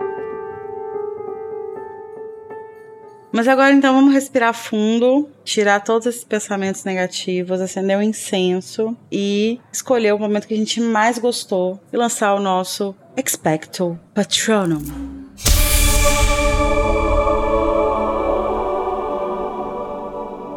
[3.36, 9.60] Mas agora então vamos respirar fundo, tirar todos esses pensamentos negativos, acender o incenso e
[9.74, 14.82] escolher o momento que a gente mais gostou e lançar o nosso Expecto Patronum.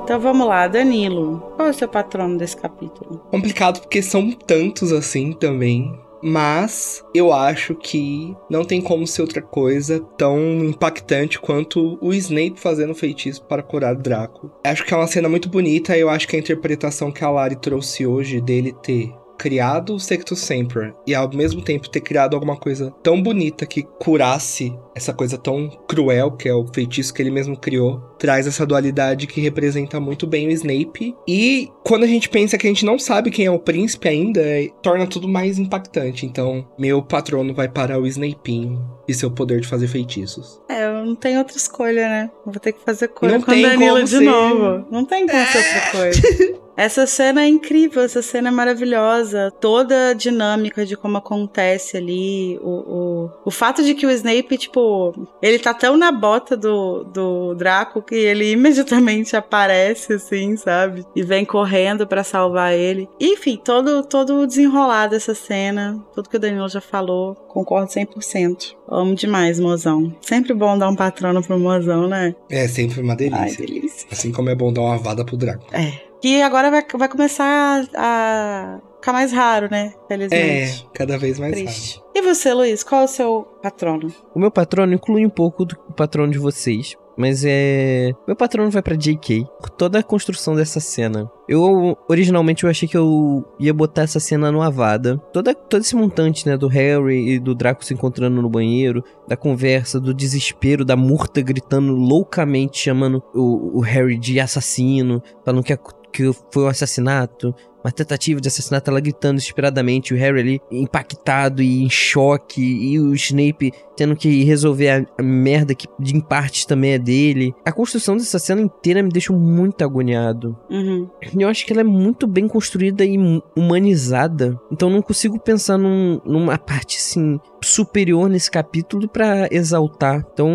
[0.04, 1.52] Então vamos lá, Danilo.
[1.56, 3.18] Qual é o seu patrono desse capítulo?
[3.28, 5.98] Complicado porque são tantos assim também.
[6.22, 12.54] Mas eu acho que não tem como ser outra coisa tão impactante quanto o Snape
[12.56, 14.50] fazendo feitiço para curar Draco.
[14.64, 17.30] Acho que é uma cena muito bonita e eu acho que a interpretação que a
[17.30, 22.34] Lari trouxe hoje dele ter criado o Sectus Sempra e ao mesmo tempo ter criado
[22.34, 27.22] alguma coisa tão bonita que curasse essa coisa tão cruel que é o feitiço que
[27.22, 31.14] ele mesmo criou, traz essa dualidade que representa muito bem o Snape.
[31.26, 34.40] E quando a gente pensa que a gente não sabe quem é o príncipe ainda,
[34.40, 36.26] é- torna tudo mais impactante.
[36.26, 40.60] Então, meu patrono vai para o Snapinho e seu poder de fazer feitiços.
[40.68, 42.30] É, eu não tenho outra escolha, né?
[42.44, 44.20] Vou ter que fazer coisa Não com o Danilo de ser.
[44.20, 44.86] novo.
[44.90, 46.58] Não tem como ser outra coisa.
[46.78, 49.52] Essa cena é incrível, essa cena é maravilhosa.
[49.60, 52.56] Toda a dinâmica de como acontece ali.
[52.62, 57.02] O, o, o fato de que o Snape, tipo, ele tá tão na bota do,
[57.02, 61.04] do Draco que ele imediatamente aparece, assim, sabe?
[61.16, 63.08] E vem correndo pra salvar ele.
[63.20, 68.76] Enfim, todo, todo o desenrolar dessa cena, tudo que o Danilo já falou, concordo 100%.
[68.88, 70.14] Amo demais, mozão.
[70.20, 72.36] Sempre bom dar um patrono pro mozão, né?
[72.48, 73.66] É sempre uma Ai, delícia.
[73.66, 74.08] delícia.
[74.12, 75.66] Assim como é bom dar uma vada pro Draco.
[75.72, 76.07] É.
[76.20, 79.92] Que agora vai, vai começar a ficar mais raro, né?
[79.94, 80.88] É, Felizmente.
[80.92, 81.64] cada vez mais raro.
[81.66, 82.02] Triste.
[82.14, 84.12] E você, Luiz, qual é o seu patrono?
[84.34, 86.96] O meu patrono inclui um pouco do patrono de vocês.
[87.20, 88.12] Mas é.
[88.28, 89.44] Meu patrono vai pra JK.
[89.60, 91.28] Por toda a construção dessa cena.
[91.48, 95.18] Eu, originalmente, eu achei que eu ia botar essa cena no Avada.
[95.32, 96.56] Toda, todo esse montante, né?
[96.56, 99.02] Do Harry e do Draco se encontrando no banheiro.
[99.26, 105.20] Da conversa, do desespero, da Murta gritando loucamente, chamando o, o Harry de assassino.
[105.44, 105.78] Falando que, a-
[106.12, 107.54] que foi um assassinato.
[107.84, 110.12] Uma tentativa de assassinato, ela gritando desesperadamente.
[110.12, 112.60] O Harry ali impactado e em choque.
[112.60, 116.98] E o Snape tendo que resolver a, a merda que de em partes também é
[116.98, 117.52] dele.
[117.64, 120.56] A construção dessa cena inteira me deixa muito agoniado.
[120.70, 121.08] Uhum.
[121.36, 124.56] Eu acho que ela é muito bem construída e hum- humanizada.
[124.70, 130.24] Então não consigo pensar num- numa parte assim superior nesse capítulo pra exaltar.
[130.32, 130.48] Então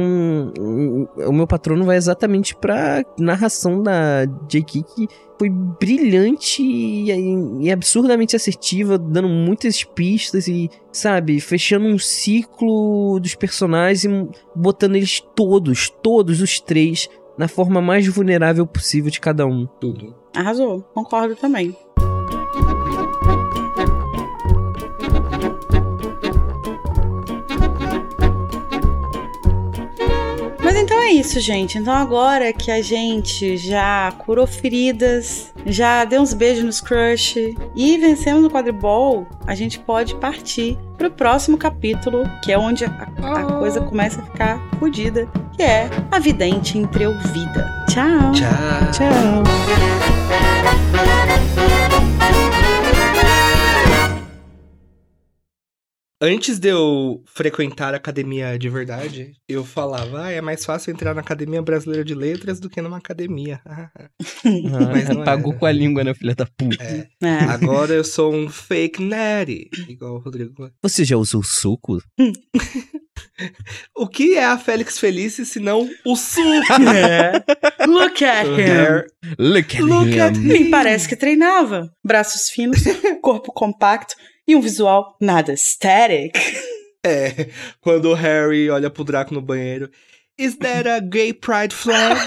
[1.18, 4.84] o meu patrono vai exatamente pra narração da J.K.
[4.84, 5.08] que
[5.38, 7.10] foi brilhante e,
[7.62, 14.96] e absurdamente assertiva, dando muitas pistas e, sabe, fechando um ciclo dos personagens e botando
[14.96, 19.66] eles todos, todos os três, na forma mais vulnerável possível de cada um.
[19.82, 20.16] Tudo.
[20.36, 20.82] Arrasou.
[20.94, 21.76] Concordo também.
[31.04, 31.78] É isso, gente.
[31.78, 37.98] Então agora que a gente já curou feridas, já deu uns beijos nos crush e
[37.98, 43.44] vencemos o quadribol, a gente pode partir pro próximo capítulo, que é onde a, a
[43.60, 47.86] coisa começa a ficar fodida, que é a vidente entreouvida.
[47.90, 48.32] Tchau.
[48.32, 48.92] Tchau.
[48.92, 49.44] Tchau.
[56.26, 61.14] Antes de eu frequentar a academia de verdade, eu falava, ah, é mais fácil entrar
[61.14, 63.60] na Academia Brasileira de Letras do que numa academia.
[64.94, 65.26] Mas não é.
[65.26, 66.82] Pagou com a língua, né, filha da puta?
[66.82, 67.10] É.
[67.22, 67.40] É.
[67.50, 70.72] Agora eu sou um fake nerdy, igual o Rodrigo.
[70.82, 72.02] Você já usou suco?
[73.96, 76.44] O que é a Félix Felice se não o suco?
[77.88, 79.36] Look at him.
[79.38, 80.70] Look at Look at him.
[80.70, 81.92] Parece que treinava.
[82.04, 82.84] Braços finos,
[83.22, 84.16] corpo compacto
[84.48, 86.34] e um visual nada static.
[87.06, 87.50] É,
[87.82, 89.92] quando o Harry olha pro Draco no banheiro.
[90.40, 92.18] Is that a gay pride flag?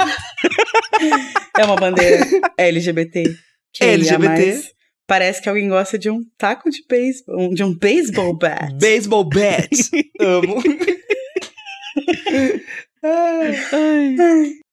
[1.58, 2.26] É uma bandeira
[2.58, 3.34] LGBT.
[3.80, 4.70] LGBT.
[5.06, 8.70] Parece que alguém gosta de um taco de beisebol, de um baseball bat.
[8.74, 9.70] Baseball bat.
[10.20, 10.62] Amo.
[13.02, 14.16] Ai.
[14.18, 14.65] Ai.